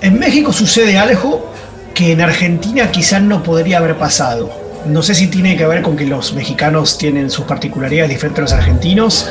En 0.00 0.18
México 0.18 0.52
sucede 0.52 0.98
algo 0.98 1.50
que 1.94 2.12
en 2.12 2.20
Argentina 2.20 2.90
quizás 2.90 3.22
no 3.22 3.42
podría 3.42 3.78
haber 3.78 3.96
pasado. 3.96 4.50
No 4.86 5.02
sé 5.02 5.14
si 5.14 5.28
tiene 5.28 5.56
que 5.56 5.66
ver 5.66 5.80
con 5.80 5.96
que 5.96 6.04
los 6.04 6.34
mexicanos 6.34 6.98
tienen 6.98 7.30
sus 7.30 7.46
particularidades 7.46 8.10
diferentes 8.10 8.38
a 8.38 8.42
los 8.42 8.52
argentinos, 8.52 9.30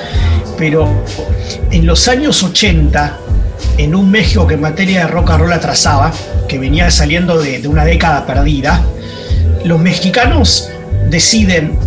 pero 0.57 1.03
en 1.69 1.85
los 1.85 2.07
años 2.07 2.41
80, 2.41 3.19
en 3.77 3.95
un 3.95 4.11
México 4.11 4.47
que 4.47 4.55
en 4.55 4.61
materia 4.61 5.01
de 5.01 5.07
rock 5.07 5.31
and 5.31 5.41
roll 5.41 5.53
atrasaba, 5.53 6.11
que 6.47 6.59
venía 6.59 6.89
saliendo 6.91 7.39
de, 7.39 7.67
una 7.67 7.85
década 7.85 8.25
perdida, 8.25 8.81
los 9.65 9.79
mexicanos 9.79 10.69
deciden, 11.09 11.77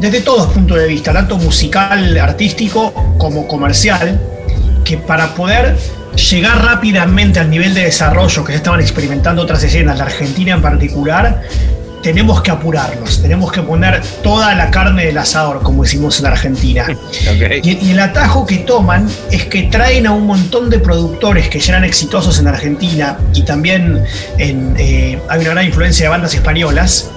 desde 0.00 0.20
todos 0.20 0.52
puntos 0.52 0.78
de 0.78 0.86
vista, 0.86 1.12
tanto 1.12 1.38
musical, 1.38 2.16
artístico 2.18 2.92
como 3.18 3.46
comercial, 3.46 4.20
que 4.84 4.96
para 4.96 5.34
poder 5.34 5.76
llegar 6.30 6.64
rápidamente 6.64 7.40
al 7.40 7.48
nivel 7.48 7.74
de 7.74 7.84
desarrollo 7.84 8.44
que 8.44 8.52
se 8.52 8.56
estaban 8.58 8.80
experimentando 8.80 9.42
otras 9.42 9.62
escenas, 9.62 9.98
la 9.98 10.04
Argentina 10.04 10.54
en 10.54 10.62
particular, 10.62 11.42
tenemos 12.02 12.42
que 12.42 12.50
apurarlos, 12.50 13.22
tenemos 13.22 13.52
que 13.52 13.62
poner 13.62 14.02
toda 14.22 14.54
la 14.54 14.70
carne 14.70 15.06
del 15.06 15.18
asador, 15.18 15.62
como 15.62 15.84
decimos 15.84 16.18
en 16.20 16.26
Argentina. 16.26 16.86
Y, 17.62 17.90
el 17.92 18.00
atajo 18.00 18.46
que 18.46 18.58
toman 18.58 19.08
es 19.30 19.44
que 19.46 19.64
traen 19.64 20.06
a 20.06 20.12
un 20.12 20.26
montón 20.26 20.70
de 20.70 20.78
productores 20.78 21.48
que 21.48 21.60
ya 21.60 21.74
eran 21.74 21.84
exitosos 21.84 22.38
en 22.38 22.46
Argentina 22.46 23.18
y 23.34 23.42
también 23.42 24.04
eh, 24.38 25.20
hay 25.28 25.40
una 25.40 25.50
gran 25.50 25.66
influencia 25.66 26.06
de 26.06 26.10
bandas 26.10 26.34
españolas 26.34 27.10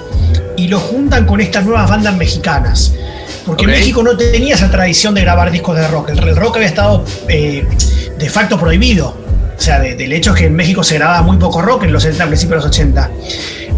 y 0.58 0.68
lo 0.68 0.80
juntan 0.80 1.26
con 1.26 1.42
estas 1.42 1.66
nuevas 1.66 1.90
bandas 1.90 2.16
mexicanas. 2.16 2.94
Porque 3.46 3.68
México 3.68 4.04
no 4.04 4.18
tenía 4.18 4.56
esa 4.56 4.70
tradición 4.72 5.14
de 5.14 5.22
grabar 5.22 5.52
discos 5.52 5.78
de 5.78 5.88
rock. 5.88 6.10
El, 6.10 6.36
rock 6.36 6.58
había 6.58 6.68
estado 6.68 7.06
eh, 7.28 7.66
de 8.18 8.30
facto 8.30 8.60
prohibido. 8.60 9.25
O 9.58 9.62
sea, 9.62 9.80
del 9.80 10.12
hecho 10.12 10.34
es 10.34 10.40
que 10.42 10.46
en 10.48 10.56
México 10.56 10.84
se 10.84 10.96
grababa 10.96 11.22
muy 11.22 11.38
poco 11.38 11.62
rock 11.62 11.84
en 11.84 11.94
los 11.94 12.04
70, 12.04 12.28
principios 12.28 12.64
de 12.64 12.68
los 12.68 12.76
80. 12.76 13.12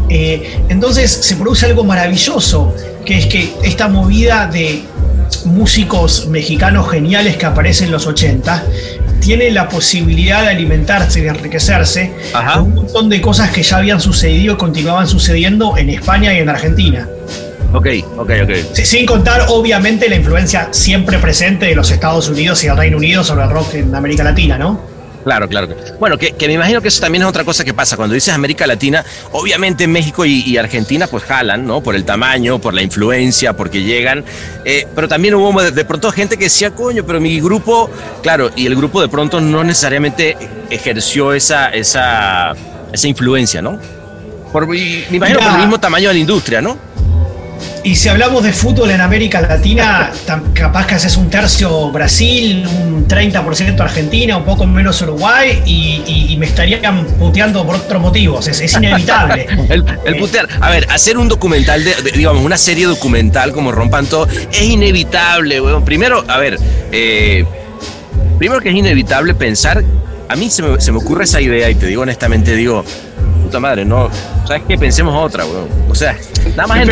Eh, 0.10 0.62
entonces 0.70 1.12
se 1.12 1.36
produce 1.36 1.66
algo 1.66 1.84
maravilloso, 1.84 2.74
que 3.06 3.18
es 3.18 3.26
que 3.28 3.54
esta 3.64 3.88
movida 3.88 4.48
de 4.48 4.84
músicos 5.46 6.28
mexicanos 6.28 6.90
geniales 6.90 7.38
que 7.38 7.46
aparecen 7.46 7.88
en 7.88 7.92
los 7.92 8.08
80 8.08 8.64
tiene 9.20 9.52
la 9.52 9.68
posibilidad 9.68 10.44
de 10.44 10.50
alimentarse, 10.50 11.22
de 11.22 11.30
enriquecerse 11.30 12.14
con 12.32 12.64
un 12.64 12.76
montón 12.76 13.10
de 13.10 13.22
cosas 13.22 13.52
que 13.52 13.64
ya 13.64 13.78
habían 13.78 14.00
sucedido 14.00 14.54
y 14.54 14.58
continuaban 14.58 15.08
sucediendo 15.08 15.78
en 15.78 15.90
España 15.90 16.34
y 16.34 16.38
en 16.38 16.50
Argentina. 16.50 17.08
Ok, 17.74 17.88
ok, 18.18 18.32
ok. 18.44 18.52
Sin 18.74 19.06
contar, 19.06 19.46
obviamente, 19.50 20.08
la 20.08 20.16
influencia 20.16 20.70
siempre 20.72 21.18
presente 21.20 21.66
de 21.66 21.76
los 21.76 21.92
Estados 21.92 22.30
Unidos 22.30 22.64
y 22.64 22.68
el 22.68 22.78
Reino 22.78 22.98
Unido 22.98 23.24
sobre 23.24 23.44
el 23.44 23.50
rock 23.50 23.74
en 23.74 23.94
América 23.94 24.24
Latina, 24.24 24.58
¿no? 24.58 24.97
Claro, 25.28 25.50
claro. 25.50 25.68
Bueno, 26.00 26.18
que, 26.18 26.34
me 26.48 26.54
imagino 26.54 26.82
que 26.82 26.88
eso 26.88 27.02
también 27.02 27.24
es 27.24 27.28
otra 27.28 27.44
cosa 27.44 27.66
que 27.66 27.74
pasa. 27.74 27.98
Cuando 27.98 28.16
dices 28.16 28.34
América 28.34 28.66
Latina, 28.66 29.04
obviamente 29.34 29.86
México 29.86 30.24
y, 30.24 30.56
Argentina 30.58 31.06
pues 31.06 31.26
jalan, 31.26 31.68
¿no? 31.68 31.82
Por 31.82 31.96
el 31.96 32.06
tamaño, 32.06 32.60
por 32.60 32.74
la 32.74 32.82
influencia, 32.82 33.52
porque 33.52 33.84
llegan. 33.84 34.24
Eh, 34.64 34.88
pero 34.96 35.10
también 35.10 35.36
hubo 35.36 35.62
de, 35.62 35.84
pronto 35.84 36.14
gente 36.14 36.38
que 36.38 36.46
decía, 36.46 36.72
coño, 36.72 37.04
pero 37.06 37.20
mi 37.20 37.42
grupo, 37.42 37.92
claro, 38.24 38.52
y 38.56 38.68
el 38.68 38.78
grupo 38.78 39.02
de 39.02 39.10
pronto 39.10 39.42
no 39.42 39.66
necesariamente 39.66 40.38
ejerció 40.70 41.34
esa, 41.34 41.72
esa, 41.72 42.54
esa 42.94 43.08
influencia, 43.10 43.62
¿no? 43.62 43.82
Por, 44.54 44.66
me 44.66 44.78
imagino 45.12 45.40
por 45.40 45.52
el 45.52 45.58
mismo 45.58 45.78
tamaño 45.78 46.08
de 46.08 46.14
la 46.14 46.20
industria, 46.22 46.62
¿no? 46.62 46.78
Y 47.88 47.96
si 47.96 48.10
hablamos 48.10 48.44
de 48.44 48.52
fútbol 48.52 48.92
en 48.92 49.00
América 49.00 49.40
Latina, 49.40 50.12
capaz 50.54 50.86
que 50.88 50.96
haces 50.96 51.16
un 51.16 51.30
tercio 51.30 51.90
Brasil, 51.90 52.68
un 52.68 53.08
30% 53.08 53.80
Argentina, 53.80 54.36
un 54.36 54.44
poco 54.44 54.68
menos 54.68 55.02
Uruguay, 55.04 55.62
y, 55.66 56.36
me 56.38 56.48
estarían 56.48 57.06
puteando 57.18 57.66
por 57.66 57.78
otros 57.78 58.02
motivos. 58.02 58.46
Es, 58.50 58.74
inevitable. 58.74 59.48
el, 59.70 59.86
eh, 60.06 60.16
putear. 60.20 60.50
A 60.60 60.70
ver, 60.70 60.86
hacer 60.90 61.18
un 61.18 61.30
documental, 61.30 61.82
de, 61.82 61.96
digamos, 62.14 62.44
una 62.44 62.58
serie 62.58 62.88
documental 62.88 63.54
como 63.54 63.72
Rompan 63.72 64.06
Todo, 64.06 64.28
es 64.28 64.62
inevitable, 64.62 65.62
weón. 65.62 65.86
Primero, 65.86 66.26
a 66.28 66.38
ver, 66.40 66.60
eh, 66.92 67.46
primero 68.38 68.60
que 68.60 68.68
es 68.68 68.76
inevitable 68.76 69.34
pensar, 69.34 69.82
a 70.28 70.36
mí 70.36 70.50
se 70.50 70.62
me, 70.62 70.82
se 70.82 70.92
me 70.92 70.98
ocurre 70.98 71.24
esa 71.24 71.40
idea, 71.40 71.70
y 71.70 71.76
te 71.76 71.86
digo 71.86 72.02
honestamente, 72.02 72.54
digo, 72.54 72.84
puta 73.48 73.60
madre, 73.62 73.86
no, 73.86 74.10
¿sabes 74.46 74.64
qué? 74.68 74.78
Pensemos 74.78 75.16
otra, 75.16 75.46
weón. 75.46 75.70
O 75.90 75.96
sea, 75.96 76.18
nada 76.56 76.68
más 76.68 76.86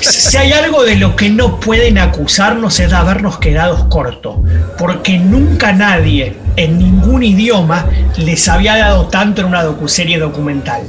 Si 0.00 0.36
hay 0.36 0.52
algo 0.52 0.84
de 0.84 0.96
lo 0.96 1.16
que 1.16 1.30
no 1.30 1.58
pueden 1.58 1.96
acusarnos 1.96 2.78
es 2.80 2.90
de 2.90 2.96
habernos 2.96 3.38
quedado 3.38 3.88
cortos, 3.88 4.36
porque 4.76 5.18
nunca 5.18 5.72
nadie 5.72 6.36
en 6.56 6.78
ningún 6.78 7.22
idioma 7.22 7.86
les 8.18 8.46
había 8.46 8.76
dado 8.76 9.06
tanto 9.06 9.40
en 9.40 9.46
una 9.46 9.62
docuserie 9.62 10.18
documental 10.18 10.82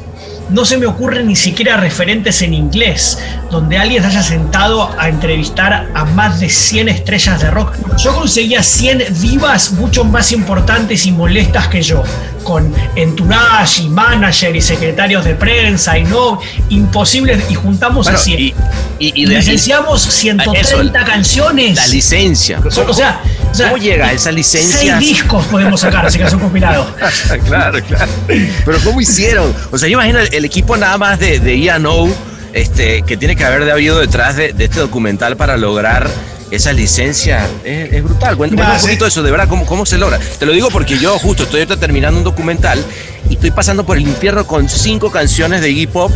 no 0.50 0.66
se 0.66 0.78
me 0.78 0.86
ocurren 0.86 1.28
ni 1.28 1.36
siquiera 1.36 1.78
referentes 1.78 2.42
en 2.42 2.54
inglés, 2.54 3.20
donde 3.52 3.78
alguien 3.78 4.02
se 4.02 4.10
haya 4.10 4.24
sentado 4.24 4.90
a 4.98 5.10
entrevistar 5.10 5.90
a 5.94 6.06
más 6.06 6.40
de 6.40 6.50
100 6.50 6.90
estrellas 6.90 7.42
de 7.42 7.52
rock. 7.52 7.74
Yo 7.98 8.16
conseguía 8.16 8.64
100 8.64 9.20
divas 9.20 9.72
mucho 9.74 10.04
más 10.04 10.32
importantes 10.32 11.06
y 11.06 11.12
molestas 11.12 11.68
que 11.68 11.82
yo, 11.82 12.04
con 12.44 12.74
entourage 12.96 13.84
y 13.84 13.90
manager 13.90 14.56
y 14.56 14.62
secretarios 14.62 15.24
de 15.24 15.36
prensa 15.36 15.98
y 15.98 16.04
no, 16.04 16.40
imposible, 16.70 17.40
y 17.50 17.56
juntamos 17.56 18.08
así. 18.08 18.54
Y, 19.00 19.22
y, 19.22 19.26
licenciamos 19.26 20.02
130 20.02 21.06
canciones. 21.06 21.76
La 21.76 21.88
licencia. 21.88 22.60
O, 22.60 22.94
sea, 22.94 23.22
¿Cómo 23.58 23.78
llega 23.78 24.12
esa 24.14 24.32
licencia? 24.32 24.80
Seis 24.80 25.00
discos 25.00 25.46
podemos 25.48 25.82
sacar, 25.82 26.06
así 26.06 26.18
que 26.18 26.30
son 26.30 26.40
compilados. 26.40 26.88
claro, 27.46 27.80
claro. 27.84 28.12
Pero 28.28 28.80
¿cómo 28.84 29.02
hicieron? 29.02 29.54
O 29.72 29.78
sea, 29.78 29.88
yo 29.88 29.94
imagino 29.94 30.20
el, 30.20 30.46
equipo 30.46 30.78
nada 30.78 30.98
más 30.98 31.20
de, 31.20 31.40
de 31.40 31.56
E&O 31.56 32.10
este, 32.54 33.04
que 33.04 33.18
tiene 33.18 33.36
que 33.36 33.46
haber 33.46 33.70
habido 33.70 34.00
detrás 34.00 34.36
de, 34.36 34.56
este 34.58 34.80
documental 34.80 35.38
para 35.38 35.58
lograr 35.58 36.10
esa 36.52 36.74
licencia 36.74 37.48
es, 37.64 38.04
brutal. 38.04 38.36
Cuéntame 38.38 38.64
un 38.74 38.82
poquito 38.82 39.06
de 39.06 39.10
eso, 39.10 39.22
de 39.22 39.32
verdad, 39.32 39.48
¿cómo, 39.48 39.66
¿cómo 39.66 39.86
se 39.86 39.98
logra? 39.98 40.20
Te 40.40 40.46
lo 40.46 40.52
digo 40.52 40.70
porque 40.70 40.98
yo 40.98 41.20
justo 41.20 41.44
estoy 41.44 41.66
terminando 41.78 42.18
un 42.18 42.24
documental 42.24 42.84
y 43.30 43.36
estoy 43.36 43.52
pasando 43.52 43.86
por 43.86 43.98
el 43.98 44.08
infierno 44.08 44.48
con 44.48 44.68
cinco 44.68 45.12
canciones 45.12 45.62
de 45.62 45.70
hip 45.70 45.96
hop. 45.96 46.12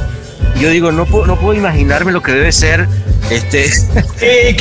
Yo 0.60 0.70
digo, 0.70 0.92
no 0.92 1.06
puedo, 1.06 1.26
no 1.26 1.40
puedo 1.40 1.54
imaginarme 1.54 2.12
lo 2.12 2.22
que 2.22 2.32
debe 2.32 2.52
ser 2.52 2.88
este. 3.30 3.66
Eh, 4.22 4.56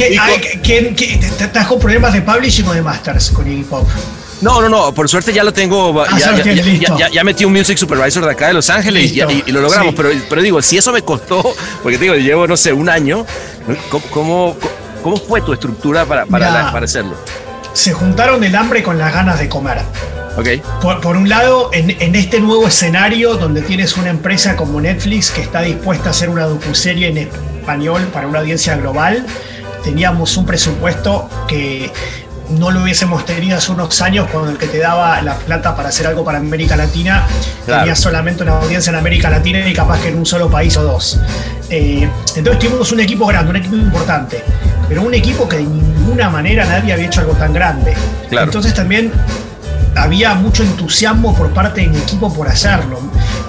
¿Estás 1.41 1.67
con 1.69 1.79
problemas 1.79 2.13
de 2.13 2.23
publishing 2.23 2.67
o 2.67 2.73
de 2.73 2.83
masters 2.83 3.31
con 3.31 3.51
hip 3.51 3.73
hop? 3.73 3.87
No, 4.43 4.61
no, 4.61 4.69
no, 4.69 4.93
por 4.93 5.09
suerte 5.09 5.33
ya 5.33 5.45
lo 5.45 5.53
tengo. 5.53 6.03
Ah, 6.03 6.19
ya, 7.13 7.23
metí 7.23 7.45
un 7.45 7.53
music 7.53 7.79
supervisor 7.79 8.25
de 8.25 8.33
acá 8.33 8.49
de 8.49 8.55
Los 8.55 8.69
Ángeles 8.71 9.13
y, 9.13 9.53
lo 9.53 9.61
logramos. 9.61 9.95
Pero, 9.95 10.11
pero 10.29 10.43
digo, 10.43 10.61
si 10.61 10.77
eso 10.77 10.93
me 10.93 11.03
costó, 11.03 11.55
porque 11.83 11.97
digo, 11.97 12.15
llevo, 12.15 12.49
no 12.49 12.57
sé, 12.57 12.73
un 12.73 12.89
año, 12.89 13.25
¿cómo, 14.11 14.57
cómo, 15.03 15.17
fue 15.17 15.41
tu 15.43 15.53
estructura 15.53 16.05
para, 16.05 16.27
para, 16.27 16.71
hacerlo? 16.71 17.15
Se 17.73 17.93
juntaron 17.93 18.43
el 18.43 18.55
hambre 18.57 18.83
con 18.83 18.99
las 18.99 19.15
ganas 19.15 19.39
de 19.39 19.49
comer. 19.49 19.79
Okay. 20.37 20.63
Por, 20.81 21.17
un 21.17 21.29
lado, 21.29 21.71
en, 21.73 21.91
en, 21.91 22.15
este 22.15 22.41
nuevo 22.41 22.67
escenario 22.67 23.37
donde 23.37 23.61
tienes 23.61 23.97
una 23.99 24.09
empresa 24.09 24.57
como 24.57 24.81
Netflix 24.81 25.31
que 25.31 25.43
está 25.43 25.61
dispuesta 25.61 26.09
a 26.09 26.11
hacer 26.13 26.31
una 26.31 26.47
docuserie 26.47 27.09
en 27.09 27.19
español 27.19 28.09
para 28.13 28.27
una 28.27 28.39
audiencia 28.39 28.77
global, 28.77 29.27
teníamos 29.85 30.37
un 30.39 30.47
presupuesto 30.47 31.29
que 31.47 31.93
no 32.59 32.71
lo 32.71 32.83
hubiésemos 32.83 33.25
tenido 33.25 33.57
hace 33.57 33.73
unos 33.73 34.01
años 34.03 34.29
cuando 34.31 34.51
el 34.51 34.59
que 34.59 34.67
te 34.67 34.79
daba 34.79 35.21
la 35.23 35.37
plata 35.37 35.75
para 35.77 35.89
hacer 35.89 36.07
algo 36.07 36.25
para 36.25 36.39
América 36.39 36.77
Latina 36.77 37.27
tenía 37.65 37.95
solamente 37.95 38.43
una 38.43 38.59
audiencia 38.59 38.91
en 38.91 38.97
América 38.97 39.31
Latina 39.31 39.67
y 39.67 39.73
capaz 39.73 40.01
que 40.01 40.09
en 40.09 40.19
un 40.19 40.27
solo 40.27 40.51
país 40.51 40.77
o 40.77 40.83
dos. 40.83 41.21
Eh, 41.71 42.09
entonces 42.37 42.59
tuvimos 42.61 42.93
un 42.93 43.01
equipo 43.01 43.27
grande, 43.27 43.51
un 43.51 43.57
equipo 43.57 43.77
importante, 43.77 44.43
pero 44.89 45.03
un 45.03 45.15
equipo 45.15 45.49
que 45.49 45.57
de 45.57 45.65
ninguna 45.65 46.29
manera 46.29 46.65
nadie 46.67 46.93
había 46.93 47.07
hecho 47.07 47.21
algo 47.21 47.33
tan 47.35 47.53
grande. 47.53 47.95
Entonces 48.31 48.75
también 48.75 49.13
había 49.97 50.35
mucho 50.35 50.63
entusiasmo 50.63 51.35
por 51.35 51.51
parte 51.51 51.83
de 51.83 51.89
mi 51.89 51.99
equipo 51.99 52.33
por 52.33 52.49
hacerlo. 52.49 53.01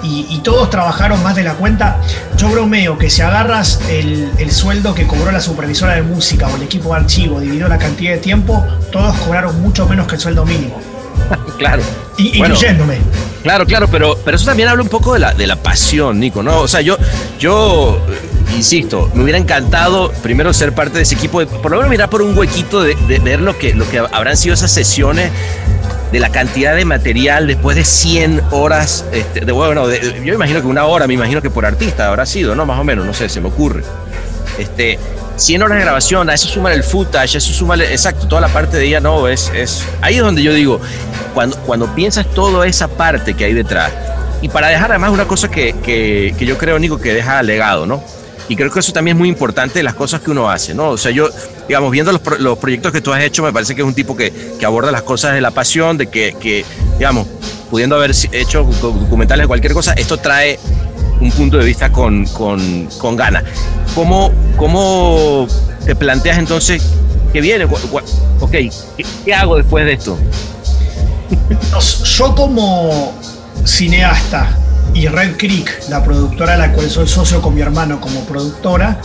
Y, 0.02 0.24
todos 0.44 0.68
trabajaron 0.68 1.22
más 1.22 1.34
de 1.36 1.42
la 1.42 1.54
cuenta. 1.54 1.98
Yo 2.36 2.50
bromeo 2.50 2.98
que 2.98 3.08
si 3.08 3.22
agarras 3.22 3.80
el, 3.88 4.50
sueldo 4.50 4.94
que 4.94 5.06
cobró 5.06 5.32
la 5.32 5.40
supervisora 5.40 5.94
de 5.94 6.02
música 6.02 6.48
o 6.48 6.56
el 6.56 6.62
equipo 6.62 6.90
de 6.90 7.00
archivo, 7.00 7.40
dividió 7.40 7.66
la 7.66 7.78
cantidad 7.78 8.12
de 8.12 8.18
tiempo, 8.18 8.62
todos 8.92 9.16
cobraron 9.18 9.62
mucho 9.62 9.86
menos 9.88 10.06
que 10.06 10.16
el 10.16 10.20
sueldo 10.20 10.44
mínimo. 10.44 10.78
claro. 11.58 11.82
Y, 12.18 12.38
incluyéndome. 12.38 12.98
Claro, 13.42 13.64
claro, 13.64 13.88
pero, 13.88 14.18
pero 14.22 14.36
eso 14.36 14.44
también 14.44 14.68
habla 14.68 14.82
un 14.82 14.88
poco 14.90 15.14
de 15.14 15.20
la, 15.20 15.32
de 15.32 15.46
la 15.46 15.56
pasión, 15.56 16.20
Nico, 16.20 16.42
¿no? 16.42 16.60
O 16.60 16.68
sea, 16.68 16.82
yo, 16.82 16.98
yo 17.38 18.02
eh, 18.10 18.54
insisto, 18.56 19.10
me 19.14 19.22
hubiera 19.22 19.38
encantado 19.38 20.12
primero 20.22 20.52
ser 20.52 20.74
parte 20.74 20.98
de 20.98 21.02
ese 21.02 21.14
equipo, 21.14 21.44
por 21.46 21.70
lo 21.70 21.78
menos 21.78 21.90
mirar 21.90 22.10
por 22.10 22.20
un 22.20 22.36
huequito 22.36 22.82
de, 22.82 22.94
de, 23.08 23.18
ver 23.18 23.40
lo 23.40 23.58
que, 23.58 23.74
lo 23.74 23.88
que 23.88 23.98
habrán 23.98 24.36
sido 24.36 24.54
esas 24.54 24.70
sesiones 24.70 25.30
de 26.14 26.20
la 26.20 26.30
cantidad 26.30 26.76
de 26.76 26.84
material 26.84 27.48
después 27.48 27.76
de 27.76 27.84
100 27.84 28.40
horas, 28.52 29.04
este, 29.10 29.40
de, 29.40 29.50
bueno, 29.50 29.90
yo 29.90 30.32
imagino 30.32 30.60
que 30.60 30.66
una 30.68 30.84
hora, 30.84 31.08
me 31.08 31.14
imagino 31.14 31.42
que 31.42 31.50
por 31.50 31.66
artista 31.66 32.06
habrá 32.06 32.24
sido, 32.24 32.54
¿no? 32.54 32.64
Más 32.64 32.78
o 32.78 32.84
menos, 32.84 33.04
no 33.04 33.12
sé, 33.12 33.28
se 33.28 33.40
me 33.40 33.48
ocurre. 33.48 33.82
Este, 34.56 34.96
100 35.34 35.62
horas 35.64 35.76
de 35.76 35.82
grabación, 35.82 36.30
a 36.30 36.34
eso 36.34 36.46
suma 36.46 36.72
el 36.72 36.84
footage, 36.84 37.34
a 37.34 37.38
eso 37.38 37.52
suma, 37.52 37.74
exacto, 37.74 38.28
toda 38.28 38.40
la 38.40 38.46
parte 38.46 38.76
de 38.76 38.86
ella, 38.86 39.00
no, 39.00 39.26
es, 39.26 39.50
es, 39.56 39.84
ahí 40.02 40.14
es 40.14 40.22
donde 40.22 40.40
yo 40.40 40.54
digo, 40.54 40.80
cuando, 41.34 41.56
cuando 41.58 41.92
piensas 41.96 42.28
toda 42.32 42.64
esa 42.68 42.86
parte 42.86 43.34
que 43.34 43.46
hay 43.46 43.52
detrás, 43.52 43.90
y 44.40 44.48
para 44.48 44.68
dejar 44.68 44.92
además 44.92 45.10
una 45.10 45.24
cosa 45.24 45.50
que, 45.50 45.74
que, 45.82 46.32
que 46.38 46.46
yo 46.46 46.56
creo, 46.58 46.78
Nico, 46.78 46.98
que 46.98 47.12
deja 47.12 47.42
legado, 47.42 47.86
¿no? 47.86 48.04
Y 48.48 48.56
creo 48.56 48.70
que 48.70 48.80
eso 48.80 48.92
también 48.92 49.16
es 49.16 49.18
muy 49.18 49.28
importante 49.28 49.82
las 49.82 49.94
cosas 49.94 50.20
que 50.20 50.30
uno 50.30 50.50
hace, 50.50 50.74
¿no? 50.74 50.90
O 50.90 50.98
sea, 50.98 51.10
yo, 51.10 51.28
digamos, 51.66 51.90
viendo 51.90 52.12
los, 52.12 52.20
los 52.40 52.58
proyectos 52.58 52.92
que 52.92 53.00
tú 53.00 53.12
has 53.12 53.22
hecho, 53.22 53.42
me 53.42 53.52
parece 53.52 53.74
que 53.74 53.82
es 53.82 53.86
un 53.86 53.94
tipo 53.94 54.16
que, 54.16 54.32
que 54.58 54.66
aborda 54.66 54.92
las 54.92 55.02
cosas 55.02 55.34
de 55.34 55.40
la 55.40 55.50
pasión, 55.50 55.96
de 55.96 56.08
que, 56.08 56.36
que, 56.38 56.64
digamos, 56.98 57.26
pudiendo 57.70 57.96
haber 57.96 58.12
hecho 58.32 58.64
documentales 58.64 59.44
de 59.44 59.48
cualquier 59.48 59.72
cosa, 59.72 59.94
esto 59.94 60.18
trae 60.18 60.58
un 61.20 61.30
punto 61.30 61.56
de 61.58 61.64
vista 61.64 61.90
con, 61.90 62.26
con, 62.26 62.86
con 62.98 63.16
gana. 63.16 63.42
¿Cómo, 63.94 64.30
¿Cómo 64.56 65.46
te 65.84 65.94
planteas 65.94 66.38
entonces 66.38 66.82
que 67.32 67.40
viene? 67.40 67.64
Ok, 67.64 68.54
¿qué, 69.24 69.34
hago 69.34 69.56
después 69.56 69.84
de 69.86 69.94
esto? 69.94 70.18
Yo 72.04 72.34
como 72.34 73.14
cineasta 73.64 74.56
y 74.94 75.08
Red 75.08 75.36
Creek, 75.36 75.88
la 75.88 76.02
productora 76.02 76.54
a 76.54 76.56
la 76.56 76.72
cual 76.72 76.88
soy 76.88 77.08
socio 77.08 77.42
con 77.42 77.54
mi 77.54 77.60
hermano 77.60 78.00
como 78.00 78.20
productora, 78.24 79.00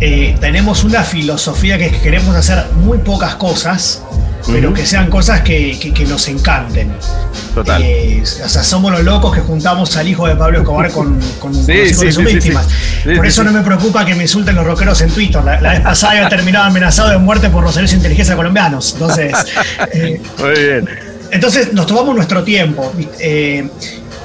eh, 0.00 0.36
tenemos 0.40 0.84
una 0.84 1.02
filosofía 1.02 1.76
que 1.76 1.90
queremos 1.90 2.36
hacer 2.36 2.64
muy 2.76 2.98
pocas 2.98 3.34
cosas, 3.34 4.02
pero 4.46 4.72
que 4.72 4.86
sean 4.86 5.10
cosas 5.10 5.40
que, 5.40 5.76
que, 5.94 6.04
nos 6.06 6.28
encanten. 6.28 6.92
Total. 7.52 7.82
Eh, 7.84 8.22
o 8.22 8.48
sea, 8.48 8.62
somos 8.62 8.92
los 8.92 9.02
locos 9.02 9.34
que 9.34 9.40
juntamos 9.40 9.96
al 9.96 10.06
hijo 10.08 10.28
de 10.28 10.36
Pablo 10.36 10.58
Escobar 10.58 10.90
con, 10.92 11.18
con, 11.40 11.52
Sí, 11.52 11.60
con 11.66 11.66
sí, 11.66 12.12
sus 12.12 12.14
sí, 12.14 12.24
víctimas. 12.24 12.68
Por 13.04 13.26
eso 13.26 13.42
no 13.42 13.52
me 13.52 13.62
preocupa 13.62 14.06
que 14.06 14.14
me 14.14 14.22
insulten 14.22 14.54
los 14.54 14.64
rockeros 14.64 15.00
en 15.00 15.10
Twitter. 15.10 15.42
La, 15.42 15.60
la 15.60 15.72
vez 15.72 15.80
pasada 15.80 16.12
había 16.12 16.28
terminado 16.28 16.66
amenazado 16.66 17.10
de 17.10 17.18
muerte 17.18 17.50
por 17.50 17.64
los 17.64 17.74
servicios 17.74 18.00
de 18.00 18.06
inteligencia 18.06 18.36
colombianos. 18.36 18.92
Entonces, 18.92 19.32
eh, 19.92 20.20
Muy 20.38 20.50
bien. 20.50 20.88
entonces 21.32 21.72
nos 21.72 21.86
tomamos 21.86 22.14
nuestro 22.14 22.44
tiempo. 22.44 22.92
Eh, 23.18 23.68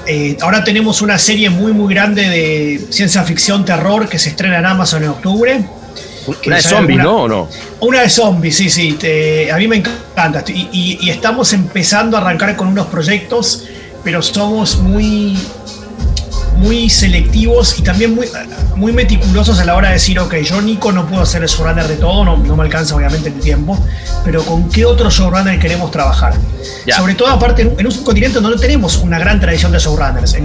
eh, 0.07 0.37
ahora 0.41 0.63
tenemos 0.63 1.01
una 1.01 1.17
serie 1.17 1.49
muy 1.49 1.71
muy 1.73 1.93
grande 1.93 2.27
de 2.29 2.85
ciencia 2.89 3.23
ficción 3.23 3.65
terror 3.65 4.07
que 4.09 4.19
se 4.19 4.29
estrena 4.29 4.59
en 4.59 4.65
Amazon 4.65 5.03
en 5.03 5.09
octubre. 5.09 5.65
Una 6.45 6.55
de 6.55 6.61
zombies, 6.61 6.99
¿no? 6.99 7.15
¿O 7.23 7.27
no? 7.27 7.49
Una 7.81 8.01
de 8.01 8.09
zombies, 8.09 8.55
sí, 8.55 8.69
sí. 8.69 8.93
te- 8.93 9.51
a 9.51 9.57
mí 9.57 9.67
me 9.67 9.77
encanta. 9.77 10.43
Y, 10.47 10.69
y- 10.71 10.97
y 11.01 11.09
estamos 11.09 11.51
empezando 11.53 12.15
a 12.15 12.21
arrancar 12.21 12.55
con 12.55 12.69
unos 12.69 12.87
proyectos, 12.87 13.65
pero 14.05 14.21
somos 14.21 14.77
muy, 14.77 15.37
muy 16.57 16.89
selectivos 16.89 17.77
y 17.79 17.81
también 17.81 18.15
muy, 18.15 18.27
muy 18.75 18.91
meticulosos 18.91 19.59
a 19.59 19.65
la 19.65 19.75
hora 19.75 19.89
de 19.89 19.95
decir, 19.95 20.19
ok, 20.19 20.35
yo 20.37 20.61
Nico 20.61 20.91
no 20.91 21.07
puedo 21.07 21.25
ser 21.25 21.43
el 21.43 21.49
showrunner 21.49 21.87
de 21.87 21.95
todo, 21.95 22.25
no, 22.25 22.37
no 22.37 22.55
me 22.55 22.63
alcanza 22.63 22.95
obviamente 22.95 23.29
el 23.29 23.39
tiempo, 23.39 23.77
pero 24.23 24.43
¿con 24.43 24.69
qué 24.69 24.85
otro 24.85 25.09
showrunner 25.09 25.59
queremos 25.59 25.91
trabajar? 25.91 26.33
Ya. 26.85 26.97
Sobre 26.97 27.15
todo 27.15 27.29
aparte 27.29 27.61
en 27.61 27.69
un, 27.69 27.79
en 27.79 27.87
un 27.87 28.03
continente 28.03 28.39
donde 28.39 28.55
no 28.55 28.61
tenemos 28.61 28.97
una 28.97 29.19
gran 29.19 29.39
tradición 29.39 29.71
de 29.71 29.79
showrunners. 29.79 30.35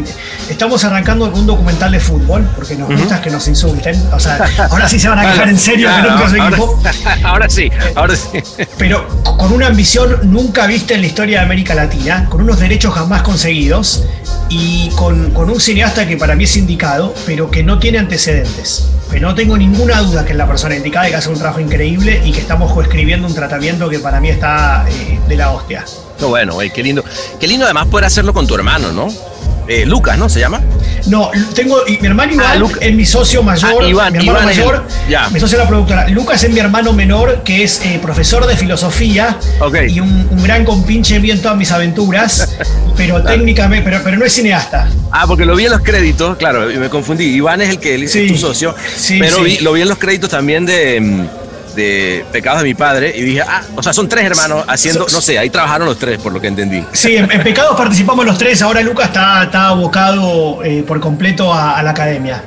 Estamos 0.49 0.85
arrancando 0.85 1.31
con 1.31 1.41
un 1.41 1.47
documental 1.47 1.93
de 1.93 2.01
fútbol, 2.01 2.49
porque 2.55 2.77
nos 2.77 2.89
gusta 2.89 3.21
que 3.21 3.31
nos 3.31 3.47
insulten. 3.49 4.01
O 4.13 4.21
sea, 4.21 4.39
ahora 4.71 4.89
sí 4.89 4.99
se 4.99 5.09
van 5.09 5.19
a 5.19 5.23
quejar 5.23 5.49
en 5.49 5.59
serio 5.59 5.89
que 5.89 6.03
nunca 6.03 6.25
ahora, 6.25 6.47
equipo. 6.47 6.83
ahora 7.25 7.49
sí, 7.49 7.71
ahora 7.95 8.17
sí. 8.17 8.39
pero 8.77 9.07
con 9.37 9.53
una 9.53 9.67
ambición 9.67 10.19
nunca 10.25 10.67
vista 10.67 10.95
en 10.95 11.03
la 11.03 11.07
historia 11.07 11.39
de 11.39 11.45
América 11.45 11.75
Latina, 11.75 12.27
con 12.29 12.43
unos 12.43 12.59
derechos 12.59 12.95
jamás 12.95 13.23
conseguidos 13.23 14.05
y 14.49 14.91
con, 14.91 15.31
con 15.31 15.51
un 15.51 15.61
cineasta 15.61 15.98
que 16.07 16.17
para 16.17 16.35
mí 16.35 16.45
es 16.45 16.57
indicado, 16.57 17.15
pero 17.27 17.51
que 17.51 17.63
no 17.63 17.79
tiene 17.79 17.99
antecedentes. 17.99 18.89
Pero 19.11 19.29
no 19.29 19.35
tengo 19.35 19.57
ninguna 19.57 20.01
duda 20.03 20.25
que 20.25 20.33
es 20.33 20.39
la 20.39 20.47
persona 20.47 20.77
indicada 20.77 21.09
y 21.09 21.11
que 21.11 21.17
hace 21.17 21.31
un 21.31 21.39
trabajo 21.39 21.61
increíble 21.61 22.21
y 22.25 22.33
que 22.33 22.41
estamos 22.41 22.73
coescribiendo 22.73 23.27
un 23.27 23.35
tratamiento 23.35 23.89
que 23.89 23.99
para 23.99 24.21
mí 24.21 24.29
está 24.29 24.87
eh, 24.89 25.19
de 25.27 25.37
la 25.37 25.51
hostia. 25.51 25.85
Qué 26.19 26.25
bueno, 26.25 26.55
güey, 26.55 26.71
qué 26.71 26.83
lindo. 26.83 27.05
Qué 27.41 27.47
lindo 27.47 27.65
además 27.65 27.87
poder 27.87 28.05
hacerlo 28.05 28.35
con 28.35 28.47
tu 28.47 28.55
hermano, 28.55 28.93
¿no? 28.93 29.09
Eh, 29.69 29.85
Lucas, 29.85 30.17
¿no? 30.17 30.29
¿Se 30.31 30.41
llama? 30.41 30.63
No, 31.09 31.31
tengo. 31.55 31.87
y 31.87 31.99
mi 31.99 32.07
hermano 32.07 32.33
Iván 32.33 32.47
Ah, 32.53 32.55
Luca. 32.57 32.79
es 32.81 32.95
mi 32.95 33.05
socio 33.05 33.43
mayor. 33.43 33.83
Ah, 33.85 33.87
Iván, 33.89 34.13
mi 34.13 34.19
hermano 34.21 34.41
Iván 34.41 34.49
el- 34.51 34.57
mayor, 34.65 34.85
ya. 35.11 35.29
mi 35.29 35.39
socio 35.39 35.59
de 35.59 35.65
la 35.65 35.69
productora. 35.69 36.09
Lucas 36.09 36.43
es 36.43 36.51
mi 36.51 36.59
hermano 36.59 36.93
menor, 36.95 37.43
que 37.45 37.63
es 37.65 37.81
eh, 37.85 37.99
profesor 38.01 38.47
de 38.47 38.57
filosofía 38.57 39.37
Ok. 39.61 39.77
y 39.89 40.01
un, 40.01 40.27
un 40.31 40.43
gran 40.43 40.65
compinche 40.65 41.21
mío 41.21 41.35
en 41.35 41.43
todas 41.43 41.57
mis 41.59 41.71
aventuras, 41.71 42.57
pero 42.97 43.23
técnicamente, 43.23 43.85
pero, 43.91 44.03
pero 44.03 44.17
no 44.17 44.25
es 44.25 44.33
cineasta. 44.33 44.89
Ah, 45.11 45.25
porque 45.27 45.45
lo 45.45 45.55
vi 45.55 45.67
en 45.67 45.73
los 45.73 45.83
créditos, 45.83 46.37
claro, 46.39 46.67
me 46.67 46.89
confundí. 46.89 47.25
Iván 47.27 47.61
es 47.61 47.69
el 47.69 47.79
que 47.79 47.95
él 47.95 48.05
es 48.05 48.13
Sí, 48.13 48.27
tu 48.29 48.37
socio, 48.39 48.75
sí, 48.97 49.19
pero 49.21 49.37
sí. 49.37 49.43
vi- 49.43 49.59
lo 49.59 49.73
vi 49.75 49.83
en 49.83 49.89
los 49.89 49.99
créditos 49.99 50.31
también 50.31 50.65
de, 50.65 51.01
mm, 51.01 51.27
de 51.75 52.25
Pecados 52.33 52.63
de 52.63 52.69
mi 52.69 52.75
padre 52.75 53.13
y 53.15 53.23
dije, 53.23 53.43
ah, 53.43 53.63
o 53.77 53.83
sea, 53.83 53.93
son 53.93 54.09
tres 54.09 54.25
hermanos 54.25 54.65
haciendo, 54.69 55.07
no 55.13 55.21
sé, 55.21 55.39
ahí 55.39 55.51
trabajaron 55.51 55.87
los 55.87 55.99
tres, 55.99 56.19
por 56.19 56.33
lo 56.33 56.41
que 56.41 56.49
entendí. 56.49 56.85
Sí, 56.93 57.17
en, 57.17 57.31
en 57.31 57.43
Pecados 57.43 57.77
participamos 57.77 58.25
los 58.27 58.37
tres. 58.39 58.61
Ahora 58.63 58.81
Lucas 58.83 59.07
está, 59.09 59.45
está 59.45 59.69
abocado 59.69 60.63
eh, 60.65 60.85
por 60.87 61.01
completo 61.01 61.53
a, 61.53 61.79
a 61.79 61.83
la 61.83 61.91
academia. 61.91 62.43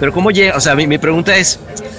Pero 0.00 0.12
¿cómo 0.12 0.30
llega? 0.30 0.56
O 0.56 0.60
sea, 0.60 0.74
mi, 0.76 0.86
mi 0.86 0.98
pregunta 0.98 1.36
es, 1.36 1.58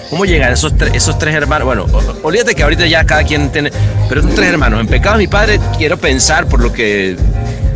¿cómo 0.10 0.24
llegan 0.26 0.54
esos, 0.54 0.74
tre- 0.76 0.96
esos 0.96 1.20
tres 1.20 1.36
hermanos? 1.36 1.66
Bueno, 1.66 1.86
olvídate 2.24 2.56
que 2.56 2.64
ahorita 2.64 2.86
ya 2.86 3.04
cada 3.06 3.24
quien 3.24 3.50
tiene, 3.52 3.72
pero 4.08 4.22
son 4.22 4.34
tres 4.34 4.48
hermanos. 4.50 4.80
En 4.80 4.88
Pecados 4.88 5.18
de 5.18 5.24
mi 5.26 5.28
padre 5.28 5.60
quiero 5.78 5.98
pensar 5.98 6.46
por 6.48 6.62
lo 6.62 6.72
que, 6.72 7.18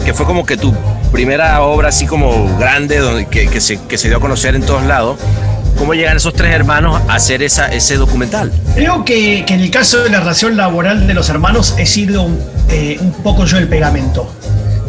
que 0.06 0.14
fue 0.14 0.26
como 0.26 0.46
que 0.46 0.56
tu 0.56 0.74
primera 1.12 1.62
obra 1.62 1.90
así 1.90 2.06
como 2.08 2.58
grande, 2.58 3.00
donde, 3.00 3.28
que, 3.28 3.48
que 3.48 3.60
se, 3.62 3.80
que 3.82 3.98
se 3.98 4.08
dio 4.08 4.18
a 4.18 4.20
conocer 4.22 4.56
en 4.56 4.66
todos 4.66 4.84
lados. 4.84 5.20
¿Cómo 5.84 5.96
llegan 5.96 6.16
esos 6.16 6.34
tres 6.34 6.54
hermanos 6.54 7.02
a 7.10 7.16
hacer 7.16 7.44
esa, 7.44 7.68
ese 7.68 7.98
documental? 7.98 8.54
Creo 8.74 9.04
que, 9.04 9.44
que 9.46 9.54
en 9.54 9.60
el 9.60 9.70
caso 9.70 10.02
de 10.02 10.10
la 10.10 10.22
relación 10.22 10.56
laboral 10.56 11.08
de 11.08 11.14
los 11.14 11.28
hermanos 11.28 11.76
he 11.78 11.86
sido 11.86 12.24
un, 12.24 12.40
eh, 12.70 12.96
un 13.02 13.12
poco 13.12 13.44
yo 13.44 13.58
el 13.58 13.68
pegamento. 13.68 14.34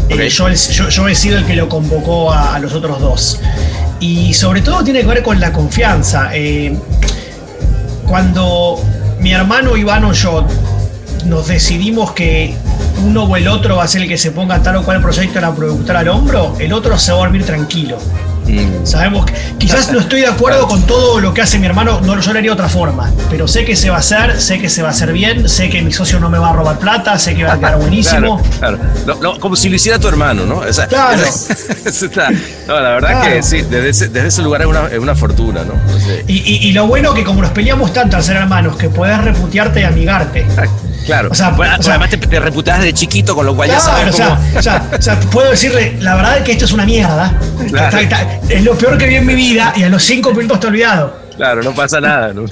Eh, 0.09 0.29
yo, 0.29 0.47
el- 0.47 0.55
yo- 0.55 0.89
yo 0.91 1.09
he 1.09 1.17
sido 1.17 1.39
el 1.39 1.47
que 1.47 1.57
lo 1.57 1.69
convocó 1.69 2.33
a, 2.33 2.55
a 2.55 2.59
los 2.61 2.75
otros 2.75 3.01
dos. 3.01 3.41
Y 3.99 4.35
sobre 4.35 4.63
todo 4.63 4.85
tiene 4.85 5.01
que 5.01 5.07
ver 5.09 5.25
con 5.25 5.41
la 5.41 5.53
confianza. 5.53 6.31
Eh, 6.33 6.79
cuando 8.07 8.81
mi 9.19 9.33
hermano 9.33 9.77
Iván 9.77 10.05
o 10.05 10.13
yo 10.13 10.47
nos 11.27 11.49
decidimos 11.49 12.13
que 12.13 12.55
uno 13.05 13.25
o 13.25 13.37
el 13.37 13.49
otro 13.49 13.79
va 13.79 13.83
a 13.83 13.89
ser 13.89 14.03
el 14.03 14.09
que 14.09 14.17
se 14.17 14.31
ponga 14.31 14.63
tal 14.63 14.77
o 14.77 14.85
cual 14.85 15.03
proyecto 15.03 15.41
en 15.41 15.45
la 15.45 15.53
productora 15.53 15.99
al 16.01 16.09
hombro, 16.09 16.55
el 16.61 16.73
otro 16.73 16.97
se 17.01 17.11
va 17.11 17.19
a 17.19 17.21
dormir 17.23 17.45
tranquilo. 17.45 17.99
Mm, 18.47 18.85
Sabemos 18.87 19.25
que 19.27 19.35
quizás 19.59 19.91
no 19.91 20.01
estoy 20.01 20.21
de 20.21 20.27
acuerdo 20.27 20.69
con 20.69 20.83
todo 20.87 21.19
lo 21.21 21.33
que 21.33 21.41
hace 21.43 21.59
mi 21.59 21.67
hermano, 21.67 22.01
no 22.03 22.19
yo 22.21 22.33
lo 22.33 22.39
haría 22.39 22.51
de 22.51 22.55
otra 22.55 22.69
forma, 22.69 23.11
pero 23.31 23.49
sé 23.49 23.65
que 23.65 23.75
se 23.75 23.89
va 23.91 23.97
a 23.97 24.01
hacer, 24.01 24.41
sé 24.41 24.59
que 24.61 24.69
se 24.69 24.83
va 24.83 24.89
a 24.89 24.91
hacer 24.91 25.13
bien, 25.13 25.49
sé 25.49 25.71
que 25.71 25.81
mi 25.83 25.93
socio 25.93 26.21
no 26.21 26.29
me 26.29 26.39
va 26.39 26.51
a 26.51 26.53
robar 26.53 26.79
plata, 26.79 27.19
sé 27.19 27.35
que 27.35 27.45
va 27.45 27.55
a 27.55 27.59
quedar 27.59 27.77
buenísimo. 27.81 28.43
Claro, 28.59 28.79
claro. 28.79 28.93
Lo- 29.07 29.23
lo- 29.33 29.41
como 29.41 29.57
si 29.57 29.69
lo 29.71 29.77
hiciera 29.77 29.99
tu 29.99 30.09
hermano, 30.09 30.45
¿no? 30.45 30.57
O 30.59 30.73
sea, 30.73 30.87
Claro. 30.87 31.23
eso 31.85 32.07
está- 32.07 32.31
no, 32.67 32.81
la 32.81 32.91
verdad 32.91 33.11
Claro. 33.21 33.31
que 33.37 33.43
sí, 33.43 33.63
desde 33.63 33.89
ese, 33.89 34.09
desde 34.09 34.29
ese 34.29 34.43
lugar 34.43 34.61
es 34.63 34.67
una, 34.67 34.87
es 34.89 34.99
una 34.99 35.15
fortuna, 35.15 35.63
¿no? 35.65 35.73
Y, 36.27 36.35
y- 36.39 36.69
y 36.69 36.73
lo 36.73 36.87
bueno 36.87 37.15
que 37.15 37.25
como 37.25 37.41
nos 37.43 37.51
peleamos 37.53 37.93
tanto 37.93 38.17
al 38.17 38.23
ser 38.23 38.37
hermanos, 38.37 38.77
que 38.77 38.89
podés 38.91 39.19
reputearte 39.23 39.81
y 39.81 39.85
amigarte. 39.85 40.47
Claro. 41.07 41.29
O 41.31 41.35
sea, 41.35 41.51
Bueno, 41.51 41.77
o 41.79 41.83
sea- 41.83 41.95
además 41.95 42.11
te, 42.11 42.17
te 42.19 42.41
reputabas 42.41 42.83
de 42.83 42.93
chiquito, 42.93 43.35
con 43.35 43.47
lo 43.47 43.55
cual 43.55 43.69
ya 43.69 43.77
Claro, 43.79 43.91
sabes 43.97 44.15
o 44.15 44.17
sea, 44.17 44.29
cómo. 44.37 44.59
o 44.59 44.63
sea, 44.63 44.89
o 44.99 45.03
sea, 45.03 45.21
puedo 45.21 45.51
decirle, 45.51 45.97
la 46.01 46.15
verdad 46.17 46.39
es 46.39 46.43
que 46.45 46.53
esto 46.53 46.65
es 46.65 46.73
una 46.73 46.85
mierda. 46.85 47.33
Claro. 47.71 47.99
Está- 47.99 48.23
está- 48.23 48.39
es 48.49 48.63
lo 48.65 48.75
peor 48.77 48.99
que 48.99 49.07
vi 49.07 49.17
en 49.17 49.27
mi 49.27 49.35
vida 49.35 49.73
y 49.77 49.83
a 49.85 49.89
los 49.89 50.03
cinco 50.05 50.33
minutos 50.33 50.61
te 50.61 50.67
he 50.67 50.71
olvidado. 50.71 51.25
Claro, 51.37 51.63
no 51.65 51.73
pasa 51.75 52.01
nada, 52.01 52.33
¿no? 52.33 52.45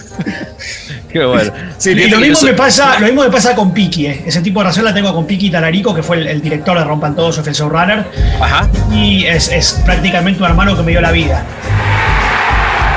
Qué 1.12 1.24
bueno. 1.24 1.52
Sí, 1.78 1.90
Y 1.90 2.08
lo 2.08 2.18
mismo, 2.18 2.40
me 2.48 2.54
pasa, 2.54 2.98
lo 2.98 3.06
mismo 3.06 3.22
me 3.22 3.30
pasa 3.30 3.54
con 3.54 3.72
Piki, 3.72 4.06
eh. 4.06 4.22
ese 4.26 4.40
tipo 4.40 4.58
de 4.60 4.64
relación 4.64 4.84
la 4.86 4.94
tengo 4.94 5.12
con 5.14 5.26
Piki 5.26 5.50
Talarico, 5.50 5.94
que 5.94 6.02
fue 6.02 6.16
el, 6.16 6.26
el 6.26 6.40
director 6.42 6.76
de 6.78 6.82
Rompan 6.84 7.14
Todos, 7.14 7.36
fue 7.38 7.48
el 7.50 7.54
showrunner, 7.54 8.04
Ajá. 8.40 8.68
y 8.90 9.24
es, 9.26 9.48
es 9.48 9.80
prácticamente 9.84 10.42
un 10.42 10.48
hermano 10.48 10.74
que 10.76 10.82
me 10.82 10.90
dio 10.92 11.00
la 11.02 11.12
vida. 11.12 11.44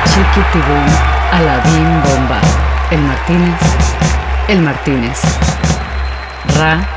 Chiquitibum, 0.06 0.86
Aladín 1.32 2.02
Bomba. 2.04 2.40
El 2.92 3.00
Martínez, 3.02 3.56
el 4.48 4.62
Martínez. 4.62 5.20
Ra, 6.58 6.88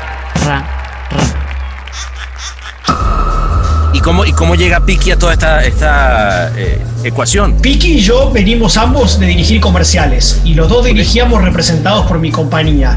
ra, 0.45 0.63
ra. 1.11 1.49
¿Y 3.93 3.99
cómo, 4.01 4.23
¿Y 4.23 4.31
cómo 4.33 4.55
llega 4.55 4.79
Piki 4.85 5.11
a 5.11 5.17
toda 5.17 5.33
esta, 5.33 5.65
esta 5.65 6.51
eh, 6.55 6.79
ecuación? 7.03 7.55
Piki 7.59 7.93
y 7.93 7.99
yo 7.99 8.31
venimos 8.31 8.77
ambos 8.77 9.19
de 9.19 9.25
dirigir 9.25 9.59
comerciales 9.59 10.41
y 10.45 10.53
los 10.53 10.69
dos 10.69 10.85
dirigíamos 10.85 11.43
representados 11.43 12.05
por 12.05 12.19
mi 12.19 12.31
compañía. 12.31 12.95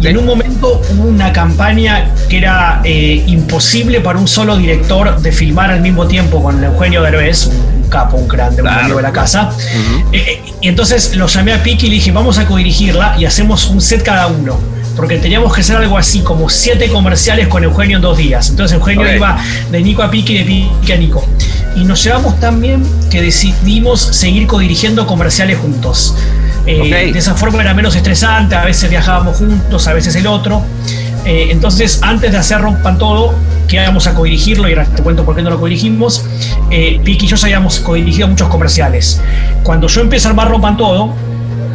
Y 0.00 0.06
en 0.06 0.18
un 0.18 0.26
momento 0.26 0.82
hubo 0.90 1.04
una 1.04 1.32
campaña 1.32 2.10
que 2.28 2.38
era 2.38 2.80
eh, 2.84 3.22
imposible 3.26 4.00
para 4.00 4.18
un 4.18 4.26
solo 4.26 4.56
director 4.56 5.20
de 5.20 5.32
filmar 5.32 5.70
al 5.70 5.80
mismo 5.80 6.06
tiempo 6.06 6.42
con 6.42 6.62
Eugenio 6.62 7.02
Derbez, 7.02 7.46
un 7.46 7.81
capo, 7.92 8.16
un 8.16 8.26
grande, 8.26 8.62
un 8.62 8.66
Claro. 8.68 8.80
amigo 8.80 8.96
de 8.96 9.02
la 9.04 9.12
casa. 9.12 9.50
Eh, 10.10 10.16
eh, 10.44 10.52
y 10.60 10.68
entonces 10.68 11.14
lo 11.14 11.26
llamé 11.28 11.52
a 11.52 11.62
Piki 11.62 11.86
y 11.86 11.90
le 11.90 11.94
dije, 11.96 12.10
vamos 12.10 12.38
a 12.38 12.46
codirigirla 12.46 13.14
y 13.18 13.24
hacemos 13.26 13.66
un 13.68 13.80
set 13.80 14.02
cada 14.02 14.26
uno. 14.26 14.58
Porque 14.96 15.16
teníamos 15.18 15.54
que 15.54 15.62
hacer 15.62 15.76
algo 15.76 15.96
así 15.96 16.20
como 16.20 16.50
siete 16.50 16.88
comerciales 16.88 17.48
con 17.48 17.64
Eugenio 17.64 17.96
en 17.96 18.02
dos 18.02 18.18
días. 18.18 18.50
Entonces 18.50 18.76
Eugenio 18.76 19.10
iba 19.14 19.38
de 19.70 19.80
Nico 19.80 20.02
a 20.02 20.10
Piki 20.10 20.34
y 20.34 20.38
de 20.38 20.44
Piki 20.44 20.92
a 20.92 20.96
Nico. 20.96 21.24
Y 21.76 21.84
nos 21.84 22.02
llevamos 22.04 22.38
tan 22.40 22.60
bien 22.60 22.84
que 23.10 23.22
decidimos 23.22 24.00
seguir 24.00 24.46
codirigiendo 24.46 25.06
comerciales 25.06 25.58
juntos. 25.58 26.14
Eh. 26.66 27.10
De 27.12 27.18
esa 27.18 27.34
forma 27.34 27.62
era 27.62 27.72
menos 27.74 27.96
estresante, 27.96 28.54
a 28.54 28.64
veces 28.64 28.90
viajábamos 28.90 29.38
juntos, 29.38 29.88
a 29.88 29.94
veces 29.94 30.14
el 30.14 30.26
otro. 30.26 30.62
Eh, 31.24 31.48
entonces, 31.50 32.00
antes 32.02 32.30
de 32.30 32.36
hacer 32.38 32.60
Rompan 32.60 32.98
Todo, 32.98 33.34
que 33.72 33.82
íbamos 33.82 34.06
a 34.06 34.14
codirigirlo, 34.14 34.68
y 34.68 34.72
ahora 34.72 34.84
te 34.84 35.02
cuento 35.02 35.24
por 35.24 35.34
qué 35.34 35.42
no 35.42 35.48
lo 35.48 35.58
codirigimos, 35.58 36.26
eh, 36.70 37.00
Piki 37.02 37.24
y 37.24 37.28
yo 37.28 37.36
ya 37.36 37.46
habíamos 37.46 37.80
codirigido 37.80 38.28
muchos 38.28 38.48
comerciales. 38.48 39.20
Cuando 39.62 39.88
yo 39.88 40.02
empecé 40.02 40.28
a 40.28 40.30
armar 40.30 40.50
Rompan 40.50 40.76
Todo, 40.76 41.14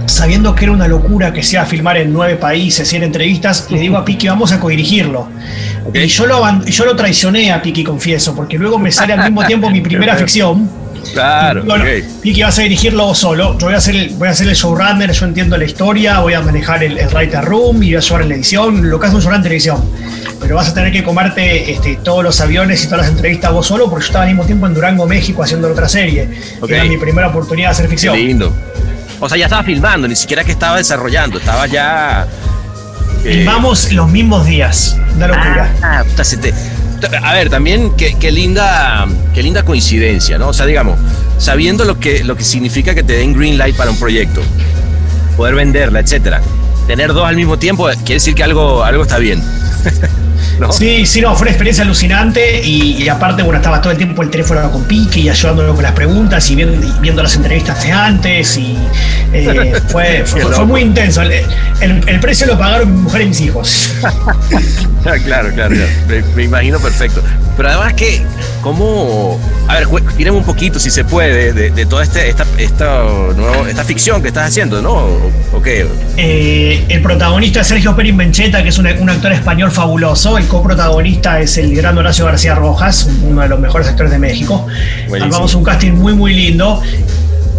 sabiendo 0.05 0.53
que 0.53 0.65
era 0.65 0.73
una 0.73 0.87
locura 0.87 1.33
que 1.33 1.41
sea 1.41 1.65
filmar 1.65 1.97
en 1.97 2.13
nueve 2.13 2.35
países, 2.35 2.87
100 2.87 3.03
entrevistas, 3.03 3.67
le 3.71 3.79
digo 3.79 3.97
a 3.97 4.05
Piki, 4.05 4.27
vamos 4.27 4.51
a 4.51 4.59
codirigirlo. 4.59 5.27
Ok. 5.85 5.95
Y 5.95 6.07
yo 6.07 6.27
lo, 6.27 6.65
yo 6.65 6.85
lo 6.85 6.95
traicioné 6.95 7.51
a 7.51 7.63
Piki, 7.63 7.83
confieso, 7.83 8.35
porque 8.35 8.59
luego 8.59 8.77
me 8.77 8.91
sale 8.91 9.13
al 9.13 9.23
mismo 9.23 9.43
tiempo 9.45 9.67
mi 9.71 9.81
primera 9.81 10.15
ficción. 10.15 10.69
Claro. 11.17 11.63
Bueno, 11.63 11.85
Vicky 12.21 12.43
vas 12.43 12.59
a 12.59 12.61
dirigirlo 12.61 13.15
solo. 13.15 13.57
Yo 13.57 13.65
voy 13.65 13.73
a 13.73 13.77
hacer 13.77 13.95
el, 13.95 14.09
voy 14.11 14.27
a 14.27 14.31
el 14.31 14.53
showrunner, 14.53 15.11
yo 15.11 15.25
entiendo 15.25 15.57
la 15.57 15.65
historia, 15.65 16.19
voy 16.19 16.33
a 16.33 16.41
manejar 16.41 16.83
el, 16.83 16.97
writer 17.11 17.43
room 17.43 17.81
y 17.81 17.87
voy 17.87 17.95
a 17.95 17.99
llevar 17.99 18.21
en 18.21 18.29
la 18.29 18.35
edición, 18.35 18.89
lo 18.89 18.99
que 18.99 19.07
hace 19.07 19.15
un 19.15 19.21
showrunner 19.21 19.43
televisión. 19.43 19.83
Pero 20.39 20.55
vas 20.55 20.69
a 20.69 20.73
tener 20.73 20.91
que 20.91 21.03
comerte 21.03 21.71
este, 21.71 21.95
todos 22.03 22.23
los 22.23 22.39
aviones 22.39 22.83
y 22.83 22.85
todas 22.85 23.01
las 23.01 23.09
entrevistas 23.09 23.51
vos 23.51 23.65
solo, 23.65 23.89
porque 23.89 24.03
yo 24.03 24.07
estaba 24.07 24.25
al 24.25 24.29
mismo 24.29 24.45
tiempo 24.45 24.67
en 24.67 24.75
Durango, 24.75 25.07
México, 25.07 25.41
haciendo 25.41 25.71
otra 25.71 25.89
serie. 25.89 26.29
Era 26.67 26.83
mi 26.85 26.97
primera 26.97 27.29
oportunidad 27.29 27.69
de 27.69 27.71
hacer 27.71 27.87
ficción. 27.89 28.15
Qué 28.15 28.23
lindo. 28.23 28.53
O 29.19 29.27
sea, 29.27 29.37
ya 29.37 29.45
estaba 29.45 29.63
filmando, 29.63 30.07
ni 30.07 30.15
siquiera 30.15 30.43
que 30.43 30.51
estaba 30.51 30.77
desarrollando, 30.77 31.39
estaba 31.39 31.65
ya. 31.65 32.27
Eh, 33.25 33.33
Filmamos 33.33 33.91
los 33.91 34.09
mismos 34.09 34.45
días. 34.45 34.95
Una 35.15 35.27
locura. 35.27 35.73
Ah, 35.81 36.03
a 37.23 37.33
ver, 37.33 37.49
también 37.49 37.93
qué, 37.95 38.31
linda, 38.31 39.07
qué 39.33 39.43
linda 39.43 39.63
coincidencia, 39.63 40.37
¿no? 40.37 40.49
O 40.49 40.53
sea, 40.53 40.65
digamos, 40.65 40.99
sabiendo 41.37 41.85
lo 41.85 41.99
que, 41.99 42.23
lo 42.23 42.35
que 42.35 42.43
significa 42.43 42.95
que 42.95 43.03
te 43.03 43.13
den 43.13 43.33
green 43.33 43.57
light 43.57 43.75
para 43.75 43.91
un 43.91 43.99
proyecto, 43.99 44.41
poder 45.35 45.55
venderla, 45.55 45.99
etcétera. 45.99 46.41
Tener 46.87 47.13
dos 47.13 47.27
al 47.27 47.35
mismo 47.35 47.57
tiempo 47.59 47.87
quiere 47.87 48.15
decir 48.15 48.33
que 48.33 48.43
algo, 48.43 48.83
algo 48.83 49.03
está 49.03 49.17
bien. 49.17 49.43
Sí, 50.71 51.05
sí, 51.05 51.21
no, 51.21 51.33
fue 51.35 51.43
una 51.43 51.51
experiencia 51.51 51.83
alucinante 51.83 52.61
y, 52.63 53.07
aparte, 53.09 53.43
bueno, 53.43 53.57
estaba 53.57 53.81
todo 53.81 53.91
el 53.91 53.97
tiempo 53.97 54.23
el 54.23 54.29
teléfono 54.29 54.71
con 54.71 54.83
Pique 54.85 55.19
y 55.19 55.29
ayudándolo 55.29 55.73
con 55.73 55.83
las 55.83 55.93
preguntas 55.93 56.49
y 56.49 56.55
viendo, 56.55 57.23
las 57.23 57.35
entrevistas 57.35 57.83
de 57.83 57.91
antes 57.91 58.57
y 58.57 58.77
eh, 59.33 59.79
fue, 59.89 60.23
fue, 60.25 60.65
muy 60.65 60.81
intenso. 60.81 61.21
El, 61.21 62.19
precio 62.19 62.47
lo 62.47 62.57
pagaron 62.57 62.93
mi 62.93 63.01
mujer 63.01 63.21
y 63.21 63.25
mis 63.27 63.41
hijos. 63.41 63.93
claro, 65.25 65.51
claro, 65.53 65.75
Me, 66.35 66.43
imagino 66.43 66.79
perfecto. 66.79 67.21
Pero 67.55 67.69
además 67.69 67.93
que, 67.93 68.25
¿cómo...? 68.67 69.39
A 69.69 69.75
ver, 69.79 69.87
tiremos 70.15 70.39
un 70.41 70.45
poquito, 70.45 70.79
si 70.79 70.89
se 70.89 71.03
puede, 71.03 71.51
de, 71.53 71.85
toda 71.85 72.03
este, 72.03 72.29
esta, 72.29 72.45
esta, 72.57 73.03
esta 73.67 73.83
ficción 73.83 74.21
que 74.21 74.29
estás 74.29 74.47
haciendo, 74.47 74.81
¿no? 74.81 75.07
¿O, 75.53 75.61
qué? 75.61 75.85
Eh, 76.15 76.85
el 76.87 77.01
protagonista 77.01 77.61
es 77.61 77.67
Sergio 77.67 77.95
Perin 77.95 78.15
Bencheta, 78.15 78.63
que 78.63 78.69
es 78.69 78.77
un, 78.77 78.87
un 78.87 79.09
actor 79.09 79.33
español 79.33 79.71
fabuloso. 79.71 80.37
El 80.37 80.47
coprotagonista 80.47 81.41
es 81.41 81.57
el 81.57 81.75
gran 81.75 81.97
Horacio 81.97 82.25
García 82.25 82.55
Rojas, 82.55 83.09
uno 83.23 83.41
de 83.41 83.49
los 83.49 83.59
mejores 83.59 83.87
actores 83.87 84.11
de 84.11 84.19
México. 84.19 84.65
Armamos 85.13 85.53
un 85.53 85.63
casting 85.63 85.91
muy, 85.91 86.13
muy 86.13 86.33
lindo 86.33 86.81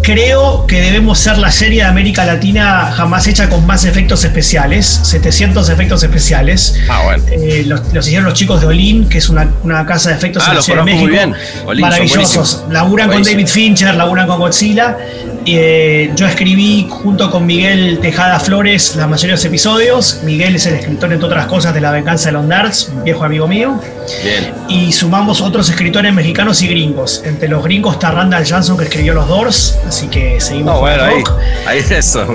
creo 0.01 0.65
que 0.67 0.81
debemos 0.81 1.19
ser 1.19 1.37
la 1.37 1.51
serie 1.51 1.83
de 1.83 1.87
América 1.87 2.25
Latina 2.25 2.91
jamás 2.93 3.27
hecha 3.27 3.49
con 3.49 3.65
más 3.65 3.85
efectos 3.85 4.23
especiales, 4.23 4.85
700 5.03 5.69
efectos 5.69 6.03
especiales. 6.03 6.79
Ah, 6.89 7.01
bueno. 7.03 7.23
Eh, 7.31 7.63
los, 7.65 7.81
hicieron 8.05 8.25
los 8.25 8.33
chicos 8.33 8.61
de 8.61 8.67
Olin, 8.67 9.07
que 9.09 9.17
es 9.17 9.29
una, 9.29 9.49
casa 9.85 10.09
de 10.09 10.15
efectos 10.15 10.43
ah, 10.45 10.53
especiales 10.53 10.85
de 10.85 10.91
México. 10.93 11.35
maravillosos. 11.79 12.65
Laburan 12.69 13.09
con 13.09 13.23
David 13.23 13.47
Fincher, 13.47 13.95
laburan 13.95 14.27
con 14.27 14.39
Godzilla. 14.39 14.97
Eh, 15.45 16.11
yo 16.15 16.27
escribí 16.27 16.87
junto 16.89 17.31
con 17.31 17.45
Miguel 17.45 17.99
Tejada 18.01 18.39
Flores 18.39 18.95
la 18.95 19.07
mayoría 19.07 19.35
de 19.35 19.37
los 19.37 19.45
episodios. 19.45 20.21
Miguel 20.23 20.55
es 20.55 20.65
el 20.65 20.75
escritor, 20.75 21.11
entre 21.11 21.27
otras 21.27 21.47
cosas, 21.47 21.73
de 21.73 21.81
La 21.81 21.91
Venganza 21.91 22.29
de 22.29 22.33
los 22.33 22.45
Nerds, 22.45 22.89
un 22.93 23.03
viejo 23.03 23.23
amigo 23.23 23.47
mío. 23.47 23.79
Bien. 24.23 24.53
Y 24.67 24.91
sumamos 24.91 25.41
otros 25.41 25.69
escritores 25.69 26.13
mexicanos 26.13 26.61
y 26.61 26.67
gringos. 26.67 27.21
Entre 27.25 27.47
los 27.47 27.63
gringos 27.63 27.93
está 27.95 28.11
Randall 28.11 28.45
Johnson, 28.49 28.77
que 28.77 28.85
escribió 28.85 29.13
Los 29.13 29.27
Doors 29.27 29.77
así 29.87 30.07
que 30.07 30.39
seguimos. 30.39 30.73
No, 30.73 30.79
bueno, 30.79 31.03
ahí, 31.03 31.23
ahí, 31.67 31.79
es 31.79 31.91
eso. 31.91 32.25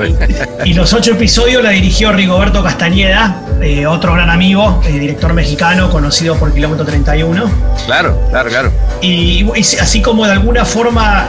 Y, 0.65 0.75
los 0.75 0.93
ocho 0.93 1.13
episodios 1.13 1.63
la 1.63 1.71
dirigió 1.71 2.13
Rigoberto 2.13 2.63
Castañeda, 2.63 3.43
eh, 3.63 3.87
otro 3.87 4.15
gran 4.15 4.31
amigo, 4.31 4.83
eh, 4.87 4.99
director 4.99 5.33
mexicano, 5.33 5.91
conocido 5.91 6.37
por 6.37 6.53
Kilómetro 6.53 6.85
31. 6.85 7.51
Claro, 7.87 8.21
claro, 8.31 8.51
claro. 8.51 8.73
Y, 9.01 9.47
así 9.81 10.03
como 10.03 10.27
de 10.27 10.33
alguna 10.33 10.65
forma 10.65 11.29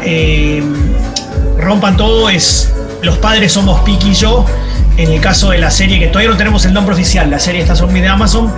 rompan 1.66 1.98
todo, 1.98 2.30
es 2.30 2.72
los 3.02 3.18
padres 3.18 3.52
somos 3.52 3.82
Piki 3.82 4.12
y 4.12 4.14
yo 4.14 4.46
en 4.98 5.12
el 5.12 5.20
caso 5.20 5.50
de 5.50 5.58
la 5.58 5.70
serie, 5.70 6.00
que 6.00 6.08
todavía 6.08 6.32
no 6.32 6.38
tenemos 6.38 6.64
el 6.66 6.74
nombre 6.74 6.94
oficial, 6.94 7.30
la 7.30 7.40
serie 7.40 7.62
está 7.62 7.76
sobre 7.76 8.00
de 8.00 8.08
Amazon, 8.08 8.54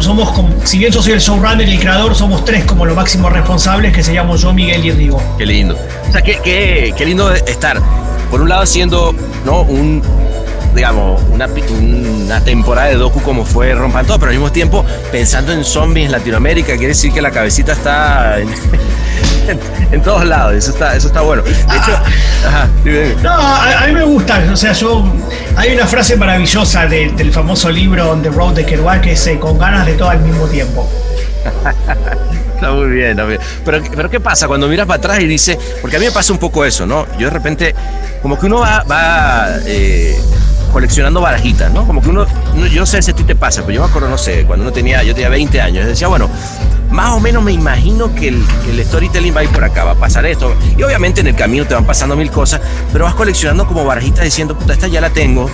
somos, 0.00 0.32
como, 0.32 0.52
si 0.64 0.78
bien 0.78 0.90
yo 0.90 1.00
soy 1.00 1.12
el 1.12 1.20
showrunner 1.20 1.68
y 1.68 1.74
el 1.74 1.80
creador, 1.80 2.14
somos 2.16 2.44
tres 2.44 2.64
como 2.64 2.84
los 2.86 2.96
máximos 2.96 3.32
responsables, 3.32 3.92
que 3.92 4.02
seríamos 4.02 4.40
yo, 4.40 4.52
Miguel 4.52 4.84
y 4.84 4.90
Rigo. 4.90 5.22
Qué 5.38 5.46
lindo. 5.46 5.76
O 6.08 6.12
sea, 6.12 6.22
qué, 6.22 6.40
qué, 6.42 6.92
qué 6.96 7.06
lindo 7.06 7.32
estar, 7.32 7.80
por 8.30 8.40
un 8.40 8.48
lado, 8.48 8.62
haciendo 8.62 9.14
¿no? 9.44 9.62
un 9.62 10.02
digamos, 10.74 11.22
una, 11.30 11.46
una 11.46 12.40
temporada 12.42 12.88
de 12.88 12.96
docu 12.96 13.20
como 13.22 13.44
fue 13.44 13.74
Rompan 13.74 14.06
Todo, 14.06 14.18
pero 14.18 14.30
al 14.30 14.36
mismo 14.36 14.52
tiempo 14.52 14.84
pensando 15.10 15.52
en 15.52 15.64
zombies 15.64 16.06
en 16.06 16.12
Latinoamérica, 16.12 16.68
quiere 16.76 16.88
decir 16.88 17.12
que 17.12 17.22
la 17.22 17.30
cabecita 17.30 17.72
está 17.72 18.38
en, 18.38 18.48
en, 19.92 20.02
todos 20.02 20.24
lados, 20.24 20.54
eso 20.54 20.70
está, 20.70 20.96
eso 20.96 21.08
está 21.08 21.20
bueno. 21.20 21.42
De 21.42 21.50
hecho, 21.50 21.98
ah. 22.46 22.66
no, 23.22 23.30
a, 23.32 23.86
mí 23.86 23.92
me 23.92 24.04
gusta, 24.04 24.42
o 24.52 24.56
sea, 24.56 24.72
yo, 24.72 25.04
hay 25.56 25.74
una 25.74 25.86
frase 25.86 26.16
maravillosa 26.16 26.86
del 26.86 27.32
famoso 27.32 27.70
libro 27.70 28.10
On 28.10 28.22
the 28.22 28.30
Road 28.30 28.54
de 28.54 28.66
Kerouac 28.66 29.02
que 29.02 29.12
es 29.12 29.26
eh, 29.26 29.38
con 29.38 29.58
ganas 29.58 29.86
de 29.86 29.94
todo 29.94 30.10
al 30.10 30.20
mismo 30.20 30.46
tiempo. 30.46 30.88
Está 32.58 32.72
muy 32.72 32.88
bien, 32.88 33.16
Pero, 33.64 33.82
pero 33.94 34.10
¿qué 34.10 34.18
pasa 34.18 34.48
cuando 34.48 34.66
miras 34.66 34.84
para 34.84 34.98
atrás 34.98 35.20
y 35.20 35.26
dices, 35.26 35.56
porque 35.80 35.94
a 35.96 36.00
mí 36.00 36.06
me 36.06 36.10
pasa 36.10 36.32
un 36.32 36.40
poco 36.40 36.64
eso, 36.64 36.86
¿no? 36.86 37.06
Yo 37.16 37.28
de 37.28 37.30
repente, 37.30 37.72
como 38.20 38.36
que 38.36 38.46
uno 38.46 38.58
va, 38.58 38.82
va 38.82 39.46
eh, 39.64 40.20
coleccionando 40.68 41.20
barajitas, 41.20 41.72
¿no? 41.72 41.86
Como 41.86 42.00
que 42.00 42.08
uno, 42.08 42.26
yo 42.70 42.86
sé 42.86 43.02
si 43.02 43.10
a 43.10 43.14
ti 43.14 43.24
te 43.24 43.34
pasa, 43.34 43.62
pero 43.62 43.74
yo 43.74 43.80
me 43.82 43.88
acuerdo, 43.88 44.08
no 44.08 44.18
sé, 44.18 44.44
cuando 44.44 44.64
uno 44.64 44.72
tenía, 44.72 45.02
yo 45.02 45.14
tenía 45.14 45.28
20 45.28 45.60
años, 45.60 45.86
decía, 45.86 46.08
bueno, 46.08 46.28
más 46.90 47.10
o 47.10 47.20
menos 47.20 47.42
me 47.42 47.52
imagino 47.52 48.14
que 48.14 48.28
el, 48.28 48.44
storytelling 48.84 49.34
va 49.34 49.40
a 49.40 49.44
ir 49.44 49.50
por 49.50 49.64
acá, 49.64 49.84
va 49.84 49.92
a 49.92 49.94
pasar 49.94 50.26
esto. 50.26 50.54
Y 50.76 50.82
obviamente 50.82 51.20
en 51.20 51.26
el 51.28 51.34
camino 51.34 51.66
te 51.66 51.74
van 51.74 51.84
pasando 51.84 52.16
mil 52.16 52.30
cosas, 52.30 52.60
pero 52.92 53.04
vas 53.04 53.14
coleccionando 53.14 53.66
como 53.66 53.84
barajitas 53.84 54.24
diciendo, 54.24 54.56
puta, 54.56 54.72
esta 54.72 54.88
ya 54.88 55.00
la 55.00 55.10
tengo. 55.10 55.50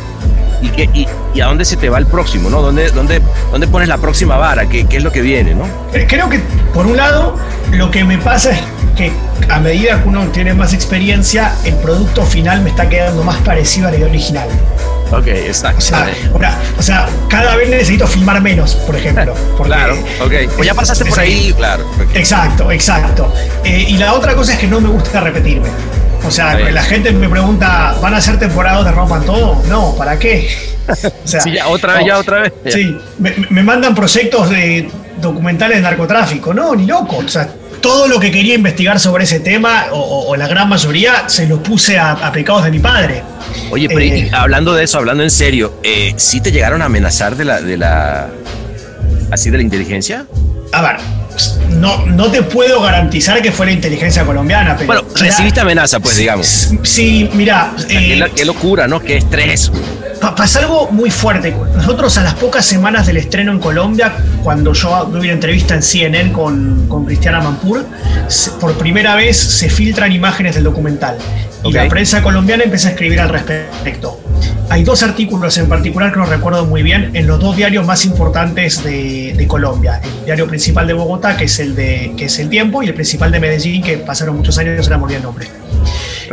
¿Y, 0.63 1.07
y, 1.35 1.41
a 1.41 1.47
dónde 1.47 1.67
se 1.67 1.77
te 1.77 1.91
va 1.91 1.99
el 1.99 2.07
próximo, 2.07 2.49
¿no? 2.49 2.63
¿Dónde, 2.63 2.91
dónde, 2.91 3.21
dónde 3.51 3.67
pones 3.67 3.89
la 3.89 3.99
próxima 3.99 4.39
vara? 4.39 4.67
¿Qué, 4.67 4.87
¿Qué 4.87 4.97
es 4.97 5.05
lo 5.05 5.13
que 5.13 5.21
viene, 5.21 5.55
no? 5.55 5.65
Creo 6.09 6.31
que, 6.31 6.41
por 6.73 6.87
un 6.87 6.97
lado, 6.97 7.37
lo 7.73 7.91
que 7.91 8.03
me 8.05 8.17
pasa 8.17 8.53
es 8.53 8.61
que 8.97 9.13
a 9.49 9.61
medida 9.61 10.03
que 10.03 10.09
uno 10.09 10.27
tiene 10.29 10.55
más 10.55 10.73
experiencia, 10.73 11.55
el 11.65 11.75
producto 11.75 12.25
final 12.25 12.63
me 12.63 12.71
está 12.71 12.89
quedando 12.89 13.23
más 13.23 13.39
parecido 13.39 13.89
a 13.89 13.91
la 13.91 13.97
idea 13.97 14.09
original. 14.09 14.49
Ok, 15.11 15.27
exacto. 15.29 15.85
O 16.79 16.83
sea, 16.83 17.09
cada 17.29 17.57
vez 17.57 17.69
necesito 17.69 18.07
filmar 18.07 18.41
menos, 18.41 18.75
por 18.75 18.97
ejemplo. 18.97 19.35
claro, 19.63 19.95
ok. 20.21 20.33
Pues 20.57 20.67
ya 20.67 20.75
pasaste 20.75 21.05
por 21.05 21.21
ahí, 21.21 21.53
claro. 21.57 21.85
Exacto, 22.15 22.71
exacto. 22.71 23.33
Eh, 23.65 23.87
y 23.89 23.97
la 23.97 24.15
otra 24.15 24.35
cosa 24.35 24.55
es 24.55 24.59
que 24.59 24.67
no 24.67 24.81
me 24.81 24.89
gusta 24.89 25.21
repetirme. 25.21 25.69
O 26.27 26.31
sea, 26.31 26.59
la 26.59 26.83
gente 26.83 27.13
me 27.13 27.29
pregunta, 27.29 27.95
¿van 28.01 28.15
a 28.15 28.21
ser 28.21 28.39
temporadas 28.39 28.87
de 28.87 28.93
Rompan 28.93 29.27
Todo? 29.27 29.63
No, 29.69 29.95
¿para 29.95 30.19
qué? 30.19 30.49
O 30.89 30.95
sea, 30.95 31.11
sí, 31.41 31.53
ya, 31.53 31.69
otra 31.69 31.97
vez, 31.97 32.07
ya 32.07 32.19
otra 32.19 32.41
vez. 32.41 32.53
Sí, 32.71 32.97
me, 33.19 33.35
me, 33.51 33.63
mandan 33.63 33.95
proyectos 33.95 34.49
de 34.49 34.89
documentales 35.21 35.79
de 35.79 35.83
narcotráfico. 35.83 36.55
No, 36.55 36.75
ni 36.75 36.87
loco. 36.87 37.19
O 37.19 37.29
sea, 37.29 37.47
todo 37.85 38.09
lo 38.09 38.19
que 38.19 38.31
quería 38.31 38.55
investigar 38.55 38.99
sobre 38.99 39.25
ese 39.25 39.41
tema, 39.41 39.89
o, 39.93 40.35
la 40.37 40.49
gran 40.49 40.71
mayoría, 40.71 41.29
se 41.29 41.47
lo 41.47 41.63
puse 41.63 41.99
a, 41.99 42.33
pecados 42.33 42.65
de 42.65 42.71
mi 42.71 42.79
padre. 42.79 43.23
Oye, 43.71 43.89
pero 43.89 44.01
eh, 44.01 44.31
hablando 44.33 44.73
de 44.73 44.85
eso, 44.85 44.97
hablando 44.97 45.23
en 45.23 45.31
serio, 45.31 45.81
eh, 45.83 46.15
¿sí 46.17 46.41
te 46.41 46.51
llegaron 46.51 46.81
a 46.81 46.87
amenazar 46.87 47.37
de 47.37 47.45
la, 47.45 47.61
de 47.61 47.77
la, 47.77 48.31
así 49.31 49.51
de 49.51 49.59
la 49.59 49.63
inteligencia? 49.63 50.25
A 50.73 50.81
ver, 50.81 50.97
no, 51.71 52.07
no 52.07 52.31
te 52.31 52.43
puedo 52.43 52.81
garantizar 52.81 53.43
que 53.43 53.53
fue 53.53 53.67
la 53.67 53.73
inteligencia 53.73 54.25
colombiana, 54.25 54.77
pero. 54.77 54.87
Bueno, 54.87 55.03
recibiste 55.17 55.61
amenaza, 55.61 56.01
pues, 56.01 56.17
digamos. 56.17 56.73
Sí, 56.83 57.29
mira. 57.35 57.75
qué, 57.89 58.15
eh, 58.15 58.45
locura, 58.45 58.87
¿no? 58.87 59.01
Qué 59.01 59.17
estrés 59.17 59.71
pasa 60.35 60.61
algo 60.61 60.91
muy 60.91 61.11
fuerte. 61.11 61.55
Nosotros 61.77 62.17
a 62.17 62.23
las 62.23 62.35
pocas 62.35 62.65
semanas 62.65 63.07
del 63.07 63.19
estreno 63.19 63.53
en 63.53 63.59
Colombia, 63.59 64.15
cuando 64.43 64.73
yo 64.73 65.07
tuve 65.07 65.21
una 65.21 65.33
entrevista 65.33 65.75
en 65.75 65.83
CNN 65.83 66.33
con, 66.33 66.87
con 66.89 67.05
Cristiana 67.05 67.41
Mampur, 67.41 67.85
por 68.61 68.75
primera 68.79 69.15
vez 69.17 69.37
se 69.37 69.69
filtran 69.69 70.13
imágenes 70.13 70.55
del 70.55 70.65
documental. 70.65 71.19
Y 71.65 71.73
la 71.73 71.89
prensa 71.89 72.23
colombiana 72.23 72.65
empieza 72.65 72.89
a 72.89 72.91
escribir 72.93 73.21
al 73.21 73.29
respecto. 73.29 74.21
Hay 74.71 74.83
dos 74.83 75.03
artículos 75.03 75.57
en 75.59 75.69
particular 75.69 76.13
que 76.13 76.19
no 76.19 76.27
recuerdo 76.27 76.65
muy 76.65 76.83
bien 76.83 77.11
en 77.15 77.27
los 77.27 77.39
dos 77.39 77.57
diarios 77.57 77.87
más 77.87 78.05
importantes 78.05 78.83
de, 78.83 79.35
de, 79.37 79.47
Colombia. 79.47 80.01
El 80.03 80.25
diario 80.25 80.47
principal 80.47 80.87
de 80.87 80.95
Bogotá, 80.95 81.37
que 81.37 81.45
es, 81.45 81.59
el 81.61 81.75
de, 81.75 82.13
que 82.17 82.27
es 82.27 82.39
El 82.39 82.49
Tiempo, 82.49 82.83
y 82.83 82.89
el 82.89 82.95
principal 82.95 83.31
de 83.31 83.41
Medellín, 83.41 83.83
que 83.83 83.99
pasaron 83.99 84.37
muchos 84.37 84.57
años 84.59 84.85
se 84.85 84.97
me 84.97 85.15
el 85.15 85.23
nombre. 85.23 85.47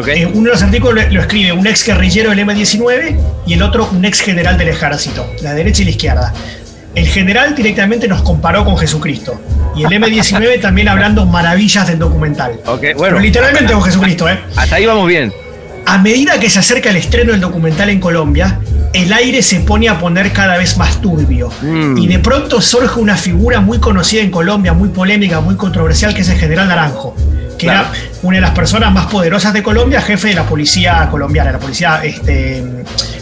Eh, 0.07 0.25
uno 0.25 0.45
de 0.45 0.51
los 0.51 0.63
artículos 0.63 1.11
lo 1.11 1.21
escribe 1.21 1.51
un 1.51 1.67
ex 1.67 1.85
guerrillero 1.85 2.29
del 2.29 2.39
M-19 2.39 3.19
y 3.45 3.53
el 3.53 3.61
otro 3.61 3.89
un 3.91 4.05
ex 4.05 4.21
general 4.21 4.57
del 4.57 4.69
ejército, 4.69 5.29
la 5.41 5.53
derecha 5.53 5.81
y 5.81 5.85
la 5.85 5.91
izquierda. 5.91 6.33
El 6.95 7.07
general 7.07 7.55
directamente 7.55 8.07
nos 8.07 8.21
comparó 8.21 8.65
con 8.65 8.77
Jesucristo. 8.77 9.39
Y 9.75 9.83
el 9.83 9.89
M19 9.89 10.59
también 10.61 10.89
hablando 10.89 11.25
maravillas 11.25 11.87
del 11.87 11.99
documental. 11.99 12.59
bueno, 12.65 12.95
Pero 12.97 13.19
literalmente 13.19 13.73
con 13.73 13.83
Jesucristo, 13.83 14.27
¿eh? 14.29 14.39
Hasta 14.55 14.75
ahí 14.75 14.85
vamos 14.85 15.07
bien. 15.07 15.31
A 15.85 15.97
medida 15.97 16.39
que 16.39 16.49
se 16.49 16.59
acerca 16.59 16.89
el 16.89 16.97
estreno 16.97 17.31
del 17.31 17.41
documental 17.41 17.89
en 17.89 17.99
Colombia, 17.99 18.59
el 18.93 19.11
aire 19.11 19.41
se 19.41 19.59
pone 19.61 19.89
a 19.89 19.99
poner 19.99 20.31
cada 20.31 20.57
vez 20.57 20.77
más 20.77 21.01
turbio. 21.01 21.49
Mm. 21.61 21.97
Y 21.97 22.07
de 22.07 22.19
pronto 22.19 22.61
surge 22.61 22.99
una 22.99 23.17
figura 23.17 23.61
muy 23.61 23.79
conocida 23.79 24.21
en 24.21 24.31
Colombia, 24.31 24.73
muy 24.73 24.89
polémica, 24.89 25.41
muy 25.41 25.55
controversial, 25.55 26.13
que 26.13 26.21
es 26.21 26.29
el 26.29 26.37
general 26.37 26.67
Naranjo 26.67 27.15
que 27.61 27.67
era 27.67 27.91
una 28.23 28.37
de 28.37 28.41
las 28.41 28.51
personas 28.51 28.91
más 28.91 29.05
poderosas 29.05 29.53
de 29.53 29.61
Colombia, 29.61 30.01
jefe 30.01 30.29
de 30.29 30.33
la 30.33 30.45
policía 30.45 31.07
colombiana. 31.11 31.51
La 31.51 31.59
policía, 31.59 32.01
este, 32.03 32.63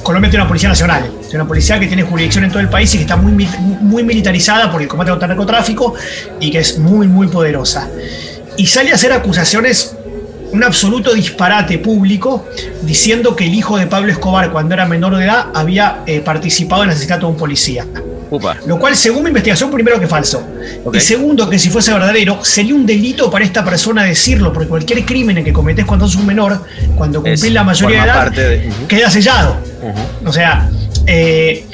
Colombia 0.02 0.30
tiene 0.30 0.44
una 0.44 0.48
policía 0.48 0.70
nacional, 0.70 1.12
tiene 1.22 1.36
una 1.36 1.48
policía 1.48 1.78
que 1.78 1.88
tiene 1.88 2.04
jurisdicción 2.04 2.46
en 2.46 2.50
todo 2.50 2.62
el 2.62 2.70
país 2.70 2.94
y 2.96 2.98
que 2.98 3.04
está 3.04 3.18
muy, 3.18 3.48
muy 3.82 4.04
militarizada 4.04 4.72
por 4.72 4.82
el 4.82 4.88
combate 4.88 5.12
contra 5.12 5.26
el 5.26 5.32
narcotráfico 5.32 5.94
y 6.40 6.52
que 6.52 6.60
es 6.60 6.80
muy, 6.80 7.08
muy 7.08 7.28
poderosa. 7.28 7.90
Y 8.56 8.66
sale 8.68 8.92
a 8.92 8.96
hacer 8.96 9.12
acusaciones 9.12 9.96
un 10.52 10.64
absoluto 10.64 11.14
disparate 11.14 11.78
público 11.78 12.48
diciendo 12.82 13.36
que 13.36 13.46
el 13.46 13.54
hijo 13.54 13.78
de 13.78 13.88
Pablo 13.88 14.12
Escobar, 14.12 14.52
cuando 14.52 14.74
era 14.74 14.86
menor 14.86 15.16
de 15.16 15.26
edad, 15.26 15.48
había 15.54 16.04
eh, 16.06 16.22
participado 16.22 16.84
en 16.84 16.90
el 16.90 16.96
asesinato 16.96 17.28
de 17.28 17.34
un 17.34 17.38
policía. 17.38 17.86
Lo 18.68 18.78
cual, 18.78 18.96
según 18.96 19.24
mi 19.24 19.30
investigación, 19.30 19.72
primero 19.72 20.00
que 20.00 20.08
falso. 20.08 20.46
Y 20.94 21.00
segundo, 21.00 21.50
que 21.50 21.58
si 21.58 21.70
fuese 21.70 21.92
verdadero, 21.92 22.44
sería 22.44 22.76
un 22.76 22.86
delito 22.86 23.30
para 23.32 23.44
esta 23.44 23.66
persona 23.66 24.04
decirlo, 24.04 24.54
porque 24.54 24.70
cualquier 24.70 25.04
crimen 25.04 25.44
que 25.44 25.52
cometés 25.52 25.86
cuando 25.86 26.08
sos 26.08 26.18
un 26.18 26.28
menor, 26.28 26.64
cuando 26.96 27.24
cumplís 27.24 27.52
la 27.52 27.64
mayoría 27.64 28.04
de 28.04 28.06
edad, 28.06 28.68
queda 28.88 29.10
sellado. 29.10 29.58
O 30.26 30.32
sea, 30.32 30.70
eh, 31.08 31.66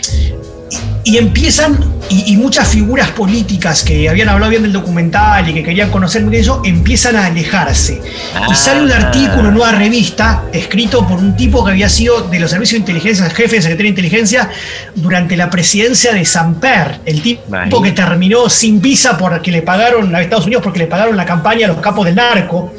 y 1.04 1.18
empiezan, 1.18 1.78
y, 2.10 2.38
muchas 2.38 2.68
figuras 2.68 3.10
políticas 3.12 3.84
que 3.84 4.08
habían 4.08 4.30
hablado 4.30 4.50
bien 4.50 4.62
del 4.62 4.74
documental 4.74 5.50
y 5.50 5.54
que 5.54 5.64
querían 5.64 5.90
conocer 5.90 6.24
eso, 6.34 6.62
empiezan 6.64 7.16
a 7.16 7.26
alejarse. 7.26 8.02
Y 8.50 8.56
sale 8.56 8.84
un 8.84 8.92
artículo 8.92 9.50
en 9.50 9.56
una 9.56 9.72
revista 9.72 10.44
escrito 10.52 11.08
por 11.08 11.20
un 11.20 11.36
tipo 11.36 11.64
que 11.64 11.72
había 11.72 11.90
sido 11.90 12.22
de 12.22 12.40
los 12.40 12.52
servicios 12.52 12.74
de 12.74 12.80
inteligencia, 12.80 13.30
jefe 13.30 13.56
de 13.56 13.62
Secretaría 13.62 13.92
de 13.92 14.02
Inteligencia, 14.02 14.50
durante 14.96 15.36
la 15.36 15.50
presidencia 15.50 16.14
de 16.14 16.26
Samper, 16.26 17.00
el 17.06 17.22
tipo 17.22 17.82
que 17.82 17.92
terminó 17.92 18.50
sin 18.50 18.82
visa 18.82 19.18
porque 19.18 19.52
le 19.52 19.62
pagaron 19.62 20.14
a 20.16 20.22
Estados 20.22 20.46
Unidos 20.46 20.64
porque 20.64 20.80
le 20.80 20.88
pagaron 20.88 21.18
la 21.18 21.26
campaña 21.26 21.66
a 21.66 21.70
los 21.70 21.78
capos 21.78 22.06
del 22.06 22.16
narco. 22.16 22.74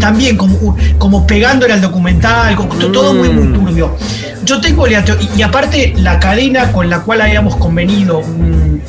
También 0.00 0.36
como, 0.36 0.76
como 0.98 1.26
pegándole 1.26 1.72
al 1.72 1.80
documental, 1.80 2.56
todo 2.92 3.14
muy, 3.14 3.28
muy 3.28 3.48
mm. 3.48 3.52
turbio. 3.54 3.96
Yo 4.44 4.60
tengo, 4.60 4.86
y 4.86 5.42
aparte 5.42 5.92
la 5.96 6.18
cadena 6.18 6.72
con 6.72 6.88
la 6.88 7.00
cual 7.00 7.20
habíamos 7.20 7.56
convenido 7.56 8.22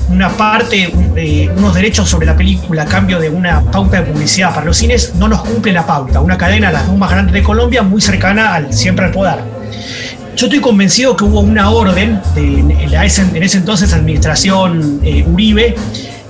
una 0.09 0.29
parte, 0.29 0.91
eh, 1.15 1.49
unos 1.55 1.75
derechos 1.75 2.09
sobre 2.09 2.25
la 2.25 2.35
película 2.35 2.83
a 2.83 2.85
cambio 2.85 3.19
de 3.19 3.29
una 3.29 3.61
pauta 3.61 4.01
de 4.01 4.11
publicidad 4.11 4.53
para 4.53 4.65
los 4.65 4.77
cines, 4.77 5.13
no 5.15 5.27
nos 5.27 5.41
cumple 5.41 5.71
la 5.71 5.85
pauta. 5.85 6.19
Una 6.21 6.37
cadena, 6.37 6.71
las 6.71 6.87
dos 6.87 6.97
más 6.97 7.11
grandes 7.11 7.33
de 7.33 7.43
Colombia, 7.43 7.83
muy 7.83 8.01
cercana 8.01 8.55
al 8.55 8.73
siempre 8.73 9.05
al 9.05 9.11
poder. 9.11 9.39
Yo 10.35 10.45
estoy 10.45 10.61
convencido 10.61 11.17
que 11.17 11.25
hubo 11.25 11.41
una 11.41 11.69
orden 11.69 12.21
de, 12.33 12.59
en, 12.59 13.43
ese, 13.43 13.57
entonces 13.57 13.91
administración 13.91 15.01
eh, 15.03 15.25
Uribe 15.27 15.75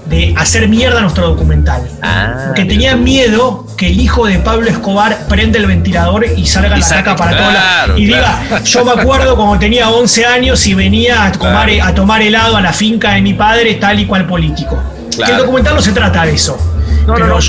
de 0.09 0.33
hacer 0.37 0.67
mierda 0.67 1.01
nuestro 1.01 1.27
documental. 1.27 1.87
Ah, 2.01 2.45
porque 2.47 2.65
tenían 2.65 3.03
miedo 3.03 3.65
que 3.77 3.87
el 3.87 3.99
hijo 3.99 4.25
de 4.25 4.39
Pablo 4.39 4.69
Escobar 4.69 5.27
prende 5.27 5.59
el 5.59 5.67
ventilador 5.67 6.25
y 6.35 6.45
salga 6.45 6.77
la 6.77 6.87
caca 6.87 7.15
para 7.15 7.37
claro, 7.37 7.97
Y 7.97 8.05
diga, 8.05 8.61
yo 8.63 8.83
me 8.83 8.91
acuerdo 8.91 9.35
cuando 9.35 9.59
tenía 9.59 9.89
11 9.89 10.25
años 10.25 10.65
y 10.67 10.73
venía 10.73 11.25
a 11.25 11.31
tomar, 11.31 11.69
a 11.69 11.93
tomar 11.93 12.21
helado 12.21 12.57
a 12.57 12.61
la 12.61 12.73
finca 12.73 13.13
de 13.13 13.21
mi 13.21 13.33
padre, 13.33 13.75
tal 13.75 13.99
y 13.99 14.05
cual 14.05 14.25
político. 14.25 14.77
Que 15.15 15.31
el 15.31 15.37
documental 15.37 15.75
no 15.75 15.81
se 15.81 15.91
trata 15.91 16.25
de 16.25 16.33
eso. 16.33 16.57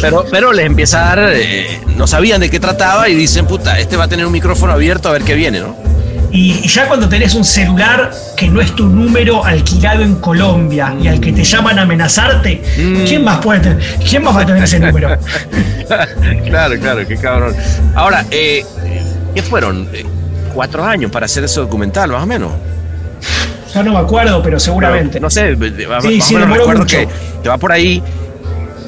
pero, 0.01 0.25
pero, 0.31 0.53
les 0.53 0.67
empieza 0.67 1.03
a 1.03 1.17
dar, 1.17 1.33
eh, 1.35 1.81
no 1.97 2.07
sabían 2.07 2.41
de 2.41 2.51
qué 2.51 2.61
trataba 2.61 3.09
y 3.09 3.15
dicen, 3.15 3.47
puta, 3.47 3.79
este 3.79 3.97
va 3.97 4.05
a 4.05 4.09
tener 4.09 4.27
un 4.27 4.33
micrófono 4.33 4.73
abierto 4.73 5.09
a 5.09 5.13
ver 5.13 5.23
qué 5.23 5.35
viene, 5.35 5.61
¿no? 5.61 5.90
Y 6.33 6.67
ya 6.69 6.87
cuando 6.87 7.09
tenés 7.09 7.35
un 7.35 7.45
celular 7.45 8.11
que 8.37 8.49
no 8.49 8.61
es 8.61 8.75
tu 8.75 8.87
número 8.87 9.45
alquilado 9.45 10.03
en 10.03 10.17
Colombia 10.17 10.95
y 11.01 11.09
al 11.09 11.21
que 11.21 11.33
te 11.33 11.43
llaman 11.43 11.79
a 11.79 11.83
amenazarte, 11.83 12.63
mm. 12.79 13.05
¿quién 13.05 13.25
más 13.25 13.39
puede 13.39 13.61
tener, 13.61 13.79
quién 14.09 14.23
más 14.23 14.37
va 14.37 14.43
a 14.43 14.47
tener 14.47 14.63
ese 14.63 14.79
número? 14.79 15.19
claro, 16.47 16.79
claro, 16.79 17.07
qué 17.07 17.17
cabrón. 17.17 17.55
Ahora, 17.95 18.25
eh, 18.31 18.65
¿qué 19.35 19.43
fueron? 19.43 19.89
Eh, 19.93 20.05
¿Cuatro 20.55 20.85
años 20.85 21.11
para 21.11 21.27
hacer 21.27 21.45
ese 21.45 21.61
documental, 21.61 22.11
más 22.11 22.23
o 22.23 22.27
menos? 22.27 22.53
Ya 23.75 23.83
no 23.83 23.93
me 23.93 23.99
acuerdo, 23.99 24.43
pero 24.43 24.59
seguramente. 24.59 25.21
no 25.21 25.31
sé, 25.31 25.57
sí, 26.03 26.21
sí, 26.21 26.37
recuerdo 26.37 26.85
que, 26.87 27.09
te 27.43 27.49
va 27.49 27.59
por 27.59 27.73
ahí. 27.73 28.03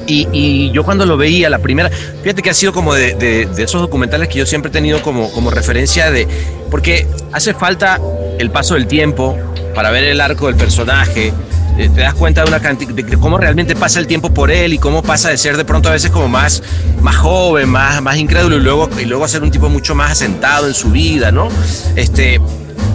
Y, 0.07 0.71
yo 0.71 0.83
cuando 0.83 1.05
lo 1.05 1.17
veía, 1.17 1.49
la 1.49 1.59
primera, 1.59 1.89
fíjate 1.89 2.41
que 2.41 2.49
ha 2.49 2.53
sido 2.53 2.73
como 2.73 2.93
de, 2.93 3.47
esos 3.57 3.81
documentales 3.81 4.27
que 4.27 4.39
yo 4.39 4.45
siempre 4.45 4.69
he 4.69 4.73
tenido 4.73 5.01
como, 5.01 5.31
como 5.31 5.49
referencia 5.49 6.11
de, 6.11 6.27
porque 6.69 7.07
hace 7.31 7.53
falta 7.53 7.99
el 8.39 8.51
paso 8.51 8.73
del 8.73 8.87
tiempo 8.87 9.37
para 9.73 9.91
ver 9.91 10.03
el 10.03 10.21
arco 10.21 10.47
del 10.47 10.55
personaje, 10.55 11.33
eh, 11.77 11.89
te 11.93 12.01
das 12.01 12.13
cuenta 12.13 12.43
de 12.43 12.49
una 12.49 12.59
de 12.59 13.17
cómo 13.17 13.39
realmente 13.39 13.75
pasa 13.75 13.99
el 13.99 14.05
tiempo 14.05 14.31
por 14.31 14.51
él 14.51 14.73
y 14.73 14.77
cómo 14.77 15.01
pasa 15.01 15.29
de 15.29 15.37
ser 15.37 15.57
de 15.57 15.65
pronto 15.65 15.89
a 15.89 15.93
veces 15.93 16.11
como 16.11 16.27
más, 16.27 16.61
más 17.01 17.15
joven, 17.15 17.69
más, 17.69 17.99
más 18.01 18.17
incrédulo 18.17 18.57
y 18.57 18.59
luego, 18.59 18.89
y 18.99 19.05
luego 19.05 19.27
ser 19.27 19.41
un 19.41 19.49
tipo 19.49 19.69
mucho 19.69 19.95
más 19.95 20.11
asentado 20.11 20.67
en 20.67 20.75
su 20.75 20.91
vida, 20.91 21.31
¿no? 21.31 21.49
Este, 21.95 22.39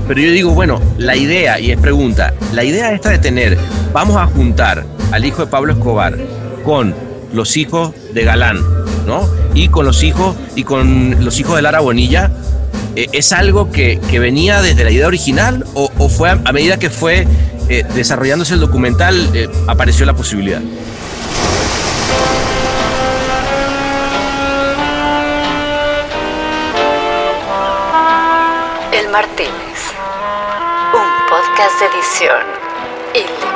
pero 0.07 0.21
yo 0.21 0.31
digo, 0.31 0.53
bueno, 0.53 0.81
la 0.97 1.17
idea, 1.17 1.59
y 1.59 1.73
es 1.73 1.79
pregunta, 1.79 2.33
la 2.53 2.63
idea 2.63 2.93
esta 2.93 3.11
de 3.11 3.19
tener, 3.19 3.59
vamos 3.93 4.17
a 4.17 4.27
juntar 4.27 4.87
al 5.11 5.25
hijo 5.25 5.45
de 5.45 5.51
Pablo 5.51 5.73
Escobar 5.73 6.17
con 6.69 6.95
los 7.33 7.57
hijos 7.57 7.95
de 8.13 8.25
Galán, 8.25 8.63
¿no? 9.07 9.27
Y 9.55 9.69
con 9.69 9.87
los 9.87 10.03
hijos 10.03 10.37
y 10.55 10.65
con 10.65 11.25
los 11.25 11.41
hijos 11.41 11.57
de 11.57 11.63
Lara 11.63 11.81
Bonilla, 11.81 12.31
eh, 12.95 13.07
¿es 13.13 13.33
algo 13.33 13.73
que, 13.73 13.99
venía 14.21 14.61
desde 14.61 14.85
la 14.85 14.91
idea 14.91 15.07
original 15.07 15.65
o, 15.73 15.89
fue 16.11 16.29
a, 16.29 16.53
medida 16.53 16.79
que 16.79 16.91
fue 16.91 17.27
eh, 17.71 17.87
desarrollándose 17.95 18.53
el 18.53 18.61
documental 18.61 19.31
eh, 19.33 19.49
apareció 19.67 20.05
la 20.05 20.13
posibilidad? 20.13 20.61
El 28.93 29.09
Martínez, 29.09 29.81
un 30.93 31.29
podcast 31.31 31.81
de 31.81 31.87
edición 31.87 32.45
ilimitada. 33.15 33.48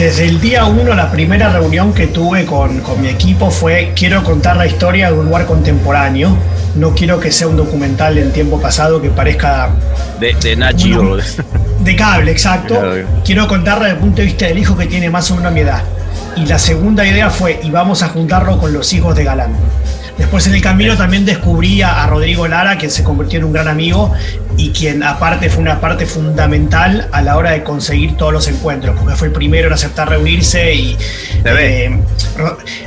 Desde 0.00 0.24
el 0.24 0.40
día 0.40 0.64
uno, 0.64 0.94
la 0.94 1.10
primera 1.10 1.50
reunión 1.50 1.92
que 1.92 2.06
tuve 2.06 2.46
con, 2.46 2.80
mi 3.02 3.08
equipo 3.08 3.50
fue, 3.50 3.92
quiero 3.94 4.24
contar 4.24 4.56
la 4.56 4.66
historia 4.66 5.12
de 5.12 5.18
un 5.18 5.26
lugar 5.26 5.44
contemporáneo, 5.44 6.34
no 6.74 6.94
quiero 6.94 7.20
que 7.20 7.30
sea 7.30 7.48
un 7.48 7.58
documental 7.58 8.16
en 8.16 8.32
tiempo 8.32 8.58
pasado 8.58 9.02
que 9.02 9.10
parezca... 9.10 9.68
De, 10.18 10.32
de 10.40 10.56
Nacho. 10.56 11.18
De 11.80 11.96
cable, 11.96 12.32
exacto. 12.32 12.80
Quiero 13.26 13.46
contarla 13.46 13.84
desde 13.84 13.96
el 13.96 14.00
punto 14.00 14.16
de 14.22 14.24
vista 14.24 14.46
del 14.46 14.58
hijo 14.58 14.74
que 14.74 14.86
tiene 14.86 15.10
más 15.10 15.30
o 15.30 15.36
menos 15.36 15.52
mi 15.52 15.60
edad. 15.60 15.82
Y 16.34 16.46
la 16.46 16.58
segunda 16.58 17.06
idea 17.06 17.28
fue, 17.28 17.60
y 17.62 17.70
vamos 17.70 18.02
a 18.02 18.08
juntarlo 18.08 18.58
con 18.58 18.72
los 18.72 18.90
hijos 18.94 19.14
de 19.14 19.24
Galán. 19.24 19.52
Después 20.20 20.46
en 20.46 20.54
el 20.54 20.60
camino 20.60 20.98
también 20.98 21.24
descubrí 21.24 21.80
a, 21.80 22.06
Rodrigo 22.06 22.46
Lara, 22.46 22.76
que 22.76 22.90
se 22.90 23.02
convirtió 23.02 23.38
en 23.38 23.46
un 23.46 23.54
gran 23.54 23.68
amigo 23.68 24.12
y 24.58 24.68
quien 24.68 25.02
aparte 25.02 25.48
fue 25.48 25.62
una 25.62 25.80
parte 25.80 26.04
fundamental 26.04 27.08
a 27.10 27.22
la 27.22 27.38
hora 27.38 27.52
de 27.52 27.62
conseguir 27.62 28.18
todos 28.18 28.30
los 28.30 28.46
encuentros, 28.46 28.94
porque 28.98 29.16
fue 29.16 29.28
el 29.28 29.32
primero 29.32 29.68
en 29.68 29.72
aceptar 29.72 30.10
reunirse 30.10 30.74
y 30.74 30.98
eh, 31.46 31.98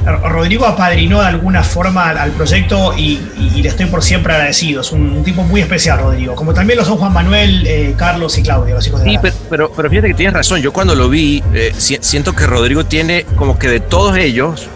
Rodrigo 0.06 0.68
apadrinó 0.68 1.22
de 1.22 1.28
alguna 1.28 1.64
forma 1.64 2.12
al, 2.12 2.32
proyecto 2.34 2.94
y, 2.96 3.20
le 3.56 3.68
estoy 3.68 3.88
por 3.88 4.04
siempre 4.04 4.34
agradecido. 4.34 4.82
Es 4.82 4.92
un, 4.92 5.24
tipo 5.24 5.42
muy 5.44 5.62
especial, 5.62 6.00
Rodrigo, 6.00 6.36
como 6.36 6.54
también 6.54 6.78
lo 6.78 6.86
son 6.86 6.98
Juan 6.98 7.14
Manuel, 7.14 7.66
eh, 7.66 7.96
Carlos 7.98 8.38
y 8.38 8.44
Claudio, 8.44 8.76
los 8.76 8.86
hijos 8.86 9.02
de 9.02 9.10
Sí, 9.10 9.20
pero, 9.50 9.72
pero, 9.76 9.90
fíjate 9.90 10.10
que 10.10 10.14
tienes 10.14 10.36
razón. 10.36 10.62
Yo 10.62 10.72
cuando 10.72 10.94
lo 10.94 11.10
vi, 11.10 11.44
eh, 11.56 11.74
siento 11.78 12.34
que 12.34 12.46
Rodrigo 12.46 12.86
tiene 12.86 13.26
como 13.36 13.58
que 13.58 13.70
de 13.70 13.80
todos 13.80 14.18
ellos, 14.18 14.68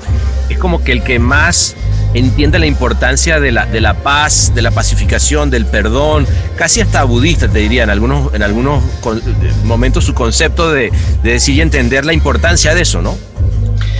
es 0.49 0.57
como 0.57 0.83
que 0.83 0.91
el 0.91 1.03
que 1.03 1.19
más 1.19 1.75
entiende 2.17 2.59
la 2.59 2.65
importancia 2.65 3.39
de 3.39 3.51
la, 3.51 3.65
de 3.65 3.81
la 3.81 3.95
paz, 3.95 4.53
de 4.55 4.61
la 4.61 4.71
pacificación, 4.71 5.49
del 5.49 5.65
perdón, 5.65 6.25
casi 6.55 6.81
hasta 6.81 7.03
budista 7.03 7.47
te 7.47 7.59
diría 7.59 7.83
en 7.83 7.89
algunos, 7.89 8.33
en 8.33 8.43
algunos 8.43 8.83
momentos 9.63 10.05
su 10.05 10.13
concepto 10.13 10.71
de, 10.71 10.91
de 11.23 11.31
decir 11.31 11.55
y 11.55 11.61
entender 11.61 12.05
la 12.05 12.13
importancia 12.13 12.73
de 12.73 12.81
eso, 12.81 13.01
¿no? 13.01 13.17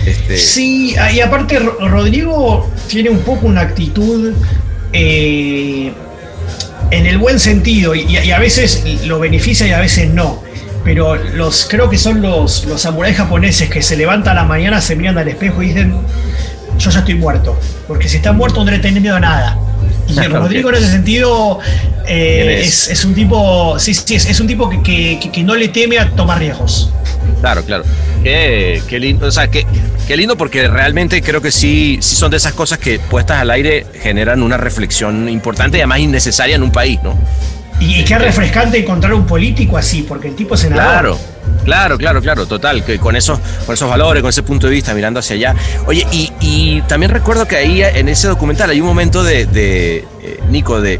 Este... 0.06 0.38
Sí, 0.38 0.94
ah, 0.98 1.12
y 1.12 1.20
aparte 1.20 1.58
Rodrigo 1.58 2.70
tiene 2.88 3.10
un 3.10 3.20
poco 3.20 3.46
una 3.46 3.60
actitud 3.62 4.32
eh, 4.92 5.92
en 6.90 7.06
el 7.06 7.18
buen 7.18 7.38
sentido 7.38 7.94
y, 7.94 8.16
a 8.16 8.38
veces 8.38 8.84
lo 9.04 9.18
beneficia 9.18 9.66
y 9.66 9.72
a 9.72 9.80
veces 9.80 10.12
no. 10.12 10.42
Pero 10.84 11.16
los, 11.16 11.66
creo 11.68 11.90
que 11.90 11.98
son 11.98 12.22
los, 12.22 12.64
los 12.64 12.80
samuráis 12.80 13.16
japoneses 13.16 13.68
que 13.68 13.82
se 13.82 13.96
levantan 13.96 14.38
a 14.38 14.42
la 14.42 14.48
mañana, 14.48 14.80
se 14.80 14.96
miran 14.96 15.18
al 15.18 15.28
espejo 15.28 15.62
y 15.62 15.68
dicen, 15.68 15.94
yo 16.78 16.90
ya 16.90 17.00
estoy 17.00 17.14
muerto. 17.14 17.58
Porque 17.86 18.08
si 18.08 18.16
está 18.16 18.32
muerto 18.32 18.64
no 18.64 18.70
le 18.70 18.78
tenés 18.78 19.02
miedo 19.02 19.16
a 19.16 19.20
nada. 19.20 19.58
Y 20.08 20.14
Rodrigo 20.28 20.70
en 20.70 20.76
ese 20.76 20.90
sentido 20.90 21.58
eh, 22.06 22.62
es? 22.64 23.04
un 23.04 23.14
tipo, 23.14 23.78
sí, 23.78 23.94
sí, 23.94 24.14
es, 24.14 24.40
un 24.40 24.46
tipo 24.46 24.70
que, 24.82 25.42
no 25.44 25.54
le 25.54 25.68
teme 25.68 25.98
a 25.98 26.10
tomar 26.10 26.38
riesgos. 26.38 26.92
Claro, 27.40 27.62
claro. 27.64 27.84
Qué, 28.22 28.82
lindo, 28.98 29.26
o 29.26 29.30
sea, 29.30 29.48
qué, 29.48 29.66
qué, 30.06 30.16
lindo 30.16 30.36
porque 30.36 30.68
realmente 30.68 31.22
creo 31.22 31.40
que 31.40 31.52
sí, 31.52 31.98
sí 32.00 32.16
son 32.16 32.30
de 32.30 32.38
esas 32.38 32.52
cosas 32.52 32.78
que 32.78 32.98
puestas 32.98 33.40
al 33.40 33.50
aire 33.50 33.86
generan 34.00 34.42
una 34.42 34.56
reflexión 34.56 35.28
importante 35.28 35.78
y 35.78 35.80
además 35.80 36.00
innecesaria 36.00 36.56
en 36.56 36.62
un 36.62 36.72
país, 36.72 36.98
¿no? 37.02 37.16
Y, 37.80 38.04
qué 38.04 38.18
refrescante 38.18 38.78
encontrar 38.78 39.14
un 39.14 39.26
político 39.26 39.76
así, 39.76 40.02
porque 40.02 40.28
el 40.28 40.34
tipo 40.34 40.54
es 40.54 40.60
senador. 40.60 40.84
Claro, 40.84 41.18
Claro, 41.68 41.98
claro, 41.98 42.22
claro, 42.22 42.46
total, 42.46 42.82
que 42.82 42.98
con 42.98 43.14
esos, 43.14 43.38
con 43.66 43.74
esos 43.74 43.90
valores, 43.90 44.22
con 44.22 44.30
ese 44.30 44.42
punto 44.42 44.68
de 44.68 44.72
vista, 44.72 44.94
mirando 44.94 45.20
hacia 45.20 45.36
allá. 45.36 45.54
Oye, 45.84 46.06
y, 46.10 46.80
también 46.88 47.12
recuerdo 47.12 47.46
que 47.46 47.56
ahí 47.56 47.82
en 47.82 48.08
ese 48.08 48.26
documental 48.26 48.70
hay 48.70 48.80
un 48.80 48.86
momento 48.86 49.22
de, 49.22 49.42
eh, 49.52 50.40
Nico, 50.48 50.80
de, 50.80 50.98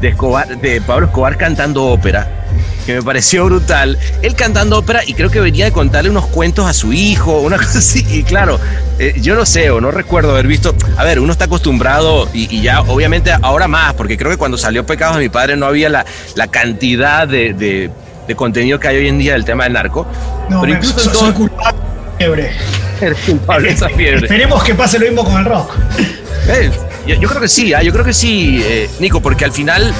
de, 0.00 0.08
Escobar, 0.08 0.60
de 0.60 0.80
Pablo 0.80 1.06
Escobar 1.06 1.36
cantando 1.36 1.86
ópera 1.86 2.44
que 2.86 2.94
me 2.94 3.02
pareció 3.02 3.44
brutal. 3.46 3.98
Él 4.22 4.34
cantando 4.34 4.78
ópera 4.78 5.02
y 5.04 5.14
creo 5.14 5.30
que 5.30 5.40
venía 5.40 5.64
de 5.64 5.72
contarle 5.72 6.10
unos 6.10 6.26
cuentos 6.26 6.66
a 6.66 6.72
su 6.72 6.92
hijo, 6.92 7.40
una 7.40 7.56
cosa 7.58 7.78
así. 7.78 8.06
Y 8.08 8.22
claro, 8.22 8.60
eh, 8.98 9.14
yo 9.20 9.34
no 9.34 9.46
sé 9.46 9.70
o 9.70 9.80
no 9.80 9.90
recuerdo 9.90 10.32
haber 10.32 10.46
visto. 10.46 10.74
A 10.96 11.04
ver, 11.04 11.18
uno 11.18 11.32
está 11.32 11.46
acostumbrado 11.46 12.28
y, 12.32 12.62
ya, 12.62 12.82
obviamente, 12.82 13.32
ahora 13.42 13.68
más, 13.68 13.94
porque 13.94 14.16
creo 14.16 14.30
que 14.30 14.36
cuando 14.36 14.58
salió 14.58 14.86
Pecados 14.86 15.16
de 15.16 15.22
mi 15.22 15.28
padre 15.28 15.56
no 15.56 15.66
había 15.66 15.88
la, 15.88 16.04
cantidad 16.50 17.26
de, 17.26 17.90
contenido 18.34 18.80
que 18.80 18.88
hay 18.88 18.96
hoy 18.96 19.08
en 19.08 19.18
día 19.18 19.34
del 19.34 19.44
tema 19.44 19.64
del 19.64 19.74
narco. 19.74 20.06
No, 20.48 20.60
pero 20.60 20.74
incluso 20.74 21.12
soy, 21.14 21.32
culpable 21.32 21.78
fiebre. 22.16 22.52
Eres 23.00 23.18
culpable 23.18 23.70
esa 23.70 23.88
fiebre. 23.88 24.26
Esperemos 24.26 24.62
que 24.62 24.74
pase 24.74 24.98
lo 24.98 25.06
mismo 25.06 25.24
con 25.24 25.38
el 25.38 25.44
rock. 25.44 25.72
Eh, 26.46 26.70
yo, 27.06 27.26
creo 27.26 27.40
que 27.40 27.48
sí, 27.48 27.72
¿ah? 27.72 27.82
yo 27.82 27.90
creo 27.90 28.04
que 28.04 28.12
sí, 28.12 28.62
eh, 28.62 28.90
Nico, 29.00 29.22
porque 29.22 29.46
al 29.46 29.52
final 29.52 29.94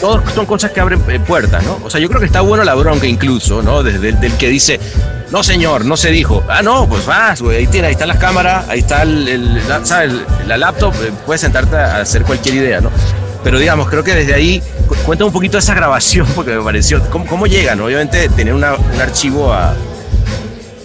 todos 0.00 0.22
son 0.34 0.44
cosas 0.44 0.72
que 0.72 0.80
abren 0.80 1.00
eh, 1.08 1.20
puertas, 1.20 1.62
¿no? 1.62 1.78
O 1.84 1.88
sea, 1.88 2.00
yo 2.00 2.08
creo 2.08 2.18
que 2.18 2.26
está 2.26 2.40
bueno 2.40 2.64
la 2.64 2.74
bronca 2.74 3.06
incluso, 3.06 3.62
¿no? 3.62 3.84
Desde 3.84 4.08
el 4.08 4.32
que 4.38 4.48
dice, 4.48 4.80
no 5.30 5.42
señor, 5.42 5.84
no 5.84 5.96
se 5.96 6.10
dijo. 6.10 6.44
Ah, 6.48 6.62
no, 6.62 6.88
pues 6.88 7.04
vas, 7.06 7.40
güey, 7.42 7.58
ahí 7.58 7.66
tiene, 7.66 7.88
ahí 7.88 7.92
están 7.92 8.08
las 8.08 8.18
cámaras, 8.18 8.68
ahí 8.68 8.80
está 8.80 9.02
el, 9.02 9.68
la, 9.68 9.84
¿sabes? 9.84 10.12
la 10.46 10.56
laptop, 10.56 10.94
eh, 11.02 11.12
puedes 11.24 11.40
sentarte 11.40 11.76
a 11.76 11.98
hacer 11.98 12.22
cualquier 12.22 12.56
idea, 12.56 12.80
¿no? 12.80 12.90
Pero 13.42 13.58
digamos, 13.58 13.88
creo 13.88 14.02
que 14.02 14.14
desde 14.14 14.34
ahí 14.34 14.62
cuenta 15.04 15.24
un 15.24 15.32
poquito 15.32 15.56
de 15.56 15.60
esa 15.60 15.74
grabación, 15.74 16.26
porque 16.34 16.52
me 16.52 16.62
pareció, 16.62 17.02
¿cómo, 17.10 17.26
cómo 17.26 17.46
llegan? 17.46 17.80
Obviamente 17.80 18.28
tener 18.28 18.54
un 18.54 18.64
archivo 18.64 19.52
a, 19.52 19.74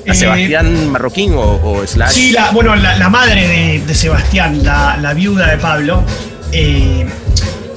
a 0.07 0.13
Sebastián 0.13 0.89
Marroquín 0.89 1.33
o, 1.35 1.81
Slash. 1.85 2.11
Sí, 2.11 2.31
la, 2.31 2.51
bueno, 2.51 2.75
la, 2.75 3.09
madre 3.09 3.81
de, 3.85 3.95
Sebastián, 3.95 4.63
la, 4.63 5.13
viuda 5.13 5.49
de 5.49 5.57
Pablo, 5.57 6.03
eh, 6.51 7.07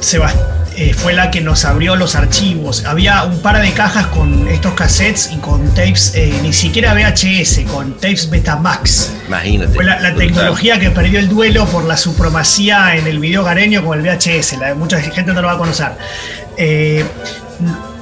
Sebastián 0.00 0.53
eh, 0.76 0.92
fue 0.92 1.12
la 1.12 1.30
que 1.30 1.40
nos 1.40 1.64
abrió 1.64 1.94
los 1.94 2.16
archivos. 2.16 2.84
Había 2.84 3.22
un 3.22 3.40
par 3.40 3.60
de 3.62 3.70
cajas 3.72 4.08
con 4.08 4.48
estos 4.48 4.74
cassettes 4.74 5.30
y 5.32 5.36
con 5.36 5.72
tapes, 5.72 6.12
eh, 6.16 6.36
ni 6.42 6.52
siquiera 6.52 6.94
VHS, 6.94 7.60
con 7.70 7.94
tapes 7.94 8.28
Betamax. 8.28 9.12
Imagínate. 9.28 9.72
Fue 9.72 9.84
la, 9.84 10.14
tecnología 10.14 10.80
que 10.80 10.90
perdió 10.90 11.20
el 11.20 11.28
duelo 11.28 11.66
por 11.66 11.84
la 11.84 11.96
supremacía 11.96 12.96
en 12.96 13.06
el 13.06 13.20
video 13.20 13.44
gareño 13.44 13.84
con 13.84 13.98
el 13.98 14.04
VHS. 14.04 14.58
La, 14.58 14.74
mucha 14.74 15.00
gente 15.00 15.32
no 15.32 15.42
lo 15.42 15.46
va 15.46 15.54
a 15.54 15.58
conocer. 15.58 15.92
Eh, 16.56 17.04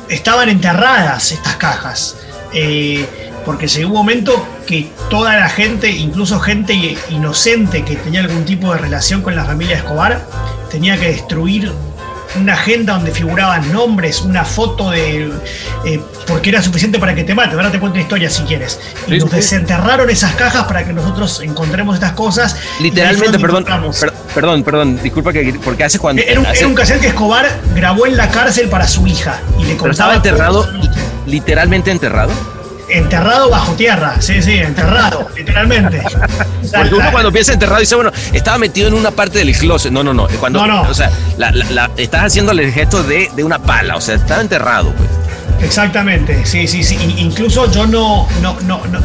estaban 0.08 0.48
enterradas 0.48 1.32
estas 1.32 1.56
cajas. 1.56 2.16
porque 3.44 3.66
llegó 3.66 3.90
un 3.90 3.96
momento 3.96 4.46
que 4.66 4.88
toda 5.10 5.36
la 5.36 5.48
gente, 5.48 5.90
incluso 5.90 6.40
gente 6.40 6.96
inocente 7.10 7.84
que 7.84 7.96
tenía 7.96 8.20
algún 8.20 8.44
tipo 8.44 8.72
de 8.72 8.78
relación 8.78 9.20
con 9.20 9.34
la 9.36 9.44
familia 9.44 9.76
Escobar, 9.76 10.24
tenía 10.70 10.98
que 10.98 11.08
destruir 11.08 11.72
una 12.40 12.54
agenda 12.54 12.94
donde 12.94 13.12
figuraban 13.12 13.72
nombres, 13.72 14.22
una 14.22 14.44
foto 14.44 14.90
de. 14.90 15.30
Eh, 15.84 16.00
porque 16.26 16.50
era 16.50 16.62
suficiente 16.62 16.98
para 16.98 17.14
que 17.14 17.24
te 17.24 17.34
mate. 17.34 17.54
Ahora 17.54 17.70
te 17.70 17.78
cuento 17.78 17.94
una 17.94 18.02
historia 18.02 18.30
si 18.30 18.42
quieres. 18.42 18.80
Y 19.06 19.18
nos 19.18 19.30
desenterraron 19.30 20.08
esas 20.10 20.34
cajas 20.34 20.64
para 20.64 20.84
que 20.84 20.92
nosotros 20.92 21.40
encontremos 21.40 21.94
estas 21.94 22.12
cosas. 22.12 22.56
Literalmente, 22.80 23.38
perdón, 23.38 23.64
perdón, 24.34 24.62
perdón, 24.62 25.02
disculpa 25.02 25.32
que. 25.32 25.58
Porque 25.64 25.84
hace 25.84 25.98
cuando. 25.98 26.22
Era 26.22 26.40
un, 26.40 26.46
hace, 26.46 26.72
cassette 26.74 27.00
que 27.00 27.08
Escobar 27.08 27.46
grabó 27.74 28.06
en 28.06 28.16
la 28.16 28.28
cárcel 28.28 28.68
para 28.68 28.86
su 28.86 29.06
hija. 29.06 29.40
Y 29.58 29.64
le 29.64 29.74
Pero 29.74 29.90
estaba 29.90 30.14
enterrado, 30.14 30.66
literalmente 31.26 31.90
enterrado 31.90 32.32
enterrado 32.92 33.50
bajo 33.50 33.72
tierra, 33.74 34.20
sí, 34.20 34.42
sí, 34.42 34.52
enterrado, 34.52 35.28
literalmente. 35.36 36.02
Porque 36.74 36.94
uno 36.94 37.10
cuando 37.10 37.32
piensa 37.32 37.52
enterrado 37.52 37.80
dice, 37.80 37.94
bueno, 37.94 38.12
estaba 38.32 38.58
metido 38.58 38.88
en 38.88 38.94
una 38.94 39.10
parte 39.10 39.38
del 39.38 39.56
closet. 39.56 39.92
No, 39.92 40.02
no, 40.02 40.14
no. 40.14 40.28
Cuando, 40.40 40.66
no, 40.66 40.82
no. 40.82 40.90
O 40.90 40.94
sea, 40.94 41.10
estás 41.96 42.24
haciéndole 42.24 42.64
el 42.64 42.72
gesto 42.72 43.02
de, 43.02 43.30
una 43.42 43.58
pala, 43.58 43.96
o 43.96 44.00
sea, 44.00 44.14
estaba 44.16 44.40
enterrado, 44.40 44.92
pues. 44.92 45.08
Exactamente, 45.62 46.44
sí, 46.44 46.66
sí, 46.66 46.82
sí. 46.82 46.96
incluso 47.18 47.70
yo 47.70 47.86
no, 47.86 48.26
no, 48.40 48.58
no, 48.62 48.84
no, 48.86 48.98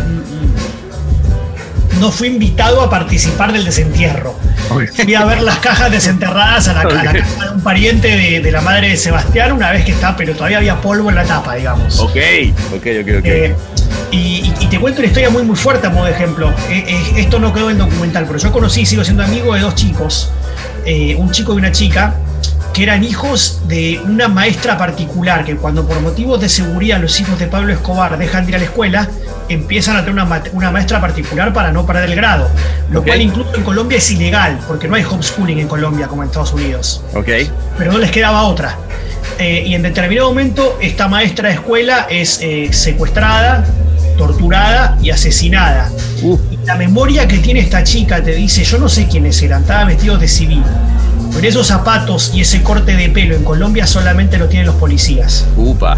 no 1.99 2.11
fui 2.11 2.27
invitado 2.27 2.81
a 2.81 2.89
participar 2.89 3.51
del 3.51 3.65
desentierro. 3.65 4.35
Fui 4.93 5.15
a 5.15 5.25
ver 5.25 5.41
las 5.41 5.57
cajas 5.59 5.91
desenterradas 5.91 6.67
a 6.67 6.73
la, 6.73 6.83
casa 6.83 7.11
de 7.13 7.51
un 7.53 7.61
pariente 7.61 8.39
de, 8.41 8.51
la 8.51 8.61
madre 8.61 8.89
de 8.89 8.97
Sebastián 8.97 9.51
una 9.53 9.71
vez 9.71 9.85
que 9.85 9.91
está, 9.91 10.15
pero 10.15 10.33
todavía 10.33 10.57
había 10.57 10.81
polvo 10.81 11.09
en 11.09 11.15
la 11.15 11.23
tapa, 11.23 11.55
digamos. 11.55 11.99
Ok, 11.99 12.17
ok, 12.75 12.85
ok, 13.01 13.09
ok. 13.19 13.25
Eh, 13.25 13.55
y, 14.11 14.51
te 14.69 14.79
cuento 14.79 14.99
una 14.99 15.07
historia 15.07 15.29
muy 15.29 15.43
muy 15.43 15.55
fuerte 15.55 15.88
de 15.88 16.11
ejemplo. 16.11 16.49
Eh, 16.69 16.83
eh, 16.88 17.11
esto 17.17 17.39
no 17.39 17.53
quedó 17.53 17.69
en 17.69 17.77
documental, 17.77 18.25
pero 18.27 18.38
yo 18.38 18.51
conocí, 18.51 18.85
sigo 18.85 19.03
siendo 19.03 19.23
amigo 19.23 19.53
de 19.53 19.61
dos 19.61 19.75
chicos, 19.75 20.31
un 21.17 21.31
chico 21.31 21.53
y 21.53 21.57
una 21.57 21.71
chica, 21.71 22.15
que 22.73 22.83
eran 22.83 23.03
hijos 23.03 23.61
de 23.67 23.99
una 24.05 24.27
maestra 24.27 24.77
particular, 24.77 25.43
que 25.43 25.55
cuando 25.55 25.88
por 25.88 25.99
motivos 25.99 26.39
de 26.39 26.47
seguridad 26.47 26.99
los 27.01 27.19
hijos 27.19 27.39
de 27.39 27.47
Pablo 27.47 27.73
Escobar 27.73 28.17
dejan 28.17 28.45
de 28.45 28.51
ir 28.51 28.55
a 28.55 28.59
la 28.59 28.65
escuela, 28.65 29.09
empiezan 29.49 29.95
a 29.95 30.05
tener 30.05 30.23
una, 30.53 30.71
maestra 30.71 31.01
particular 31.01 31.53
para 31.53 31.71
no 31.71 31.85
perder 31.85 32.09
el 32.09 32.15
grado. 32.15 32.47
Lo 32.91 33.03
cual 33.03 33.21
incluso 33.21 33.55
en 33.55 33.63
Colombia 33.63 33.97
es 33.97 34.11
ilegal, 34.11 34.59
porque 34.67 34.88
no 34.88 34.95
hay 34.95 35.03
homeschooling 35.03 35.59
en 35.59 35.67
Colombia 35.67 36.07
como 36.07 36.21
en 36.21 36.27
Estados 36.27 36.53
Unidos. 36.53 37.03
Ok. 37.15 37.29
Pero 37.77 37.91
no 37.93 37.97
les 37.97 38.11
quedaba 38.11 38.43
otra. 38.43 38.77
Eh, 39.39 39.63
y 39.67 39.75
en 39.75 39.84
determinado 39.84 40.30
momento 40.30 40.78
esta 40.82 41.07
maestra 41.07 41.49
de 41.49 41.55
escuela 41.55 42.07
es 42.09 42.39
eh, 42.41 42.69
secuestrada, 42.71 43.65
torturada 44.17 44.97
y 45.01 45.09
asesinada. 45.11 45.91
Uh. 46.21 46.38
Y 46.51 46.65
la 46.65 46.75
memoria 46.75 47.28
que 47.28 47.38
tiene 47.38 47.59
esta 47.59 47.84
chica 47.84 48.23
te 48.23 48.34
dice, 48.34 48.63
yo 48.63 48.78
no 48.78 48.89
sé 48.89 49.07
quiénes 49.07 49.41
eran, 49.41 49.61
estaba 49.61 49.86
vestido 49.86 50.17
de 50.17 50.28
civil. 50.28 50.63
Pero 51.34 51.47
esos 51.47 51.67
zapatos 51.67 52.32
y 52.34 52.41
ese 52.41 52.63
corte 52.63 52.95
de 52.95 53.09
pelo 53.09 53.36
en 53.36 53.43
Colombia 53.43 53.86
solamente 53.86 54.38
lo 54.38 54.47
tienen 54.47 54.65
los 54.67 54.75
policías. 54.75 55.45
Upa. 55.55 55.97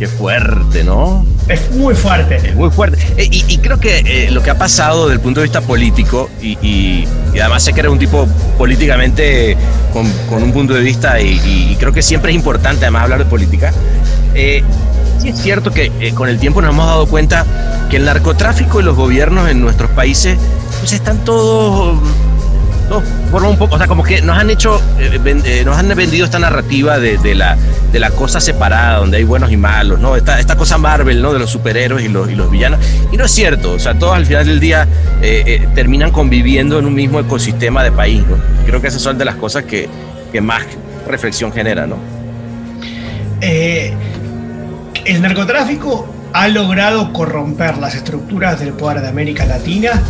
Qué 0.00 0.08
fuerte, 0.08 0.82
¿no? 0.82 1.26
Es 1.46 1.70
muy 1.72 1.94
fuerte. 1.94 2.36
Es 2.36 2.54
muy 2.54 2.70
fuerte. 2.70 2.96
Eh, 3.18 3.28
y, 3.30 3.58
creo 3.58 3.78
que 3.78 3.98
eh, 3.98 4.30
lo 4.30 4.42
que 4.42 4.48
ha 4.48 4.56
pasado 4.56 5.02
desde 5.02 5.16
el 5.16 5.20
punto 5.20 5.40
de 5.40 5.44
vista 5.44 5.60
político, 5.60 6.30
y, 6.40 7.04
además 7.38 7.64
sé 7.64 7.74
que 7.74 7.80
era 7.80 7.90
un 7.90 7.98
tipo 7.98 8.26
políticamente 8.56 9.58
con, 9.92 10.42
un 10.42 10.52
punto 10.54 10.72
de 10.72 10.80
vista, 10.80 11.20
y, 11.20 11.76
creo 11.78 11.92
que 11.92 12.00
siempre 12.00 12.30
es 12.30 12.36
importante 12.36 12.86
además 12.86 13.02
hablar 13.02 13.18
de 13.18 13.24
política, 13.26 13.74
eh, 14.34 14.64
sí 15.20 15.28
es 15.28 15.38
cierto 15.38 15.70
que 15.70 16.14
con 16.14 16.30
el 16.30 16.40
tiempo 16.40 16.62
nos 16.62 16.70
hemos 16.72 16.86
dado 16.86 17.04
cuenta 17.06 17.44
que 17.90 17.98
el 17.98 18.06
narcotráfico 18.06 18.80
y 18.80 18.84
los 18.84 18.96
gobiernos 18.96 19.50
en 19.50 19.60
nuestros 19.60 19.90
países 19.90 20.38
pues 20.78 20.94
están 20.94 21.18
todos 21.26 22.00
un 22.98 23.56
poco, 23.56 23.76
o 23.76 23.78
sea, 23.78 23.86
como 23.86 24.02
que 24.02 24.20
nos 24.22 24.36
han 24.36 24.50
hecho, 24.50 24.80
eh, 24.98 25.20
eh, 25.44 25.62
nos 25.64 25.76
han 25.76 25.88
vendido 25.88 26.24
esta 26.24 26.38
narrativa 26.38 26.98
de, 26.98 27.34
la, 27.34 27.56
de 27.92 28.00
la 28.00 28.10
cosa 28.10 28.40
separada, 28.40 28.98
donde 28.98 29.18
hay 29.18 29.24
buenos 29.24 29.52
y 29.52 29.56
malos, 29.56 30.00
¿no? 30.00 30.16
Esta, 30.16 30.40
esta 30.40 30.56
cosa 30.56 30.78
Marvel, 30.78 31.22
¿no? 31.22 31.32
De 31.32 31.38
los 31.38 31.50
superhéroes 31.50 32.04
y 32.04 32.08
los, 32.08 32.30
y 32.30 32.34
los 32.34 32.50
villanos. 32.50 32.80
Y 33.12 33.16
no 33.16 33.24
es 33.24 33.30
cierto, 33.30 33.72
o 33.72 33.78
sea, 33.78 33.94
todos 33.98 34.16
al 34.16 34.26
final 34.26 34.46
del 34.46 34.60
día 34.60 34.88
eh, 35.22 35.68
terminan 35.74 36.10
conviviendo 36.10 36.78
en 36.78 36.86
un 36.86 36.94
mismo 36.94 37.20
ecosistema 37.20 37.82
de 37.82 37.92
país, 37.92 38.22
¿no? 38.26 38.36
Creo 38.66 38.80
que 38.80 38.88
esas 38.88 39.02
son 39.02 39.18
de 39.18 39.24
las 39.24 39.36
cosas 39.36 39.64
que, 39.64 39.88
que 40.32 40.40
más 40.40 40.62
reflexión 41.06 41.52
genera, 41.52 41.86
¿no? 41.86 41.96
el 43.42 45.22
narcotráfico 45.22 46.06
ha 46.32 46.48
logrado 46.48 47.12
corromper 47.12 47.78
las 47.78 47.94
estructuras 47.94 48.60
del 48.60 48.72
poder 48.72 49.00
de 49.00 49.08
América 49.08 49.44
Latina 49.46 50.02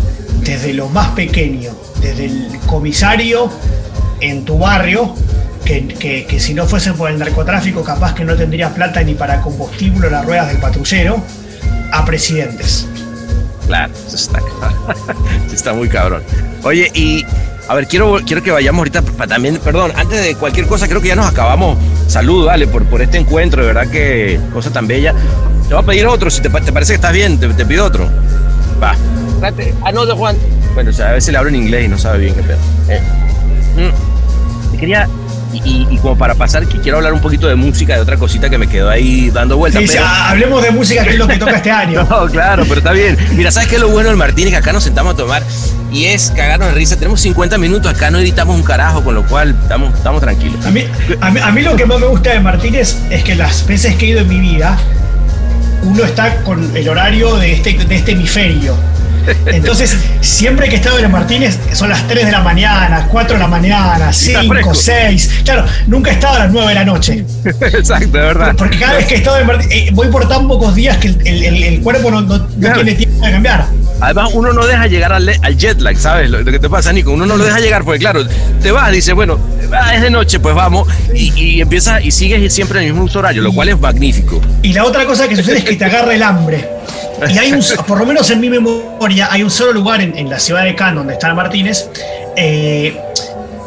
desde 0.42 0.72
lo 0.72 0.88
más 0.88 1.10
pequeño, 1.10 1.70
desde 2.00 2.26
el 2.26 2.58
comisario 2.66 3.50
en 4.20 4.44
tu 4.44 4.58
barrio, 4.58 5.14
que, 5.64 6.36
si 6.40 6.54
no 6.54 6.66
fuese 6.66 6.92
por 6.92 7.10
el 7.10 7.18
narcotráfico 7.18 7.84
capaz 7.84 8.14
que 8.14 8.24
no 8.24 8.34
tendrías 8.34 8.72
plata 8.72 9.02
ni 9.02 9.14
para 9.14 9.40
combustible 9.40 10.08
o 10.08 10.10
las 10.10 10.24
ruedas 10.24 10.48
del 10.48 10.58
patrullero, 10.58 11.22
a 11.92 12.04
presidentes. 12.04 12.86
Claro, 13.66 13.92
está, 14.12 14.40
está 15.52 15.72
muy 15.72 15.88
cabrón. 15.88 16.22
Oye, 16.64 16.90
y 16.94 17.24
a 17.68 17.74
ver, 17.74 17.86
quiero, 17.86 18.18
quiero 18.26 18.42
que 18.42 18.50
vayamos 18.50 18.80
ahorita 18.80 19.02
también, 19.28 19.58
perdón, 19.58 19.92
antes 19.94 20.24
de 20.24 20.34
cualquier 20.34 20.66
cosa, 20.66 20.88
creo 20.88 21.00
que 21.00 21.08
ya 21.08 21.16
nos 21.16 21.26
acabamos. 21.26 21.78
Salud, 22.08 22.46
dale, 22.46 22.66
por, 22.66 22.84
por 22.86 23.00
este 23.00 23.18
encuentro, 23.18 23.62
de 23.62 23.72
verdad 23.72 23.88
que 23.88 24.40
cosa 24.52 24.72
tan 24.72 24.88
bella. 24.88 25.14
Te 25.70 25.74
voy 25.74 25.84
a 25.84 25.86
pedir 25.86 26.06
otro, 26.08 26.28
si 26.30 26.42
te, 26.42 26.50
parece 26.50 26.72
que 26.72 26.94
estás 26.94 27.12
bien, 27.12 27.38
te, 27.38 27.46
te 27.46 27.64
pido 27.64 27.84
otro. 27.84 28.10
Va. 28.82 28.96
Ah, 29.84 29.92
no, 29.92 30.04
de 30.04 30.14
Juan. 30.14 30.36
Bueno, 30.74 30.90
o 30.90 30.92
sea, 30.92 31.10
a 31.10 31.12
veces 31.12 31.30
le 31.30 31.38
hablo 31.38 31.48
en 31.48 31.54
inglés 31.54 31.84
y 31.84 31.88
no 31.88 31.96
sabe 31.96 32.18
bien 32.18 32.34
qué 32.34 32.42
pedo. 32.42 32.58
Eh. 32.88 33.00
Mm. 33.76 34.76
quería, 34.78 35.08
y, 35.52 35.96
como 35.98 36.18
para 36.18 36.34
pasar, 36.34 36.66
que 36.66 36.80
quiero 36.80 36.96
hablar 36.96 37.12
un 37.12 37.20
poquito 37.20 37.46
de 37.46 37.54
música, 37.54 37.94
de 37.94 38.00
otra 38.00 38.16
cosita 38.16 38.50
que 38.50 38.58
me 38.58 38.66
quedó 38.66 38.90
ahí 38.90 39.30
dando 39.30 39.58
vueltas. 39.58 39.84
Sí, 39.88 39.96
hablemos 39.96 40.60
de 40.60 40.72
música, 40.72 41.04
que 41.04 41.10
es 41.10 41.18
lo 41.18 41.28
que 41.28 41.36
toca 41.36 41.58
este 41.58 41.70
año. 41.70 42.04
no, 42.10 42.26
claro, 42.26 42.64
pero 42.64 42.78
está 42.78 42.90
bien. 42.90 43.16
Mira, 43.36 43.52
¿sabes 43.52 43.68
qué 43.68 43.76
es 43.76 43.80
lo 43.80 43.90
bueno 43.90 44.08
del 44.08 44.18
Martínez? 44.18 44.50
Que 44.50 44.56
acá 44.56 44.72
nos 44.72 44.82
sentamos 44.82 45.14
a 45.14 45.16
tomar 45.18 45.44
y 45.92 46.06
es 46.06 46.32
cagarnos 46.32 46.66
de 46.70 46.74
risa. 46.74 46.96
Tenemos 46.96 47.20
50 47.20 47.58
minutos, 47.58 47.94
acá 47.94 48.10
no 48.10 48.18
editamos 48.18 48.56
un 48.56 48.64
carajo, 48.64 49.04
con 49.04 49.14
lo 49.14 49.24
cual 49.24 49.54
estamos, 49.62 49.94
estamos 49.94 50.20
tranquilos. 50.20 50.66
A 50.66 50.72
mí, 50.72 50.82
a, 51.20 51.30
mí, 51.30 51.40
a 51.40 51.52
mí 51.52 51.62
lo 51.62 51.76
que 51.76 51.86
más 51.86 52.00
me 52.00 52.06
gusta 52.06 52.32
de 52.32 52.40
Martínez 52.40 52.96
es 53.08 53.22
que 53.22 53.36
las 53.36 53.64
veces 53.68 53.94
que 53.94 54.06
he 54.06 54.08
ido 54.08 54.22
en 54.22 54.28
mi 54.28 54.40
vida 54.40 54.76
uno 55.83 56.05
está 56.05 56.43
con 56.43 56.76
el 56.76 56.89
horario 56.89 57.37
de 57.37 57.53
este, 57.53 57.72
de 57.72 57.97
este 57.97 58.12
hemisferio. 58.12 58.76
Entonces, 59.47 59.97
siempre 60.20 60.68
que 60.68 60.76
estaba 60.76 60.99
en 60.99 61.11
Martínez, 61.11 61.59
son 61.72 61.91
las 61.91 62.07
3 62.09 62.26
de 62.26 62.33
la 62.33 62.41
mañana, 62.41 63.07
4 63.11 63.35
de 63.35 63.39
la 63.39 63.49
mañana, 63.49 64.12
5, 64.12 64.74
6. 64.74 65.43
Claro, 65.45 65.64
nunca 65.87 66.11
estaba 66.11 66.37
a 66.37 66.39
las 66.41 66.53
9 66.53 66.68
de 66.68 66.74
la 66.74 66.85
noche. 66.85 67.24
Exacto, 67.45 68.07
de 68.07 68.20
verdad. 68.20 68.55
Porque 68.57 68.78
cada 68.78 68.95
vez 68.95 69.07
que 69.07 69.16
estaba 69.16 69.41
en 69.41 69.47
Martínez, 69.47 69.76
eh, 69.76 69.91
voy 69.93 70.09
por 70.09 70.28
tan 70.28 70.49
pocos 70.49 70.74
días 70.74 70.97
que 70.99 71.09
el, 71.09 71.81
cuerpo 71.83 72.11
no, 72.11 72.47
tiene 72.47 72.95
tiempo 72.95 73.24
de 73.24 73.33
cambiar. 73.33 73.66
Además, 74.01 74.30
uno 74.32 74.53
no 74.53 74.66
deja 74.66 74.86
llegar 74.86 75.12
al, 75.12 75.57
jet 75.57 75.80
lag, 75.80 75.96
¿sabes? 75.96 76.30
Lo, 76.30 76.44
que 76.44 76.59
te 76.59 76.70
pasa, 76.70 76.92
Nico. 76.92 77.12
Uno 77.12 77.26
no 77.26 77.36
lo 77.36 77.44
deja 77.44 77.61
llegar 77.61 77.84
porque, 77.84 78.01
claro, 78.01 78.26
te 78.62 78.70
vas, 78.70 78.90
dice, 78.92 79.12
bueno, 79.12 79.38
es 79.94 80.03
de 80.03 80.11
noche, 80.11 80.40
pues 80.40 80.55
vamos, 80.55 80.88
y, 81.14 81.32
y 81.38 81.61
empiezas 81.61 82.05
y 82.05 82.11
sigues 82.11 82.53
siempre 82.53 82.80
en 82.80 82.86
el 82.86 82.94
mismo 82.94 83.18
horario, 83.18 83.42
lo 83.42 83.53
cual 83.53 83.68
es 83.68 83.78
magnífico. 83.78 84.40
Y 84.62 84.72
la 84.72 84.84
otra 84.84 85.05
cosa 85.05 85.28
que 85.28 85.36
sucede 85.36 85.59
es 85.59 85.64
que 85.64 85.76
te 85.76 85.84
agarra 85.84 86.14
el 86.14 86.22
hambre. 86.22 86.68
Y 87.28 87.38
hay 87.38 87.53
un, 87.53 87.62
por 87.86 87.98
lo 87.98 88.07
menos 88.07 88.30
en 88.30 88.40
mi 88.40 88.48
memoria, 88.48 89.28
hay 89.30 89.42
un 89.42 89.51
solo 89.51 89.72
lugar 89.72 90.01
en, 90.01 90.30
la 90.30 90.38
ciudad 90.38 90.64
de 90.64 90.74
Cannes 90.74 90.96
donde 90.96 91.12
está 91.14 91.34
Martínez, 91.34 91.88
eh, 92.36 92.98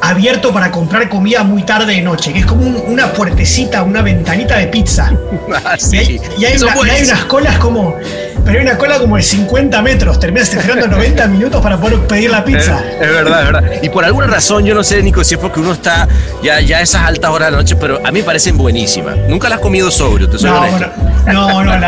abierto 0.04 0.52
para 0.52 0.70
comprar 0.70 1.08
comida 1.08 1.44
muy 1.44 1.64
tarde 1.64 1.94
de 1.94 2.02
noche, 2.02 2.34
que 2.34 2.40
es 2.40 2.46
como 2.46 2.66
una 2.66 3.14
puertecita, 3.14 3.84
una 3.84 4.02
ventanita 4.02 4.58
de 4.58 4.68
pizza. 4.68 5.12
Ah, 5.66 5.78
y, 5.92 6.46
hay, 6.46 6.58
unas 6.58 7.26
colas 7.26 7.58
como. 7.58 7.96
Pero 8.44 8.60
hay 8.60 8.66
una 8.66 8.78
cola 8.78 8.98
como 8.98 9.18
de 9.18 9.22
50 9.22 9.82
metros, 9.82 10.20
terminas 10.20 10.52
esperando 10.54 10.88
90 10.88 11.28
minutos 11.28 11.62
para 11.62 11.78
poder 11.78 12.00
pedir 12.08 12.32
la 12.32 12.44
pizza. 12.44 12.84
Es, 13.00 13.08
verdad, 13.08 13.42
es 13.42 13.52
verdad. 13.52 13.72
Y 13.82 13.90
por 13.90 14.04
alguna 14.04 14.28
razón, 14.28 14.66
yo 14.66 14.74
no 14.74 14.84
sé, 14.84 15.02
Nico, 15.04 15.24
si 15.24 15.36
es 15.36 15.40
porque 15.40 15.60
uno 15.60 15.74
está 15.74 16.08
ya, 16.42 16.60
ya 16.60 16.80
a 16.80 16.82
esas 16.82 17.04
altas 17.04 17.30
horas 17.30 17.48
de 17.48 17.52
la 17.52 17.58
noche, 17.58 17.76
pero 17.76 18.00
a 18.06 18.12
mí 18.12 18.20
me 18.20 18.26
parecen 18.26 18.58
buenísimas. 18.58 19.16
Nunca 19.30 19.48
las 19.48 19.58
has 19.58 19.62
comido 19.62 19.92
sobrio, 19.92 20.28
te 20.30 20.38
soy 20.38 20.50
no, 20.50 20.60
Bueno, 20.60 20.90
no, 21.64 21.64
no, 21.64 21.88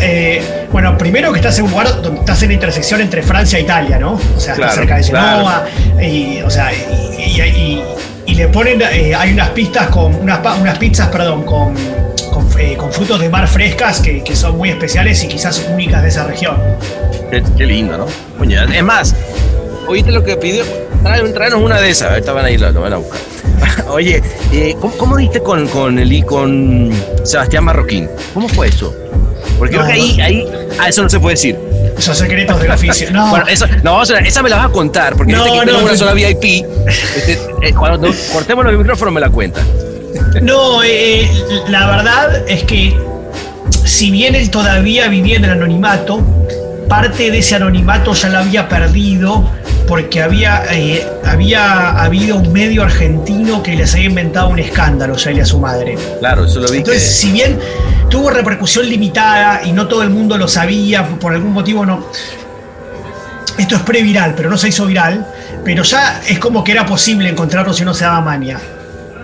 eh, 0.00 0.61
bueno, 0.72 0.96
primero 0.96 1.30
que 1.32 1.38
estás 1.38 1.58
en 1.58 1.66
un 1.66 1.70
lugar 1.70 2.00
donde 2.00 2.20
estás 2.20 2.42
en 2.42 2.48
la 2.48 2.54
intersección 2.54 3.02
entre 3.02 3.22
Francia 3.22 3.58
e 3.58 3.62
Italia, 3.62 3.98
¿no? 3.98 4.14
O 4.14 4.40
sea, 4.40 4.54
estás 4.54 4.74
cerca 4.74 4.96
de 4.96 5.04
Genoa, 5.04 5.66
y, 6.00 6.40
o 6.40 6.50
sea, 6.50 6.72
y, 6.72 7.84
le 8.34 8.48
ponen, 8.48 8.80
eh, 8.80 9.14
hay 9.14 9.34
unas 9.34 9.50
pistas 9.50 9.88
con, 9.88 10.14
unas, 10.14 10.40
unas 10.58 10.78
pizzas, 10.78 11.08
perdón, 11.08 11.44
con, 11.44 11.74
eh, 12.58 12.76
con, 12.78 12.90
frutos 12.90 13.20
de 13.20 13.28
mar 13.28 13.46
frescas 13.46 14.00
que, 14.00 14.24
son 14.34 14.56
muy 14.56 14.70
especiales 14.70 15.22
y 15.22 15.28
quizás 15.28 15.62
únicas 15.70 16.02
de 16.02 16.08
esa 16.08 16.24
región. 16.24 16.56
Qué, 17.30 17.66
lindo, 17.66 17.98
¿no? 17.98 18.06
es 18.72 18.82
más, 18.82 19.14
oíste 19.86 20.10
lo 20.10 20.24
que 20.24 20.36
pidió, 20.36 20.64
tráenos 21.02 21.60
una 21.60 21.78
de 21.80 21.90
esas, 21.90 22.10
ahorita 22.10 22.32
van 22.32 22.46
a 22.46 22.50
ir, 22.50 22.60
lo, 22.60 22.80
van 22.80 22.94
a 22.94 22.96
buscar. 22.96 23.20
Oye, 23.88 24.22
eh, 24.52 24.74
¿cómo, 24.80 24.96
¿cómo, 24.96 25.16
diste 25.18 25.40
con, 25.40 25.68
con, 25.68 25.98
el, 25.98 26.24
con 26.24 26.90
Sebastián 27.24 27.64
Marroquín? 27.64 28.08
¿Cómo 28.32 28.48
fue 28.48 28.68
eso? 28.68 28.94
Porque 29.62 29.76
creo 29.76 29.86
que 29.86 29.92
ahí, 29.92 30.20
ahí, 30.20 30.48
ah, 30.80 30.88
eso 30.88 31.04
no 31.04 31.08
se 31.08 31.20
puede 31.20 31.34
decir. 31.34 31.56
Esos 31.96 32.18
secretos 32.18 32.60
del 32.60 32.72
oficio. 32.72 33.08
No. 33.12 33.30
Bueno, 33.30 33.46
eso, 33.46 33.64
no, 33.84 34.02
esa 34.02 34.42
me 34.42 34.50
la 34.50 34.56
vas 34.56 34.66
a 34.66 34.68
contar, 34.70 35.14
porque 35.14 35.34
no, 35.34 35.46
este 35.46 35.66
no, 35.70 35.84
una 35.84 35.96
sola 35.96 36.14
VIP. 36.14 36.66
Este, 36.88 37.38
eh, 37.62 37.72
cuando 37.72 38.12
cortemos 38.32 38.64
los 38.64 38.76
micrófonos 38.76 39.14
me 39.14 39.20
la 39.20 39.30
cuenta. 39.30 39.60
No, 40.42 40.82
eh, 40.82 41.30
la 41.68 41.86
verdad 41.86 42.42
es 42.48 42.64
que 42.64 42.98
si 43.84 44.10
bien 44.10 44.34
él 44.34 44.50
todavía 44.50 45.06
vivía 45.06 45.36
en 45.36 45.44
el 45.44 45.50
anonimato, 45.52 46.26
parte 46.88 47.30
de 47.30 47.38
ese 47.38 47.54
anonimato 47.54 48.12
ya 48.14 48.28
lo 48.28 48.38
había 48.38 48.68
perdido 48.68 49.50
porque 49.86 50.22
había, 50.22 50.62
eh, 50.70 51.06
había 51.24 51.90
habido 52.02 52.36
un 52.36 52.52
medio 52.52 52.82
argentino 52.82 53.62
que 53.62 53.74
les 53.76 53.92
había 53.94 54.06
inventado 54.06 54.48
un 54.48 54.58
escándalo, 54.58 55.16
ya 55.16 55.30
él 55.30 55.38
y 55.38 55.40
a 55.40 55.44
su 55.44 55.58
madre. 55.58 55.96
Claro, 56.20 56.44
eso 56.44 56.60
lo 56.60 56.70
vi. 56.70 56.78
Entonces, 56.78 57.16
si 57.16 57.32
bien 57.32 57.58
tuvo 58.08 58.30
repercusión 58.30 58.88
limitada 58.88 59.62
y 59.64 59.72
no 59.72 59.88
todo 59.88 60.02
el 60.02 60.10
mundo 60.10 60.38
lo 60.38 60.48
sabía, 60.48 61.06
por 61.06 61.32
algún 61.32 61.52
motivo 61.52 61.84
no. 61.84 62.06
Esto 63.58 63.76
es 63.76 63.82
pre-viral, 63.82 64.34
pero 64.34 64.48
no 64.48 64.56
se 64.56 64.68
hizo 64.68 64.86
viral. 64.86 65.26
Pero 65.64 65.82
ya 65.82 66.20
es 66.26 66.38
como 66.38 66.64
que 66.64 66.72
era 66.72 66.86
posible 66.86 67.28
encontrarlo 67.28 67.72
si 67.72 67.84
no 67.84 67.94
se 67.94 68.04
daba 68.04 68.20
mania. 68.20 68.58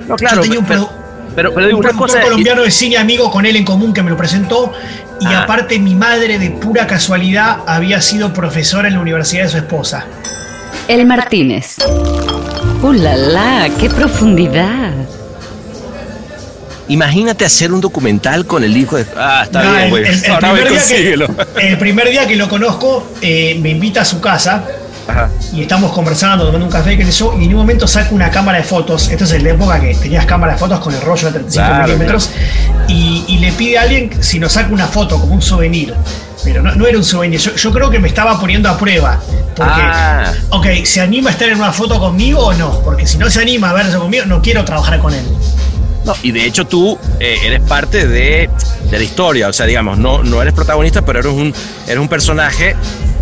No, 0.07 0.17
claro. 0.17 0.37
Yo 0.37 0.43
tenía 0.43 0.59
un, 0.59 0.67
pero, 0.67 1.55
pero, 1.55 1.77
un 1.77 1.83
colombiano 1.83 2.63
de 2.63 2.71
cine 2.71 2.97
amigo 2.97 3.31
con 3.31 3.47
él 3.47 3.57
en 3.57 3.65
común 3.65 3.93
que 3.93 4.03
me 4.03 4.11
lo 4.11 4.17
presentó. 4.17 4.73
Y 5.21 5.27
ah. 5.27 5.43
aparte, 5.43 5.79
mi 5.79 5.95
madre, 5.95 6.39
de 6.39 6.51
pura 6.51 6.87
casualidad, 6.87 7.59
había 7.67 8.01
sido 8.01 8.33
profesora 8.33 8.89
en 8.89 8.95
la 8.95 9.01
universidad 9.01 9.45
de 9.45 9.49
su 9.49 9.57
esposa. 9.57 10.07
El 10.87 11.07
Martínez. 11.07 11.77
¡Uh, 12.83 12.93
la, 12.93 13.17
la! 13.17 13.69
¡Qué 13.79 13.91
profundidad! 13.91 14.93
Imagínate 16.89 17.45
hacer 17.45 17.73
un 17.73 17.81
documental 17.81 18.47
con 18.47 18.65
el 18.65 18.77
hijo 18.77 18.97
de. 18.97 19.05
Ah, 19.15 19.43
está 19.45 19.63
bien, 19.63 19.91
güey. 19.91 20.05
El, 21.61 21.79
primer 21.79 22.09
día 22.11 22.27
que 22.27 22.37
lo 22.37 22.49
conozco, 22.49 23.13
eh, 23.21 23.59
me 23.61 23.71
invita 23.71 24.03
a 24.03 24.05
su 24.05 24.21
casa. 24.21 24.65
Y 25.53 25.63
estamos 25.63 25.93
conversando, 25.93 26.45
tomando 26.45 26.67
un 26.67 26.73
café, 26.73 26.97
qué 26.97 27.05
sé 27.05 27.13
yo, 27.13 27.35
y 27.39 27.45
en 27.45 27.51
un 27.51 27.61
momento 27.61 27.87
saca 27.87 28.15
una 28.15 28.31
cámara 28.31 28.59
de 28.59 28.65
fotos. 28.65 29.09
Esto 29.09 29.25
es 29.25 29.43
la 29.43 29.51
época 29.51 29.81
que 29.81 29.95
tenías 29.95 30.27
cámara 30.27 30.53
de 30.53 30.59
fotos 30.59 30.79
con 30.81 30.95
el 30.95 31.01
rollo 31.01 31.27
de 31.27 31.41
35 31.41 31.83
milímetros. 31.85 32.31
Y, 32.89 33.39
le 33.39 33.53
pide 33.53 33.79
a 33.79 33.83
alguien 33.83 34.11
si 34.21 34.39
nos 34.39 34.53
saca 34.53 34.73
una 34.73 34.87
foto 34.87 35.19
como 35.21 35.35
un 35.35 35.43
souvenir. 35.43 35.95
Pero 36.45 36.63
no, 36.63 36.87
era 36.87 36.99
un 36.99 37.05
souvenir. 37.05 37.41
Yo, 37.41 37.73
creo 37.73 37.91
que 37.91 37.99
me 37.99 38.09
estaba 38.09 38.39
poniendo 38.39 38.69
a 38.69 38.77
prueba. 38.77 39.21
Porque, 39.55 39.73
ah. 39.75 40.33
ok, 40.51 40.67
¿se 40.85 41.01
anima 41.01 41.31
a 41.31 41.33
estar 41.33 41.49
en 41.49 41.59
una 41.59 41.73
foto 41.73 41.99
conmigo 41.99 42.47
o 42.47 42.55
no? 42.55 42.81
Porque 42.81 43.07
si 43.07 43.19
no 43.19 43.29
se 43.31 43.41
anima 43.41 43.71
a 43.71 43.73
verse 43.73 43.97
conmigo, 43.97 44.25
no 44.27 44.41
quiero 44.43 44.65
trabajar 44.65 44.99
con 45.01 45.15
él 45.15 45.25
y 46.23 46.33
de 46.33 46.45
hecho 46.45 46.67
tú 46.67 46.99
eh, 47.21 47.39
eres 47.45 47.61
parte 47.61 48.07
de, 48.07 48.49
la 48.91 49.03
historia, 49.03 49.49
o 49.49 49.53
sea, 49.53 49.67
digamos, 49.67 49.99
no, 49.99 50.23
no 50.23 50.41
eres 50.41 50.55
protagonista, 50.55 51.05
pero 51.05 51.21
eres 51.21 51.33
un, 51.33 51.55
eres 51.87 51.99
un 51.99 52.09
personaje 52.09 52.75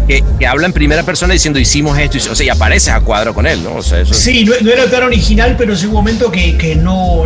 que, 0.07 0.47
habla 0.47 0.67
en 0.67 0.73
primera 0.73 1.03
persona 1.03 1.33
diciendo 1.33 1.59
hicimos 1.59 1.99
esto, 1.99 2.19
o 2.31 2.35
sea, 2.35 2.47
y 2.47 2.49
apareces 2.49 2.93
a 2.93 3.01
cuadro 3.01 3.35
con 3.35 3.47
él, 3.47 3.63
¿no? 3.63 3.77
O 3.77 3.83
sea, 3.83 4.01
eso 4.01 4.15
sí, 4.15 4.45
no, 4.45 4.71
era 4.71 4.89
tan 4.89 5.05
original, 5.05 5.55
pero 5.59 5.75
llegó 5.75 5.89
un 5.89 5.97
momento 5.97 6.31
que, 6.31 6.77
no, 6.77 7.25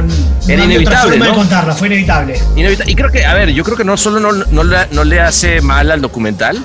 era 0.49 0.65
inevitable. 0.65 1.19
¿no? 1.19 1.25
de 1.25 1.31
contarla, 1.33 1.75
fue 1.75 1.89
inevitable. 1.89 2.41
Y 2.87 2.95
creo 2.95 3.11
que, 3.11 3.25
a 3.25 3.35
ver, 3.35 3.51
yo 3.51 3.65
creo 3.65 3.77
que 3.77 3.85
no 3.85 3.97
solo 3.97 4.21
no, 4.21 4.33
no, 4.33 5.05
le, 5.05 5.21
hace 5.21 5.61
mal 5.61 5.91
al 5.91 6.01
documental, 6.01 6.59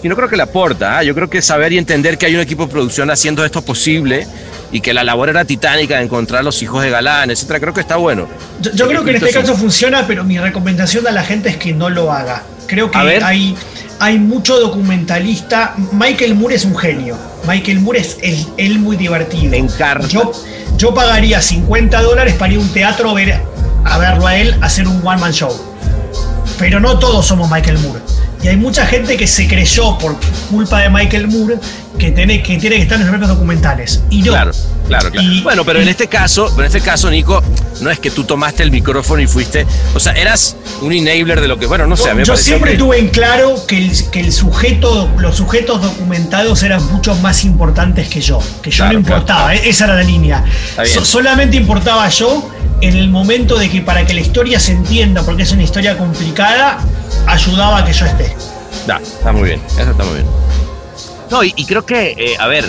sino 0.00 0.16
creo 0.16 0.28
que 0.28 0.36
le 0.36 0.42
aporta. 0.42 0.98
¿ah? 0.98 1.02
Yo 1.02 1.14
creo 1.14 1.30
que 1.30 1.40
saber 1.42 1.72
y 1.72 1.78
entender 1.78 2.18
que 2.18 2.26
hay 2.26 2.34
un 2.34 2.40
equipo 2.40 2.66
de 2.66 2.72
producción 2.72 3.10
haciendo 3.10 3.44
esto 3.44 3.62
posible 3.62 4.26
y 4.72 4.80
que 4.80 4.94
la 4.94 5.04
labor 5.04 5.28
era 5.28 5.44
titánica 5.44 5.98
de 5.98 6.04
encontrar 6.04 6.42
los 6.42 6.60
hijos 6.62 6.82
de 6.82 6.90
Galán, 6.90 7.30
etcétera, 7.30 7.60
creo 7.60 7.74
que 7.74 7.82
está 7.82 7.96
bueno. 7.96 8.26
Yo, 8.74 8.88
creo 8.88 9.04
que 9.04 9.10
en 9.10 9.16
este 9.16 9.30
caso 9.30 9.54
funciona, 9.54 10.06
pero 10.06 10.24
mi 10.24 10.38
recomendación 10.38 11.06
a 11.06 11.10
la 11.10 11.22
gente 11.22 11.50
es 11.50 11.58
que 11.58 11.74
no 11.74 11.90
lo 11.90 12.10
haga. 12.10 12.42
Creo 12.66 12.90
que 12.90 12.98
hay, 12.98 13.54
hay 14.00 14.18
mucho 14.18 14.58
documentalista. 14.58 15.74
Michael 15.92 16.34
Moore 16.34 16.54
es 16.54 16.64
un 16.64 16.76
genio. 16.76 17.18
Michael 17.46 17.80
Moore 17.80 18.00
es 18.00 18.16
él, 18.56 18.78
muy 18.78 18.96
divertido. 18.96 19.52
encarna. 19.52 20.08
Yo, 20.08 20.32
yo 20.78 20.94
pagaría 20.94 21.42
50 21.42 22.00
dólares 22.00 22.34
para 22.38 22.52
ir 22.52 22.58
a 22.58 22.62
un 22.62 22.72
teatro 22.72 23.10
a, 23.10 23.14
ver, 23.14 23.40
a 23.84 23.98
verlo 23.98 24.26
a 24.26 24.36
él 24.36 24.56
hacer 24.62 24.88
un 24.88 25.06
one 25.06 25.20
man 25.20 25.32
show. 25.32 25.54
Pero 26.58 26.80
no 26.80 26.98
todos 26.98 27.26
somos 27.26 27.50
Michael 27.50 27.78
Moore. 27.78 28.00
Y 28.42 28.48
hay 28.48 28.56
mucha 28.56 28.86
gente 28.86 29.16
que 29.16 29.26
se 29.26 29.46
creyó 29.46 29.98
por 29.98 30.16
culpa 30.50 30.80
de 30.80 30.90
Michael 30.90 31.28
Moore 31.28 31.58
que 31.98 32.10
tiene 32.10 32.42
que, 32.42 32.58
tiene 32.58 32.76
que 32.76 32.82
estar 32.82 32.96
en 32.96 33.02
los 33.02 33.10
propios 33.10 33.30
documentales. 33.30 34.02
Y 34.10 34.22
no. 34.22 34.32
Claro, 34.32 34.50
claro, 34.88 35.10
claro. 35.10 35.28
bueno, 35.42 35.64
pero 35.64 35.80
en 35.80 35.88
este 35.88 36.06
caso, 36.06 36.52
en 36.58 36.64
este 36.64 36.80
caso, 36.80 37.10
Nico, 37.10 37.42
no 37.80 37.90
es 37.90 37.98
que 37.98 38.10
tú 38.10 38.24
tomaste 38.24 38.62
el 38.62 38.70
micrófono 38.70 39.20
y 39.22 39.26
fuiste. 39.26 39.66
O 39.94 40.00
sea, 40.00 40.12
eras 40.12 40.56
un 40.80 40.92
enabler 40.92 41.40
de 41.40 41.48
lo 41.48 41.58
que. 41.58 41.66
Bueno, 41.66 41.86
no 41.86 41.96
sé. 41.96 42.10
yo 42.24 42.36
siempre 42.36 42.76
tuve 42.76 42.98
en 42.98 43.08
claro 43.08 43.54
que 43.66 43.78
el, 43.78 44.10
que 44.10 44.20
el 44.20 44.32
sujeto, 44.32 45.10
los 45.18 45.36
sujetos 45.36 45.82
documentados 45.82 46.62
eran 46.62 46.84
mucho 46.92 47.14
más 47.16 47.44
importantes 47.44 48.08
que 48.08 48.20
yo. 48.20 48.40
Que 48.62 48.70
yo 48.70 48.86
no 48.86 48.94
importaba. 48.94 49.54
E-, 49.54 49.68
esa 49.68 49.84
era 49.84 49.94
la 49.94 50.02
línea. 50.02 50.44
solamente 51.02 51.56
importaba 51.56 52.08
yo 52.08 52.50
en 52.80 52.96
el 52.96 53.08
momento 53.08 53.56
de 53.56 53.70
que 53.70 53.80
para 53.80 54.04
que 54.04 54.12
la 54.12 54.20
historia 54.20 54.58
se 54.58 54.72
entienda, 54.72 55.22
porque 55.22 55.44
es 55.44 55.52
una 55.52 55.62
historia 55.62 55.96
complicada, 55.96 56.78
ayudaba 57.26 57.78
a 57.78 57.84
que 57.84 57.92
yo 57.92 58.06
esté. 58.06 58.34
Da, 58.86 59.00
está 59.00 59.30
muy 59.32 59.44
bien, 59.44 59.60
eso 59.78 59.90
está 59.92 60.04
muy 60.04 60.14
bien. 60.14 60.26
No, 61.32 61.42
y, 61.42 61.64
creo 61.64 61.86
que, 61.86 62.10
eh, 62.10 62.36
a 62.38 62.46
ver, 62.46 62.66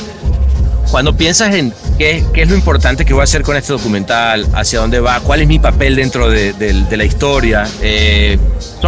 cuando 0.89 1.17
piensas 1.17 1.53
en 1.53 1.73
qué, 1.97 2.23
qué, 2.33 2.43
es 2.43 2.49
lo 2.49 2.55
importante 2.55 3.03
que 3.03 3.13
voy 3.13 3.19
a 3.19 3.25
hacer 3.25 3.41
con 3.41 3.57
este 3.57 3.73
documental, 3.73 4.47
hacia 4.53 4.79
dónde 4.79 5.01
va, 5.01 5.19
cuál 5.19 5.41
es 5.41 5.49
mi 5.49 5.59
papel 5.59 5.97
dentro 5.97 6.29
de, 6.29 6.85
la 6.89 7.03
historia, 7.03 7.67
eh, 7.81 8.39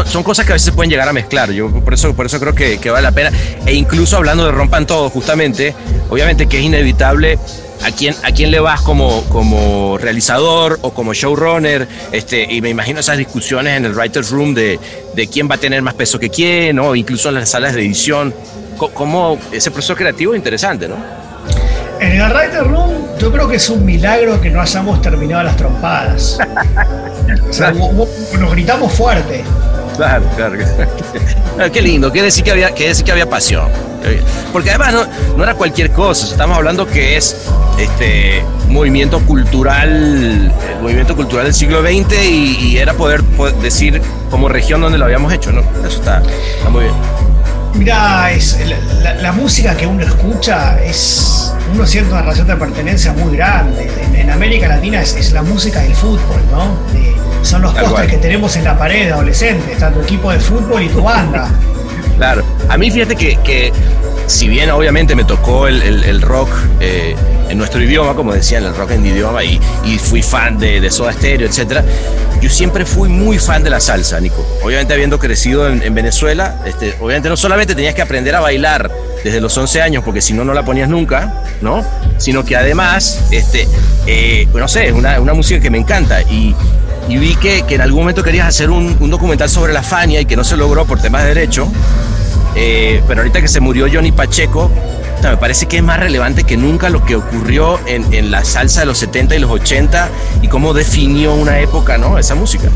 son, 0.05 0.23
cosas 0.23 0.45
que 0.45 0.53
a 0.53 0.55
veces 0.55 0.73
pueden 0.73 0.89
llegar 0.89 1.09
a 1.09 1.11
mezclar. 1.11 1.51
Yo 1.51 1.69
por 1.69 1.93
eso, 1.93 2.15
por 2.15 2.25
eso 2.25 2.39
creo 2.39 2.55
que, 2.55 2.77
que, 2.77 2.89
vale 2.89 3.03
la 3.03 3.11
pena. 3.11 3.31
E 3.65 3.73
incluso 3.73 4.15
hablando 4.15 4.45
de 4.45 4.53
Rompan 4.53 4.87
Todo, 4.87 5.09
justamente, 5.09 5.75
obviamente 6.09 6.47
que 6.47 6.59
es 6.59 6.63
inevitable 6.63 7.37
a 7.83 7.91
quién, 7.91 8.15
a 8.23 8.31
quién 8.31 8.51
le 8.51 8.61
vas 8.61 8.79
como, 8.79 9.25
como 9.25 9.97
realizador 9.97 10.79
o 10.83 10.93
como 10.93 11.13
showrunner, 11.13 11.85
este, 12.13 12.47
y 12.49 12.61
me 12.61 12.69
imagino 12.69 13.01
esas 13.01 13.17
discusiones 13.17 13.75
en 13.75 13.83
el 13.83 13.93
writer's 13.93 14.29
room 14.29 14.53
de, 14.53 14.79
de 15.13 15.27
quién 15.27 15.49
va 15.51 15.55
a 15.55 15.57
tener 15.57 15.81
más 15.81 15.95
peso 15.95 16.17
que 16.17 16.29
quién, 16.29 16.79
o 16.79 16.95
incluso 16.95 17.27
en 17.27 17.35
las 17.35 17.49
salas 17.49 17.73
de 17.73 17.81
edición, 17.81 18.33
como 18.77 19.39
ese 19.51 19.71
proceso 19.71 19.95
creativo 19.95 20.33
es 20.33 20.37
interesante, 20.37 20.87
¿no? 20.87 20.95
En 21.99 22.19
el 22.19 22.29
writer's 22.29 22.67
room 22.67 23.05
yo 23.19 23.31
creo 23.31 23.47
que 23.47 23.55
es 23.55 23.69
un 23.69 23.85
milagro 23.85 24.39
que 24.41 24.49
no 24.49 24.61
hayamos 24.61 25.01
terminado 25.01 25.43
las 25.43 25.55
trompadas. 25.55 26.37
o 27.49 27.53
sea, 27.53 27.71
nos 27.71 28.51
gritamos 28.51 28.91
fuerte. 28.93 29.43
Claro, 29.95 30.25
claro. 30.35 30.57
Ah, 31.57 31.69
qué 31.69 31.81
lindo, 31.81 32.11
quiere 32.11 32.25
decir 32.25 32.43
que 32.43 32.51
había, 32.51 32.71
quiere 32.71 32.89
decir 32.89 33.05
que 33.05 33.13
había 33.13 33.29
pasión. 33.29 33.69
Porque 34.51 34.71
además 34.71 34.93
no, 34.93 35.37
no 35.37 35.43
era 35.43 35.55
cualquier 35.55 35.89
cosa, 35.91 36.27
estamos 36.27 36.57
hablando 36.57 36.85
que 36.85 37.15
es 37.15 37.47
este 37.79 38.43
movimiento 38.67 39.19
cultural, 39.21 39.89
el 39.89 40.81
movimiento 40.81 41.15
cultural 41.15 41.45
del 41.45 41.53
siglo 41.53 41.81
XX 41.81 42.13
y, 42.25 42.77
era 42.77 42.93
poder, 42.93 43.23
decir 43.61 44.01
como 44.29 44.49
región 44.49 44.81
donde 44.81 44.97
lo 44.97 45.05
habíamos 45.05 45.31
hecho, 45.31 45.53
¿no? 45.53 45.61
Eso 45.87 46.01
está, 46.01 46.21
muy 46.69 46.83
bien. 46.83 47.14
Mira, 47.77 48.31
es, 48.31 48.57
la, 49.21 49.31
música 49.31 49.75
que 49.75 49.85
uno 49.85 50.03
escucha 50.03 50.81
es. 50.83 51.51
Uno 51.73 51.85
siente 51.85 52.11
una 52.11 52.21
relación 52.21 52.47
de 52.47 52.55
pertenencia 52.55 53.13
muy 53.13 53.35
grande. 53.35 53.89
En, 54.13 54.29
América 54.29 54.67
Latina 54.67 55.01
es, 55.01 55.31
la 55.31 55.41
música 55.41 55.81
del 55.81 55.93
fútbol, 55.93 56.41
¿no? 56.51 56.77
son 57.43 57.61
los 57.61 57.73
postres 57.73 58.09
que 58.09 58.17
tenemos 58.17 58.55
en 58.55 58.63
la 58.63 58.77
pared 58.77 59.05
de 59.05 59.13
adolescentes, 59.13 59.69
está 59.69 59.91
tu 59.91 60.01
equipo 60.01 60.31
de 60.31 60.39
fútbol 60.39 60.81
y 60.81 60.89
tu 60.89 61.01
banda. 61.01 61.47
claro. 62.17 62.43
A 62.69 62.77
mí 62.77 62.89
fíjate 62.89 63.15
que, 63.15 63.71
si 64.27 64.47
bien 64.47 64.69
obviamente 64.71 65.15
me 65.15 65.23
tocó 65.23 65.67
el, 65.67 66.21
rock 66.21 66.49
eh, 66.79 67.15
en 67.49 67.57
nuestro 67.57 67.81
idioma, 67.81 68.15
como 68.15 68.33
decían, 68.33 68.63
el 68.63 68.75
rock 68.75 68.91
en 68.91 69.05
idioma, 69.05 69.43
y, 69.43 69.59
y 69.85 69.97
fui 69.97 70.21
fan 70.21 70.57
de, 70.57 70.81
de, 70.81 70.91
Soda 70.91 71.13
Stereo, 71.13 71.47
etc., 71.47 71.81
yo 72.41 72.49
siempre 72.49 72.85
fui 72.85 73.09
muy 73.09 73.39
fan 73.39 73.63
de 73.63 73.69
la 73.69 73.79
salsa, 73.79 74.19
Nico. 74.19 74.45
Obviamente 74.63 74.93
habiendo 74.93 75.17
crecido 75.19 75.67
en, 75.67 75.95
Venezuela, 75.95 76.59
este, 76.65 76.95
obviamente 76.99 77.29
no 77.29 77.37
solamente 77.37 77.75
tenías 77.75 77.95
que 77.95 78.01
aprender 78.01 78.35
a 78.35 78.39
bailar 78.39 78.91
desde 79.23 79.41
los 79.41 79.57
11 79.57 79.81
años, 79.81 80.03
porque 80.03 80.21
si 80.21 80.33
no, 80.33 80.43
no 80.43 80.53
la 80.53 80.63
ponías 80.63 80.89
nunca, 80.89 81.43
¿no? 81.61 81.83
Sino 82.17 82.43
que 82.43 82.55
además, 82.55 83.21
este, 83.31 83.67
eh, 84.05 84.47
no 84.53 84.67
sé, 84.67 84.87
es 84.87 84.93
una, 84.93 85.19
una 85.19 85.33
música 85.33 85.59
que 85.59 85.69
me 85.69 85.77
encanta 85.77 86.21
y 86.21 86.55
y 87.07 87.17
vi 87.17 87.35
que, 87.35 87.61
que, 87.67 87.75
en 87.75 87.81
algún 87.81 87.99
momento 87.99 88.23
querías 88.23 88.47
hacer 88.47 88.71
un, 88.71 88.97
un, 88.99 89.11
documental 89.11 89.47
sobre 89.47 89.73
la 89.73 89.83
Fania 89.83 90.21
y 90.21 90.25
que 90.25 90.35
no 90.35 90.43
se 90.43 90.57
logró 90.57 90.85
por 90.85 90.99
temas 90.99 91.21
de 91.21 91.35
derecho. 91.35 91.67
Eh, 92.55 93.01
pero 93.07 93.21
ahorita 93.21 93.41
que 93.41 93.47
se 93.47 93.59
murió 93.59 93.87
Johnny 93.91 94.11
Pacheco, 94.11 94.71
me 95.21 95.37
parece 95.37 95.65
que 95.65 95.77
es 95.77 95.83
más 95.83 95.99
relevante 95.99 96.43
que 96.43 96.55
nunca 96.55 96.89
lo 96.89 97.03
que 97.03 97.15
ocurrió 97.15 97.79
en, 97.87 98.13
en, 98.13 98.31
la 98.31 98.45
salsa 98.45 98.81
de 98.81 98.85
los 98.85 98.97
70 98.99 99.35
y 99.35 99.39
los 99.39 99.51
80 99.51 100.09
y 100.41 100.47
cómo 100.47 100.73
definió 100.73 101.33
una 101.33 101.59
época, 101.59 101.97
¿no? 101.97 102.17
Esa 102.19 102.35
música. 102.35 102.69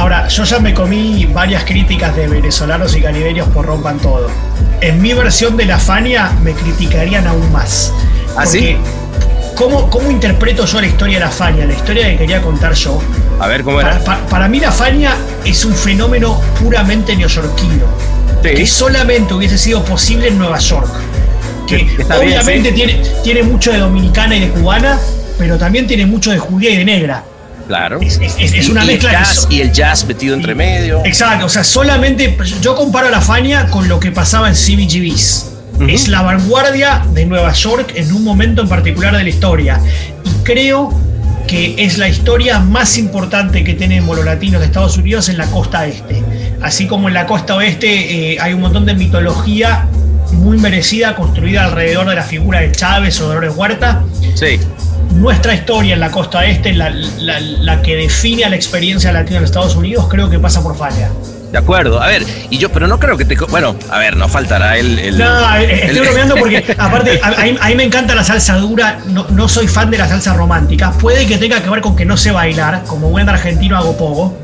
Ahora, 0.00 0.28
yo 0.28 0.44
ya 0.44 0.58
me 0.60 0.72
comí 0.72 1.26
varias 1.26 1.64
críticas 1.64 2.16
de 2.16 2.26
venezolanos 2.26 2.96
y 2.96 3.02
caribeños 3.02 3.46
por 3.48 3.66
rompan 3.66 3.98
todo. 3.98 4.28
En 4.80 5.02
mi 5.02 5.12
versión 5.12 5.58
de 5.58 5.66
la 5.66 5.78
Fania 5.78 6.32
me 6.42 6.54
criticarían 6.54 7.26
aún 7.26 7.52
más. 7.52 7.92
¿Ah, 8.34 8.46
sí? 8.46 8.78
¿Cómo, 9.54 9.90
¿Cómo, 9.90 10.10
interpreto 10.10 10.64
yo 10.64 10.80
la 10.80 10.86
historia 10.86 11.18
de 11.18 11.26
la 11.26 11.30
Fania? 11.30 11.66
La 11.66 11.74
historia 11.74 12.08
que 12.08 12.16
quería 12.16 12.40
contar 12.40 12.72
yo. 12.72 12.98
A 13.38 13.46
ver, 13.46 13.62
¿cómo 13.62 13.78
era? 13.78 13.98
Para, 13.98 14.48
mí 14.48 14.58
la 14.58 14.72
Fania 14.72 15.14
es 15.44 15.66
un 15.66 15.74
fenómeno 15.74 16.40
puramente 16.58 17.14
neoyorquino. 17.14 17.84
Que 18.42 18.66
solamente 18.66 19.34
hubiese 19.34 19.58
sido 19.58 19.84
posible 19.84 20.28
en 20.28 20.38
Nueva 20.38 20.58
York. 20.58 20.90
Que 21.66 21.88
obviamente 22.18 22.72
tiene, 22.72 23.00
tiene 23.22 23.42
mucho 23.42 23.72
de 23.72 23.78
dominicana 23.78 24.36
y 24.36 24.40
de 24.40 24.48
cubana, 24.50 24.98
pero 25.38 25.56
también 25.56 25.86
tiene 25.86 26.06
mucho 26.06 26.30
de 26.30 26.38
judía 26.38 26.70
y 26.70 26.76
de 26.78 26.84
negra. 26.84 27.24
Claro. 27.70 28.00
Es, 28.00 28.68
una 28.68 28.84
mezcla. 28.84 29.10
El 29.10 29.16
jazz, 29.16 29.46
y 29.48 29.60
el 29.60 29.70
jazz 29.70 30.04
metido 30.04 30.34
entre 30.34 30.56
medio. 30.56 31.04
Exacto, 31.04 31.46
o 31.46 31.48
sea, 31.48 31.62
solamente. 31.62 32.36
Yo 32.60 32.74
comparo 32.74 33.08
la 33.10 33.20
Fania 33.20 33.68
con 33.68 33.88
lo 33.88 34.00
que 34.00 34.10
pasaba 34.10 34.48
en 34.48 34.54
CBGBs. 34.54 35.46
Es 35.88 36.08
la 36.08 36.22
vanguardia 36.22 37.04
de 37.14 37.24
Nueva 37.26 37.52
York 37.52 37.92
en 37.94 38.12
un 38.12 38.24
momento 38.24 38.60
en 38.60 38.68
particular 38.68 39.16
de 39.16 39.22
la 39.22 39.28
historia. 39.28 39.80
Y 40.24 40.30
creo 40.42 40.92
que 41.46 41.76
es 41.78 41.96
la 41.96 42.08
historia 42.08 42.58
más 42.58 42.98
importante 42.98 43.62
que 43.62 43.74
tenemos 43.74 44.16
los 44.16 44.24
latinos 44.24 44.60
de 44.60 44.66
Estados 44.66 44.98
Unidos 44.98 45.28
en 45.28 45.38
la 45.38 45.46
costa 45.46 45.86
este. 45.86 46.24
Así 46.62 46.86
como 46.86 47.08
en 47.08 47.14
la 47.14 47.26
costa 47.26 47.56
oeste 47.56 48.32
eh, 48.32 48.38
hay 48.40 48.52
un 48.52 48.60
montón 48.60 48.86
de 48.86 48.94
mitología 48.94 49.86
muy 50.32 50.58
merecida 50.58 51.16
construida 51.16 51.64
alrededor 51.64 52.08
de 52.08 52.14
la 52.14 52.22
figura 52.22 52.60
de 52.60 52.72
Chávez 52.72 53.20
o 53.20 53.28
Dolores 53.28 53.54
Huerta. 53.56 54.02
Sí. 54.34 54.60
Nuestra 55.12 55.54
historia 55.54 55.94
en 55.94 56.00
la 56.00 56.10
costa 56.10 56.44
este, 56.44 56.72
la, 56.72 56.90
la, 56.90 57.82
que 57.82 57.96
define 57.96 58.44
a 58.44 58.48
la 58.48 58.56
experiencia 58.56 59.10
latina 59.12 59.38
en 59.38 59.44
Estados 59.44 59.74
Unidos, 59.74 60.06
creo 60.08 60.30
que 60.30 60.38
pasa 60.38 60.62
por 60.62 60.76
falla. 60.76 61.10
De 61.50 61.58
acuerdo, 61.58 62.00
a 62.00 62.06
ver, 62.06 62.24
y 62.48 62.58
yo, 62.58 62.70
pero 62.70 62.86
no 62.86 63.00
creo 63.00 63.16
que 63.16 63.24
te. 63.24 63.34
Bueno, 63.34 63.74
a 63.90 63.98
ver, 63.98 64.16
no 64.16 64.28
faltará 64.28 64.78
el. 64.78 65.18
no, 65.18 65.56
eh, 65.56 65.86
estoy 65.86 66.00
bromeando 66.06 66.36
porque, 66.36 66.64
aparte, 66.78 67.20
a, 67.20 67.66
mí, 67.68 67.74
me 67.74 67.82
encanta 67.82 68.14
la 68.14 68.22
salsa 68.22 68.56
dura, 68.56 69.00
no, 69.06 69.26
no, 69.30 69.48
soy 69.48 69.66
fan 69.66 69.90
de 69.90 69.98
la 69.98 70.08
salsa 70.08 70.34
romántica. 70.34 70.92
Puede 70.92 71.26
que 71.26 71.38
tenga 71.38 71.60
que 71.60 71.68
ver 71.68 71.80
con 71.80 71.96
que 71.96 72.04
no 72.04 72.16
sé 72.16 72.30
bailar, 72.30 72.84
como 72.84 73.10
buen 73.10 73.28
argentino 73.28 73.76
hago 73.76 73.96
poco. 73.96 74.38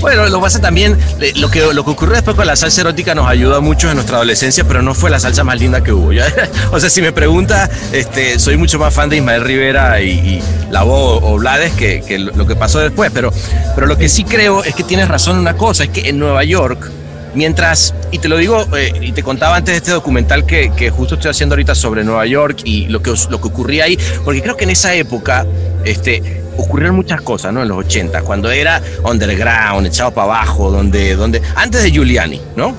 Bueno, 0.00 0.28
lo 0.28 0.40
pasa 0.40 0.60
también, 0.60 0.96
lo 1.36 1.50
que, 1.50 1.72
lo 1.72 1.84
que 1.84 1.90
ocurrió 1.90 2.14
después 2.14 2.36
con 2.36 2.46
la 2.46 2.54
salsa 2.54 2.82
erótica 2.82 3.14
nos 3.14 3.26
ayudó 3.26 3.60
mucho 3.60 3.88
en 3.88 3.96
nuestra 3.96 4.16
adolescencia, 4.16 4.64
pero 4.64 4.80
no 4.80 4.94
fue 4.94 5.10
la 5.10 5.18
salsa 5.18 5.42
más 5.44 5.58
linda 5.58 5.82
que 5.82 5.92
hubo. 5.92 6.08
O 6.70 6.80
sea, 6.80 6.90
si 6.90 7.02
me 7.02 7.12
pregunta, 7.12 7.68
este, 7.92 8.38
soy 8.38 8.56
mucho 8.56 8.78
más 8.78 8.94
fan 8.94 9.08
de 9.08 9.16
Ismael 9.16 9.42
Rivera 9.42 10.00
y, 10.00 10.10
y 10.10 10.42
La 10.70 10.82
Voz 10.82 11.20
o 11.22 11.36
Blades 11.36 11.72
que, 11.72 12.02
que, 12.02 12.18
lo 12.18 12.46
que 12.46 12.56
pasó 12.56 12.78
después, 12.78 13.10
pero, 13.12 13.32
pero 13.74 13.86
lo 13.86 13.98
que 13.98 14.08
sí 14.08 14.24
creo 14.24 14.64
es 14.64 14.74
que 14.74 14.84
tienes 14.84 15.08
razón 15.08 15.36
en 15.36 15.40
una 15.40 15.56
cosa, 15.56 15.84
es 15.84 15.90
que 15.90 16.08
en 16.08 16.18
Nueva 16.18 16.44
York, 16.44 16.90
mientras, 17.34 17.94
y 18.10 18.18
te 18.18 18.28
lo 18.28 18.36
digo, 18.36 18.66
eh, 18.76 18.92
y 19.00 19.12
te 19.12 19.22
contaba 19.22 19.56
antes 19.56 19.72
de 19.72 19.78
este 19.78 19.90
documental 19.90 20.46
que, 20.46 20.72
que, 20.76 20.90
justo 20.90 21.14
estoy 21.16 21.30
haciendo 21.30 21.54
ahorita 21.54 21.74
sobre 21.74 22.04
Nueva 22.04 22.26
York 22.26 22.60
y 22.64 22.88
lo 22.88 23.02
que, 23.02 23.12
lo 23.30 23.40
que 23.40 23.48
ocurría 23.48 23.84
ahí, 23.84 23.98
porque 24.24 24.42
creo 24.42 24.56
que 24.56 24.64
en 24.64 24.70
esa 24.70 24.94
época, 24.94 25.46
este, 25.84 26.42
ocurrieron 26.58 26.96
muchas 26.96 27.22
cosas, 27.22 27.52
¿no? 27.52 27.62
En 27.62 27.68
los 27.68 27.78
80, 27.78 28.22
cuando 28.22 28.50
era 28.50 28.82
underground, 29.04 29.86
echado 29.86 30.10
para 30.10 30.24
abajo, 30.24 30.70
donde, 30.70 31.14
donde, 31.14 31.40
antes 31.54 31.82
de 31.82 31.90
Giuliani, 31.90 32.40
¿no? 32.56 32.74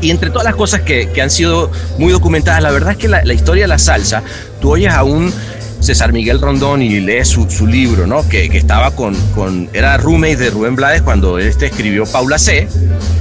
Y 0.00 0.10
entre 0.10 0.28
todas 0.28 0.44
las 0.44 0.56
cosas 0.56 0.82
que, 0.82 1.10
que 1.10 1.22
han 1.22 1.30
sido 1.30 1.70
muy 1.98 2.12
documentadas, 2.12 2.62
la 2.62 2.70
verdad 2.70 2.92
es 2.92 2.98
que 2.98 3.08
la, 3.08 3.24
la, 3.24 3.32
historia 3.32 3.64
de 3.64 3.68
la 3.68 3.78
salsa, 3.78 4.22
tú 4.60 4.72
oyes 4.72 4.92
a 4.92 5.04
un 5.04 5.32
César 5.80 6.12
Miguel 6.12 6.40
Rondón 6.40 6.82
y 6.82 7.00
lees 7.00 7.28
su, 7.28 7.48
su 7.48 7.66
libro, 7.66 8.06
¿no? 8.06 8.28
Que, 8.28 8.50
que, 8.50 8.58
estaba 8.58 8.90
con, 8.90 9.14
con, 9.34 9.70
era 9.72 9.96
roommate 9.96 10.36
de 10.36 10.50
Rubén 10.50 10.76
Blades 10.76 11.02
cuando 11.02 11.38
este 11.38 11.66
escribió 11.66 12.04
Paula 12.06 12.38
C. 12.38 12.68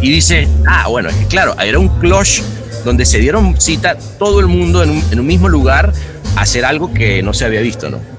Y 0.01 0.09
dice, 0.09 0.47
ah, 0.67 0.87
bueno, 0.87 1.09
es 1.09 1.15
que 1.15 1.27
claro, 1.27 1.55
era 1.61 1.79
un 1.79 1.87
cloche 1.99 2.43
donde 2.83 3.05
se 3.05 3.19
dieron 3.19 3.59
cita 3.59 3.97
todo 4.17 4.39
el 4.39 4.47
mundo 4.47 4.83
en 4.83 4.89
un, 4.89 5.03
en 5.11 5.19
un 5.19 5.27
mismo 5.27 5.47
lugar 5.47 5.93
a 6.35 6.41
hacer 6.41 6.65
algo 6.65 6.93
que 6.93 7.23
no 7.23 7.33
se 7.33 7.45
había 7.45 7.61
visto, 7.61 7.89
¿no? 7.89 8.14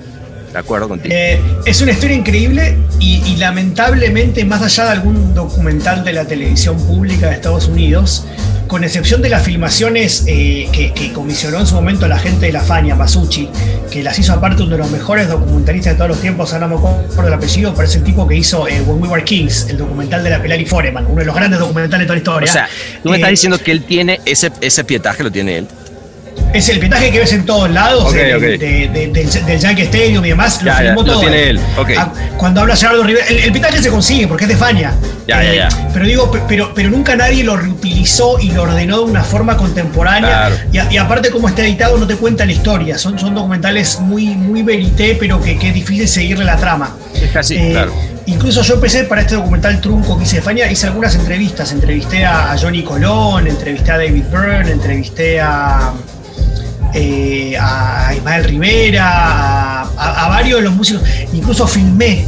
De 0.57 0.61
acuerdo 0.61 0.89
contigo. 0.89 1.15
Eh, 1.15 1.39
es 1.67 1.83
una 1.83 1.93
historia 1.93 2.17
increíble 2.17 2.79
y, 2.99 3.37
lamentablemente, 3.37 4.43
más 4.47 4.63
allá 4.63 4.87
de 4.87 4.91
algún 4.93 5.35
documental 5.35 6.03
de 6.03 6.15
la 6.15 6.25
televisión 6.25 6.79
pública 6.87 7.29
de 7.29 7.35
Estados 7.35 7.69
Unidos, 7.69 8.25
con 8.67 8.83
excepción 8.83 9.21
de 9.21 9.29
las 9.29 9.43
filmaciones 9.43 10.25
eh, 10.27 10.67
que, 10.73 11.13
comisionó 11.13 11.61
en 11.61 11.67
su 11.67 11.75
momento 11.75 12.09
la 12.09 12.19
gente 12.19 12.47
de 12.47 12.53
la 12.53 12.63
Fania, 12.63 12.95
Masucci, 12.95 13.51
que 13.91 14.03
las 14.03 14.19
hizo 14.19 14.33
aparte 14.33 14.63
uno 14.63 14.73
de 14.73 14.79
los 14.79 14.91
mejores 14.91 15.29
documentalistas 15.29 15.93
de 15.93 15.99
todos 15.99 16.09
los 16.09 16.21
tiempos, 16.23 16.55
ahora 16.55 16.69
no 16.69 16.81
me 16.81 16.89
acuerdo 16.89 17.29
el 17.29 17.35
apellido, 17.35 17.75
pero 17.75 17.87
es 17.87 17.95
el 17.95 18.03
tipo 18.03 18.27
que 18.27 18.37
hizo 18.37 18.67
eh, 18.67 18.81
When 18.81 19.03
We 19.03 19.09
Were 19.09 19.25
Kings, 19.25 19.67
el 19.69 19.77
documental 19.77 20.25
de 20.25 20.31
la 20.31 20.41
Pelari 20.41 20.65
Foreman, 20.65 21.05
uno 21.05 21.21
de 21.21 21.27
los 21.27 21.35
grandes 21.35 21.61
documentales 21.61 22.09
de 22.09 22.23
toda 22.23 22.41
la 22.41 22.47
historia. 22.47 22.51
O 22.51 22.53
sea, 22.55 22.69
tú 23.03 23.11
me 23.11 23.17
estás 23.17 23.31
diciendo 23.31 23.59
que 23.59 23.73
él 23.73 23.85
tiene 23.85 24.23
ese, 24.25 24.51
ese 24.63 24.85
pietaje, 24.85 25.23
lo 25.23 25.31
tiene 25.31 25.59
él. 25.59 25.67
Es 26.53 26.69
el 26.69 26.79
pitaje 26.79 27.11
que 27.11 27.19
ves 27.19 27.33
en 27.33 27.45
todos 27.45 27.71
lados, 27.71 28.13
del, 28.13 29.61
Yankee 29.61 29.83
Stadium 29.83 30.25
y 30.25 30.29
demás, 30.31 30.63
lo 30.63 30.73
filmó 30.75 31.05
todo. 31.05 31.21
tiene 31.21 31.51
él. 31.51 31.61
Ah, 31.99 32.13
cuando 32.37 32.63
habla 32.63 32.77
Gerardo 32.77 33.03
Rivera, 33.03 33.27
el, 33.27 33.53
pitaje 33.53 33.83
se 33.83 33.91
consigue 33.91 34.27
porque 34.27 34.45
es 34.45 34.49
de 34.49 34.57
Fania. 34.57 34.93
Ya, 35.27 35.43
ya, 35.43 35.55
ya. 35.55 35.69
Eh, 35.69 35.89
pero 35.93 36.07
digo, 36.07 36.31
pero, 36.49 36.73
pero 36.75 36.89
nunca 36.91 37.17
nadie 37.17 37.43
lo 37.43 37.57
reutilizó 37.57 38.39
y 38.39 38.53
lo 38.53 38.63
ordenó 38.63 38.99
de 38.99 39.11
una 39.11 39.25
forma 39.25 39.57
contemporánea. 39.57 40.51
Y, 40.73 40.97
aparte, 40.97 41.31
como 41.31 41.49
está 41.49 41.63
editado, 41.63 41.99
no 41.99 42.07
te 42.07 42.17
cuenta 42.17 42.47
la 42.47 42.53
historia. 42.53 42.97
Son, 42.97 43.19
son 43.19 43.35
documentales 43.35 44.01
muy, 44.01 44.35
muy 44.35 44.63
verité, 44.63 45.17
pero 45.19 45.41
que, 45.41 45.53
es 45.53 45.75
difícil 45.75 46.09
seguirle 46.09 46.45
la 46.45 46.57
trama. 46.57 46.97
Es 47.15 47.31
casi, 47.31 47.57
eh, 47.57 47.71
claro. 47.73 47.93
Incluso 48.27 48.63
yo 48.63 48.75
empecé 48.75 49.05
para 49.05 49.21
este 49.21 49.37
documental 49.37 49.81
trunco 49.81 50.19
que 50.19 50.25
hice 50.25 50.37
de 50.37 50.43
Fania, 50.43 50.71
hice 50.71 50.87
algunas 50.89 51.15
entrevistas. 51.15 51.71
Entrevisté 51.73 52.25
a, 52.25 52.57
Johnny 52.61 52.83
Colón, 52.83 53.47
entrevisté 53.47 53.93
a 53.93 53.99
David 53.99 54.25
Byrne, 54.31 54.71
entrevisté 54.73 55.41
a. 55.41 55.93
Eh, 56.95 57.57
a 57.61 58.15
Ismael 58.15 58.45
Rivera, 58.45 59.83
a, 59.83 60.29
varios 60.29 60.59
de 60.59 60.65
los 60.65 60.75
músicos. 60.75 61.03
Incluso 61.33 61.67
filmé 61.67 62.27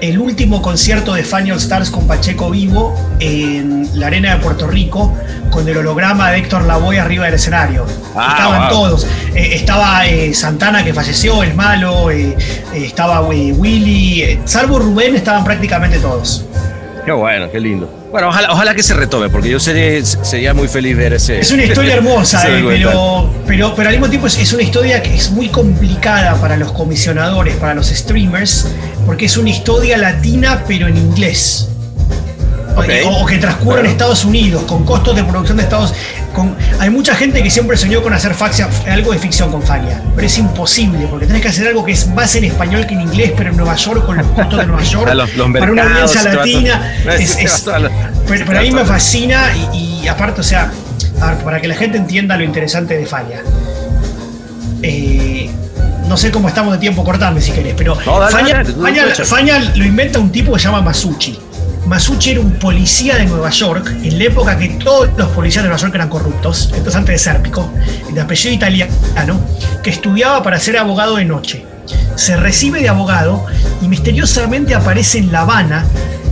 el 0.00 0.18
último 0.18 0.60
concierto 0.60 1.14
de 1.14 1.22
All 1.22 1.58
Stars 1.58 1.90
con 1.90 2.06
Pacheco 2.06 2.50
Vivo 2.50 2.94
en 3.20 3.88
la 3.98 4.08
Arena 4.08 4.34
de 4.34 4.42
Puerto 4.42 4.66
Rico, 4.66 5.14
con 5.50 5.66
el 5.68 5.76
holograma 5.76 6.30
de 6.30 6.38
Héctor 6.38 6.64
Lavoe 6.64 6.98
arriba 6.98 7.24
del 7.24 7.34
escenario. 7.34 7.86
Ah, 8.14 8.34
Estaban 8.36 8.68
todos. 8.68 9.06
Eh, 9.34 9.54
estaba 9.54 10.06
eh, 10.06 10.34
Santana 10.34 10.84
que 10.84 10.92
falleció, 10.92 11.42
el 11.42 11.54
malo, 11.54 12.10
estaba 12.10 13.22
Willy, 13.22 14.40
salvo 14.44 14.78
Rubén, 14.78 15.16
estaban 15.16 15.44
prácticamente 15.44 15.98
todos. 15.98 16.44
Qué 17.04 17.12
bueno, 17.12 17.50
qué 17.50 17.60
lindo. 17.60 17.90
Bueno, 18.10 18.28
ojalá, 18.28 18.52
ojalá 18.52 18.74
que 18.74 18.82
se 18.82 18.94
retome, 18.94 19.28
porque 19.28 19.50
yo 19.50 19.60
sería 19.60 20.54
muy 20.54 20.68
feliz 20.68 20.96
ver 20.96 21.12
ese. 21.12 21.40
Es 21.40 21.50
una 21.50 21.64
historia 21.64 21.94
hermosa, 21.96 22.48
eh, 22.48 22.64
pero, 22.66 23.30
pero, 23.46 23.74
pero 23.74 23.88
al 23.88 23.94
mismo 23.96 24.08
tiempo 24.08 24.26
es, 24.26 24.52
una 24.52 24.62
historia 24.62 25.02
que 25.02 25.14
es 25.14 25.30
muy 25.30 25.48
complicada 25.48 26.34
para 26.36 26.56
los 26.56 26.72
comisionadores, 26.72 27.56
para 27.56 27.74
los 27.74 27.88
streamers, 27.88 28.68
porque 29.04 29.26
es 29.26 29.36
una 29.36 29.50
historia 29.50 29.98
latina, 29.98 30.64
pero 30.66 30.88
en 30.88 30.96
inglés. 30.96 31.68
o, 32.74 33.26
que 33.26 33.36
transcurra 33.36 33.80
en 33.80 33.86
Estados 33.86 34.24
Unidos, 34.24 34.62
con 34.62 34.84
costos 34.84 35.14
de 35.14 35.24
producción 35.24 35.58
de 35.58 35.64
Estados 35.64 35.92
con, 36.34 36.54
Hay 36.78 36.90
mucha 36.90 37.14
gente 37.14 37.42
que 37.42 37.50
siempre 37.50 37.76
soñó 37.76 38.02
con 38.02 38.12
hacer 38.12 38.34
algo 38.90 39.12
de 39.12 39.18
ficción 39.18 39.50
con 39.50 39.62
Fania, 39.62 40.02
pero 40.14 40.26
es 40.26 40.36
imposible, 40.36 41.06
porque 41.08 41.26
tenés 41.26 41.40
que 41.40 41.48
hacer 41.48 41.68
algo 41.68 41.84
que 41.84 41.92
es 41.92 42.06
más 42.08 42.34
en 42.34 42.44
español 42.44 42.86
que 42.86 42.94
en 42.94 43.02
inglés, 43.02 43.32
pero 43.36 43.50
en 43.50 43.56
Nueva 43.56 43.76
York, 43.76 44.04
con 44.04 44.18
los 44.18 44.26
costos 44.28 44.58
de 44.58 44.66
Nueva 44.66 44.82
York, 44.82 45.06
para 45.52 45.72
una 45.72 45.82
audiencia 45.84 46.22
latina. 46.22 46.94
pero, 48.28 48.58
a 48.58 48.62
mí 48.62 48.70
me 48.70 48.84
fascina 48.84 49.46
y, 49.72 50.06
aparte, 50.08 50.42
o 50.42 50.44
sea, 50.44 50.70
para 51.44 51.60
que 51.60 51.68
la 51.68 51.74
gente 51.74 51.96
entienda 51.96 52.36
lo 52.36 52.44
interesante 52.44 52.98
de 52.98 53.06
Fania. 53.06 53.42
Eh, 54.82 55.50
no 56.08 56.16
sé 56.18 56.30
cómo 56.30 56.48
estamos 56.48 56.74
de 56.74 56.78
tiempo, 56.78 57.02
cortame 57.02 57.40
si 57.40 57.52
querés, 57.52 57.74
pero 57.76 57.96
Fania, 57.96 59.72
lo 59.74 59.84
inventa 59.84 60.18
un 60.18 60.30
tipo 60.30 60.52
que 60.52 60.58
se 60.58 60.66
llama 60.66 60.82
Masucci. 60.82 61.38
Masucci 61.86 62.30
era 62.30 62.40
un 62.40 62.52
policía 62.52 63.16
de 63.16 63.26
Nueva 63.26 63.50
York, 63.50 63.94
en 64.02 64.18
la 64.18 64.24
época 64.24 64.58
que 64.58 64.68
todos 64.70 65.10
los 65.18 65.28
policías 65.28 65.62
de 65.64 65.68
Nueva 65.68 65.80
York 65.80 65.94
eran 65.94 66.08
corruptos, 66.08 66.70
entonces 66.72 66.96
antes 66.96 67.14
de 67.14 67.18
Sérpico, 67.18 67.70
de 68.10 68.20
apellido 68.20 68.54
italiano, 68.54 69.40
que 69.82 69.90
estudiaba 69.90 70.42
para 70.42 70.58
ser 70.58 70.78
abogado 70.78 71.16
de 71.16 71.26
noche. 71.26 71.73
Se 72.16 72.36
recibe 72.36 72.80
de 72.80 72.88
abogado 72.88 73.44
y 73.82 73.88
misteriosamente 73.88 74.74
aparece 74.74 75.18
en 75.18 75.32
La 75.32 75.40
Habana 75.40 75.84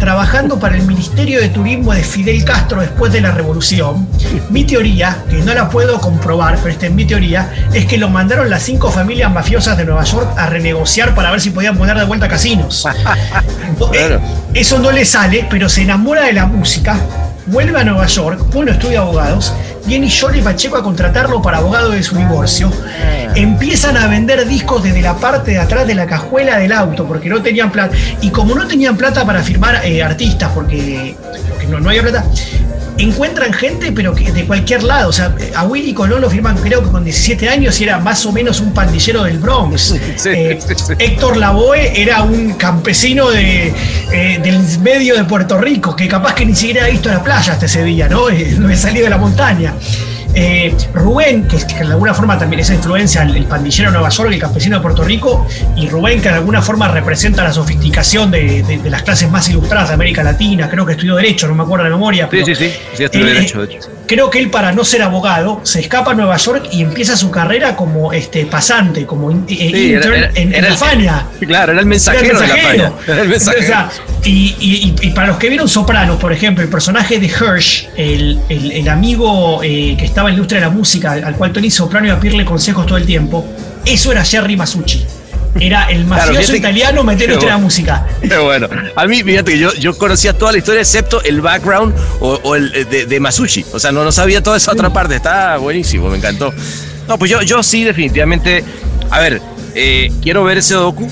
trabajando 0.02 0.58
para 0.58 0.74
el 0.74 0.82
Ministerio 0.82 1.40
de 1.40 1.48
Turismo 1.48 1.92
de 1.92 2.02
Fidel 2.02 2.44
Castro 2.44 2.80
después 2.80 3.12
de 3.12 3.20
la 3.20 3.30
revolución. 3.30 4.08
Mi 4.50 4.64
teoría, 4.64 5.22
que 5.30 5.36
no 5.36 5.54
la 5.54 5.70
puedo 5.70 6.00
comprobar, 6.00 6.56
pero 6.56 6.70
esta 6.70 6.86
es 6.86 6.92
mi 6.92 7.04
teoría, 7.04 7.68
es 7.72 7.86
que 7.86 7.98
lo 7.98 8.08
mandaron 8.08 8.50
las 8.50 8.64
cinco 8.64 8.90
familias 8.90 9.32
mafiosas 9.32 9.78
de 9.78 9.84
Nueva 9.84 10.02
York 10.02 10.26
a 10.36 10.48
renegociar 10.48 11.14
para 11.14 11.30
ver 11.30 11.40
si 11.40 11.50
podían 11.50 11.78
poner 11.78 11.96
de 11.96 12.04
vuelta 12.04 12.26
casinos. 12.26 12.84
Eso 14.54 14.80
no 14.80 14.90
le 14.90 15.04
sale, 15.04 15.46
pero 15.48 15.68
se 15.68 15.82
enamora 15.82 16.24
de 16.24 16.32
la 16.32 16.46
música, 16.46 16.96
vuelve 17.46 17.78
a 17.78 17.84
Nueva 17.84 18.06
York, 18.06 18.50
pone 18.50 18.72
estudia 18.72 19.00
abogados, 19.00 19.52
viene 19.86 20.10
Johnny 20.10 20.40
Pacheco 20.40 20.76
a 20.76 20.82
contratarlo 20.82 21.42
para 21.42 21.58
abogado 21.58 21.90
de 21.90 22.02
su 22.02 22.16
divorcio. 22.16 22.70
Ah. 22.70 23.32
Empiezan 23.34 23.96
a 23.96 24.06
vender 24.06 24.46
discos 24.46 24.82
desde 24.82 25.00
la 25.00 25.16
parte 25.16 25.52
de 25.52 25.58
atrás 25.58 25.86
de 25.86 25.94
la 25.94 26.06
cajuela 26.06 26.58
del 26.58 26.72
auto, 26.72 27.06
porque 27.06 27.28
no 27.28 27.42
tenían 27.42 27.70
plata. 27.70 27.96
Y 28.20 28.30
como 28.30 28.54
no 28.54 28.66
tenían 28.66 28.96
plata 28.96 29.24
para 29.24 29.42
firmar 29.42 29.84
eh, 29.84 30.02
artistas, 30.02 30.50
porque, 30.54 31.16
no, 31.68 31.80
no 31.80 31.88
había 31.88 32.02
plata, 32.02 32.24
encuentran 33.02 33.52
gente, 33.52 33.92
pero 33.92 34.14
que 34.14 34.32
de 34.32 34.44
cualquier 34.46 34.82
lado. 34.82 35.08
O 35.08 35.12
sea, 35.12 35.34
a 35.54 35.64
Willy 35.64 35.94
Colón 35.94 36.20
lo 36.20 36.30
firman 36.30 36.56
creo 36.56 36.82
que 36.82 36.90
con 36.90 37.04
17 37.04 37.48
años 37.48 37.80
y 37.80 37.84
era 37.84 37.98
más 37.98 38.24
o 38.26 38.32
menos 38.32 38.60
un 38.60 38.72
pandillero 38.72 39.24
del 39.24 39.38
Bronx. 39.38 39.94
Eh, 40.24 40.58
Héctor 40.98 41.36
Lavoe 41.36 42.00
era 42.00 42.22
un 42.22 42.52
campesino 42.52 43.30
de, 43.30 43.72
eh, 44.12 44.40
del 44.42 44.60
medio 44.80 45.16
de 45.16 45.24
Puerto 45.24 45.58
Rico, 45.58 45.96
que 45.96 46.06
capaz 46.06 46.34
que 46.34 46.46
ni 46.46 46.54
siquiera 46.54 46.84
ha 46.84 46.88
visto 46.88 47.08
la 47.08 47.22
playa 47.22 47.52
hasta 47.54 47.66
ese 47.66 47.82
día, 47.82 48.08
¿no? 48.08 48.28
No 48.58 48.70
he 48.70 48.76
salido 48.76 49.04
de 49.04 49.10
la 49.10 49.18
montaña. 49.18 49.74
Eh, 50.34 50.74
Rubén, 50.94 51.46
que, 51.46 51.58
de 51.58 51.92
alguna 51.92 52.14
forma 52.14 52.38
también 52.38 52.60
es 52.60 52.70
influencia, 52.70 53.22
el, 53.22 53.44
pandillero 53.44 53.90
de 53.90 53.94
Nueva 53.94 54.08
York, 54.08 54.32
el 54.32 54.38
campesino 54.38 54.76
de 54.76 54.82
Puerto 54.82 55.04
Rico, 55.04 55.46
y 55.76 55.88
Rubén, 55.88 56.20
que 56.20 56.28
de 56.28 56.36
alguna 56.36 56.62
forma 56.62 56.88
representa 56.88 57.44
la 57.44 57.52
sofisticación 57.52 58.30
de, 58.30 58.80
las 58.84 59.02
clases 59.02 59.30
más 59.30 59.48
ilustradas 59.48 59.88
de 59.88 59.94
América 59.94 60.22
Latina, 60.22 60.68
creo 60.68 60.86
que 60.86 60.92
estudió 60.92 61.16
Derecho, 61.16 61.48
no 61.48 61.54
me 61.54 61.62
acuerdo 61.62 61.84
de 61.84 61.90
memoria. 61.90 62.28
sí, 62.30 62.44
sí, 62.44 62.54
sí, 62.54 62.72
sí 62.94 63.04
estudió 63.04 63.26
Derecho, 63.26 63.66
de 63.66 63.74
hecho. 63.74 63.88
Creo 64.06 64.28
que 64.28 64.40
él, 64.40 64.50
para 64.50 64.72
no 64.72 64.84
ser 64.84 65.02
abogado, 65.02 65.60
se 65.62 65.80
escapa 65.80 66.10
a 66.10 66.14
Nueva 66.14 66.36
York 66.36 66.68
y 66.70 66.82
empieza 66.82 67.16
su 67.16 67.30
carrera 67.30 67.76
como 67.76 68.12
este, 68.12 68.44
pasante, 68.44 69.06
como 69.06 69.30
eh, 69.30 69.36
intern 69.48 70.30
en, 70.34 70.64
España. 70.64 71.26
Claro, 71.40 71.72
era 71.72 71.80
el 71.80 71.86
mensajero, 71.86 72.38
de 72.38 72.46
la 72.46 72.92
y, 74.24 75.10
para 75.14 75.28
los 75.28 75.36
que 75.38 75.48
vieron 75.48 75.68
Sopranos, 75.68 76.18
por 76.18 76.32
ejemplo, 76.32 76.62
el 76.62 76.70
personaje 76.70 77.18
de 77.18 77.26
Hirsch, 77.26 77.88
el, 77.96 78.88
amigo 78.88 79.62
eh, 79.62 79.96
que 79.98 80.04
estaba 80.22 80.30
en 80.30 80.34
la 80.34 80.38
industria 80.38 80.60
de 80.60 80.66
la 80.66 80.72
música, 80.72 81.12
al 81.12 81.36
cual 81.36 81.52
Tony 81.52 81.70
Soprano 81.70 82.06
iba 82.06 82.16
a 82.16 82.20
pedirle 82.20 82.44
consejos 82.44 82.86
todo 82.86 82.96
el 82.96 83.06
tiempo, 83.06 83.44
eso 83.84 84.12
era 84.12 84.24
Jerry 84.24 84.56
Masucci. 84.56 85.04
Era 85.58 85.84
el 85.90 86.06
mafioso 86.06 86.54
italiano 86.56 87.02
metiendo 87.02 87.40
en 87.40 87.46
la 87.46 87.58
música. 87.58 88.06
Pero 88.20 88.44
bueno, 88.44 88.68
a 88.94 89.06
mí, 89.06 89.22
fíjate 89.22 89.52
que 89.52 89.58
yo, 89.58 89.74
yo 89.74 89.98
conocía 89.98 90.32
toda 90.32 90.52
la 90.52 90.58
historia 90.58 90.80
excepto 90.80 91.22
el 91.24 91.40
background 91.40 91.94
o, 92.20 92.56
el 92.56 92.88
de, 92.88 93.06
de, 93.06 93.20
Masucci. 93.20 93.64
O 93.72 93.78
sea, 93.78 93.92
no, 93.92 94.02
no 94.04 94.12
sabía 94.12 94.42
toda 94.42 94.56
esa 94.56 94.72
otra 94.72 94.90
parte. 94.90 95.16
Está 95.16 95.58
buenísimo, 95.58 96.08
me 96.08 96.16
encantó. 96.16 96.54
No, 97.06 97.18
pues 97.18 97.30
yo, 97.30 97.42
yo 97.42 97.62
sí, 97.62 97.84
definitivamente. 97.84 98.64
A 99.10 99.20
ver, 99.20 99.42
eh, 99.74 100.10
quiero 100.22 100.44
ver 100.44 100.58
ese 100.58 100.74
docu. 100.74 101.06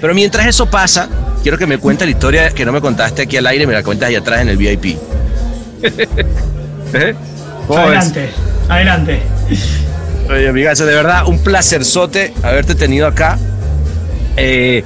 Pero 0.00 0.14
mientras 0.14 0.46
eso 0.46 0.66
pasa, 0.66 1.08
quiero 1.42 1.56
que 1.56 1.66
me 1.66 1.78
cuentes 1.78 2.06
la 2.06 2.10
historia 2.10 2.50
que 2.50 2.66
no 2.66 2.72
me 2.72 2.80
contaste 2.80 3.22
aquí 3.22 3.36
al 3.38 3.46
aire, 3.46 3.66
me 3.66 3.72
la 3.72 3.82
cuentas 3.82 4.08
ahí 4.08 4.16
atrás 4.16 4.42
en 4.42 4.48
el 4.48 4.56
VIP. 4.56 4.98
¿Eh? 6.92 7.14
Adelante, 7.68 8.30
adelante. 8.68 9.22
Oye, 10.28 10.48
amiga, 10.48 10.74
de 10.74 10.84
verdad 10.84 11.26
un 11.26 11.42
placerzote 11.42 12.32
haberte 12.42 12.74
tenido 12.74 13.06
acá. 13.06 13.38
Eh, 14.36 14.84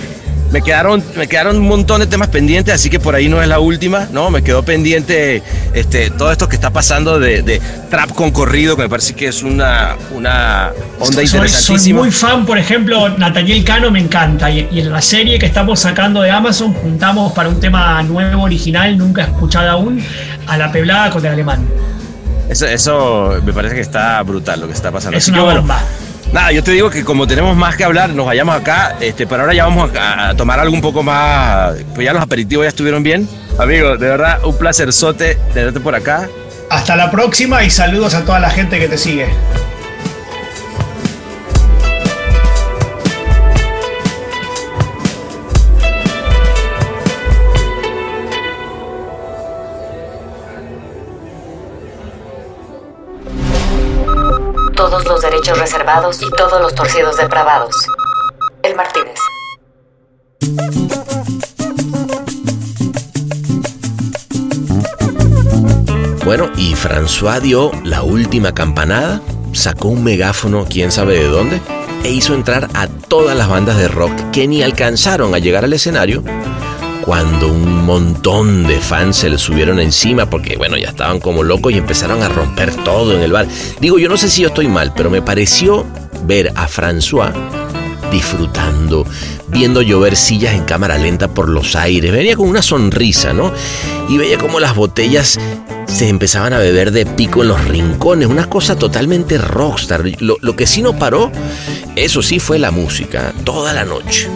me 0.55 0.63
quedaron, 0.63 1.03
me 1.17 1.27
quedaron 1.27 1.57
un 1.57 1.67
montón 1.67 1.99
de 2.01 2.07
temas 2.07 2.29
pendientes, 2.29 2.73
así 2.73 2.89
que 2.89 3.01
por 3.01 3.17
ahí 3.17 3.29
no 3.29 3.43
es 3.43 3.49
la 3.49 3.59
última, 3.59 4.07
¿no? 4.13 4.31
Me 4.31 4.43
quedó 4.43 4.63
pendiente 4.63 5.43
este, 5.73 6.11
todo 6.11 6.31
esto 6.31 6.49
que 6.49 6.55
está 6.55 6.71
pasando 6.71 7.19
de, 7.19 7.61
trap 7.91 8.13
concorrido, 8.13 8.77
que 8.77 8.83
me 8.83 8.89
parece 8.89 9.15
que 9.15 9.27
es 9.27 9.43
una, 9.43 9.97
una 10.13 10.71
onda 11.01 11.25
interesantísima. 11.25 11.79
Soy 11.79 11.93
muy 11.93 12.11
fan, 12.13 12.47
por 12.47 12.57
ejemplo, 12.57 13.09
Nathaniel 13.19 13.65
Cano 13.65 13.91
me 13.91 13.99
encanta, 13.99 14.49
y, 14.49 14.69
en 14.79 14.93
la 14.93 15.03
serie 15.03 15.41
que 15.41 15.47
estamos 15.47 15.81
sacando 15.81 16.23
de 16.23 16.31
Amazon 16.31 16.73
juntamos 16.73 17.33
para 17.33 17.49
un 17.49 17.59
tema 17.59 18.01
nuevo, 18.05 18.45
original, 18.45 18.97
nunca 18.97 19.25
escuchado 19.25 19.69
aún, 19.69 20.01
a 20.47 20.57
la 20.57 20.71
peblada 20.71 21.11
con 21.11 21.27
el 21.27 21.33
alemán. 21.33 21.67
Eso, 22.49 22.67
eso 22.67 23.41
me 23.45 23.53
parece 23.53 23.75
que 23.75 23.81
está 23.81 24.23
brutal 24.23 24.61
lo 24.61 24.67
que 24.67 24.73
está 24.73 24.91
pasando. 24.93 25.17
Es 25.17 25.29
una 25.29 25.43
bomba. 25.43 25.81
Nada, 26.33 26.51
yo 26.51 26.65
te 26.65 26.73
digo 26.73 26.91
que 26.91 27.05
como 27.05 27.29
tenemos 27.29 27.57
más 27.57 27.77
que 27.77 27.85
hablar, 27.85 28.11
nos 28.11 28.27
vayamos 28.27 28.57
acá, 28.57 28.97
este, 29.01 29.25
pero 29.25 29.43
ahora 29.43 29.55
ya 29.55 29.67
vamos 29.67 29.91
a, 29.97 30.35
tomar 30.35 30.59
algo 30.59 30.75
un 30.75 30.81
poco 30.81 31.03
más, 31.03 31.75
pues 31.95 32.05
ya 32.05 32.13
los 32.13 32.23
aperitivos 32.23 32.65
ya 32.65 32.71
estuvieron 32.71 33.05
bien. 33.05 33.29
Amigo, 33.57 33.97
de 33.97 34.09
verdad, 34.09 34.45
un 34.45 34.59
placer 34.59 34.93
sote 34.93 35.37
tenerte 35.53 35.79
por 35.79 35.95
acá. 35.95 36.29
Hasta 36.71 36.97
la 36.97 37.11
próxima 37.11 37.63
y 37.63 37.71
saludos 37.71 38.15
a 38.15 38.25
toda 38.25 38.41
la 38.41 38.51
gente 38.51 38.81
que 38.81 38.89
te 38.89 38.99
sigue. 38.99 39.29
Reservados 55.59 56.21
y 56.23 56.31
todos 56.31 56.61
los 56.61 56.75
torcidos 56.75 57.17
depravados. 57.17 57.87
El 58.63 58.75
Martínez. 58.75 59.19
Bueno, 66.25 66.51
y 66.57 66.75
François 66.75 67.41
dio 67.41 67.71
la 67.85 68.03
última 68.03 68.53
campanada, 68.53 69.21
sacó 69.53 69.89
un 69.89 70.03
megáfono, 70.03 70.65
quién 70.69 70.91
sabe 70.91 71.19
de 71.19 71.29
dónde, 71.29 71.61
e 72.03 72.11
hizo 72.11 72.35
entrar 72.35 72.69
a 72.75 72.87
todas 72.87 73.37
las 73.37 73.49
bandas 73.49 73.77
de 73.77 73.89
rock 73.89 74.13
que 74.33 74.49
ni 74.49 74.63
alcanzaron 74.63 75.35
a 75.35 75.39
llegar 75.39 75.65
al 75.65 75.73
escenario 75.75 76.25
cuando 77.05 77.49
un 77.53 77.85
montón 77.85 78.67
de 78.67 78.81
fans 78.81 79.17
se 79.17 79.29
le 79.29 79.37
subieron 79.37 79.79
encima 79.79 80.31
porque, 80.31 80.57
bueno, 80.57 80.79
ya 80.79 80.89
estaban 80.89 81.21
como 81.21 81.43
locos 81.43 81.73
y 81.73 81.77
empezaron 81.77 82.23
a 82.23 82.31
romper 82.31 82.75
todo 82.77 83.15
en 83.15 83.21
el 83.21 83.31
bar. 83.31 83.47
Digo, 83.79 83.99
yo 83.99 84.09
no 84.09 84.17
sé 84.17 84.31
si 84.31 84.41
yo 84.41 84.49
estoy 84.49 84.69
mal, 84.69 84.95
pero 84.97 85.11
me 85.11 85.21
pareció 85.21 85.85
ver 86.27 86.51
a 86.55 86.67
François 86.67 87.31
disfrutando, 88.11 89.07
viendo 89.49 89.83
llover 89.83 90.17
sillas 90.17 90.55
en 90.55 90.65
cámara 90.65 90.97
lenta 90.97 91.29
por 91.29 91.51
los 91.51 91.77
aires. 91.77 92.11
Venía 92.11 92.37
con 92.37 92.49
una 92.49 92.63
sonrisa, 92.63 93.35
¿no? 93.35 93.53
Y 94.09 94.17
veía 94.17 94.39
como 94.39 94.59
las 94.59 94.75
botellas 94.75 95.39
se 95.87 96.09
empezaban 96.09 96.55
a 96.55 96.59
beber 96.59 96.91
de 96.91 97.05
pico 97.05 97.43
en 97.43 97.49
los 97.49 97.63
rincones, 97.67 98.29
una 98.29 98.49
cosa 98.49 98.77
totalmente 98.77 99.37
rockstar. 99.37 100.05
Lo, 100.21 100.39
lo 100.41 100.57
que 100.57 100.67
sí 100.67 100.81
no 100.81 100.99
paró, 100.99 101.31
eso 101.97 102.23
sí 102.23 102.39
fue 102.39 102.59
la 102.59 102.71
música, 102.71 103.35
toda 103.45 103.75
la 103.75 103.85
noche. 103.85 104.29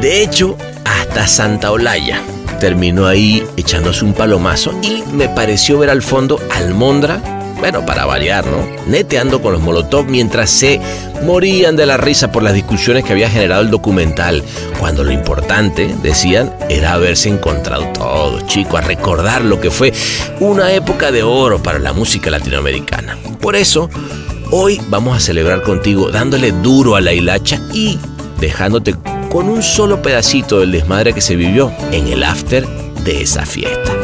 De 0.00 0.22
hecho, 0.24 0.56
hasta 0.84 1.26
Santa 1.26 1.70
Olaya. 1.70 2.20
Terminó 2.60 3.06
ahí 3.06 3.42
echándose 3.56 4.04
un 4.04 4.14
palomazo 4.14 4.72
y 4.82 5.02
me 5.12 5.28
pareció 5.28 5.78
ver 5.78 5.90
al 5.90 6.02
fondo 6.02 6.38
Almondra, 6.50 7.20
bueno, 7.58 7.86
para 7.86 8.06
variar, 8.06 8.44
¿no? 8.46 8.58
Neteando 8.86 9.40
con 9.40 9.52
los 9.52 9.62
Molotov 9.62 10.06
mientras 10.06 10.50
se 10.50 10.80
morían 11.22 11.76
de 11.76 11.86
la 11.86 11.96
risa 11.96 12.32
por 12.32 12.42
las 12.42 12.54
discusiones 12.54 13.04
que 13.04 13.12
había 13.12 13.30
generado 13.30 13.62
el 13.62 13.70
documental, 13.70 14.42
cuando 14.80 15.04
lo 15.04 15.12
importante, 15.12 15.94
decían, 16.02 16.52
era 16.68 16.94
haberse 16.94 17.28
encontrado 17.28 17.84
todos, 17.94 18.46
chicos, 18.46 18.80
a 18.80 18.82
recordar 18.82 19.42
lo 19.42 19.60
que 19.60 19.70
fue 19.70 19.92
una 20.40 20.72
época 20.72 21.12
de 21.12 21.22
oro 21.22 21.62
para 21.62 21.78
la 21.78 21.92
música 21.92 22.30
latinoamericana. 22.30 23.16
Por 23.40 23.54
eso, 23.54 23.88
hoy 24.50 24.80
vamos 24.88 25.16
a 25.16 25.20
celebrar 25.20 25.62
contigo 25.62 26.10
dándole 26.10 26.50
duro 26.50 26.96
a 26.96 27.00
la 27.00 27.12
hilacha 27.12 27.60
y 27.72 27.98
dejándote 28.40 28.96
con 29.32 29.48
un 29.48 29.62
solo 29.62 30.02
pedacito 30.02 30.60
del 30.60 30.72
desmadre 30.72 31.14
que 31.14 31.22
se 31.22 31.36
vivió 31.36 31.72
en 31.90 32.06
el 32.06 32.22
after 32.22 32.68
de 33.02 33.22
esa 33.22 33.46
fiesta. 33.46 34.01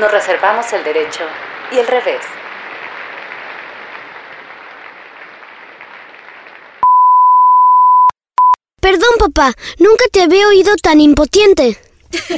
Nos 0.00 0.10
reservamos 0.10 0.72
el 0.72 0.82
derecho 0.82 1.24
y 1.70 1.78
el 1.78 1.86
revés. 1.86 2.22
Perdón, 8.80 9.10
papá. 9.18 9.54
Nunca 9.78 10.04
te 10.10 10.22
había 10.22 10.48
oído 10.48 10.74
tan 10.76 11.00
impotente. 11.00 11.78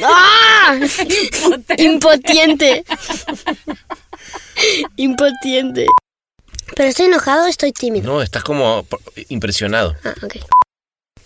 ¡Ah! 0.03 0.77
Impotente. 1.79 2.85
Impotente. 4.97 5.87
Pero 6.75 6.89
estoy 6.89 7.07
enojado 7.07 7.45
o 7.45 7.49
estoy 7.49 7.73
tímido. 7.73 8.13
No, 8.13 8.23
estás 8.23 8.43
como 8.43 8.85
impresionado. 9.29 9.95
Ah, 10.05 10.15
ok. 10.23 10.37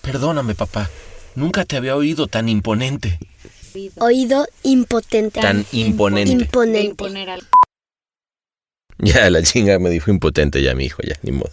Perdóname, 0.03 0.55
papá. 0.55 0.91
Nunca 1.35 1.65
te 1.65 1.77
había 1.77 1.97
oído 1.97 2.27
tan 2.27 2.49
imponente. 2.49 3.19
Oído 3.99 4.47
impotente. 4.63 5.41
Tan 5.41 5.65
imponente. 5.73 6.33
Imponente. 6.33 7.05
Ya, 8.99 9.29
la 9.31 9.43
chinga 9.43 9.79
me 9.79 9.91
dijo 9.91 10.11
impotente 10.11 10.63
ya 10.63 10.75
mi 10.75 10.87
hijo, 10.87 11.03
ya, 11.03 11.17
ni 11.23 11.33
modo. 11.33 11.51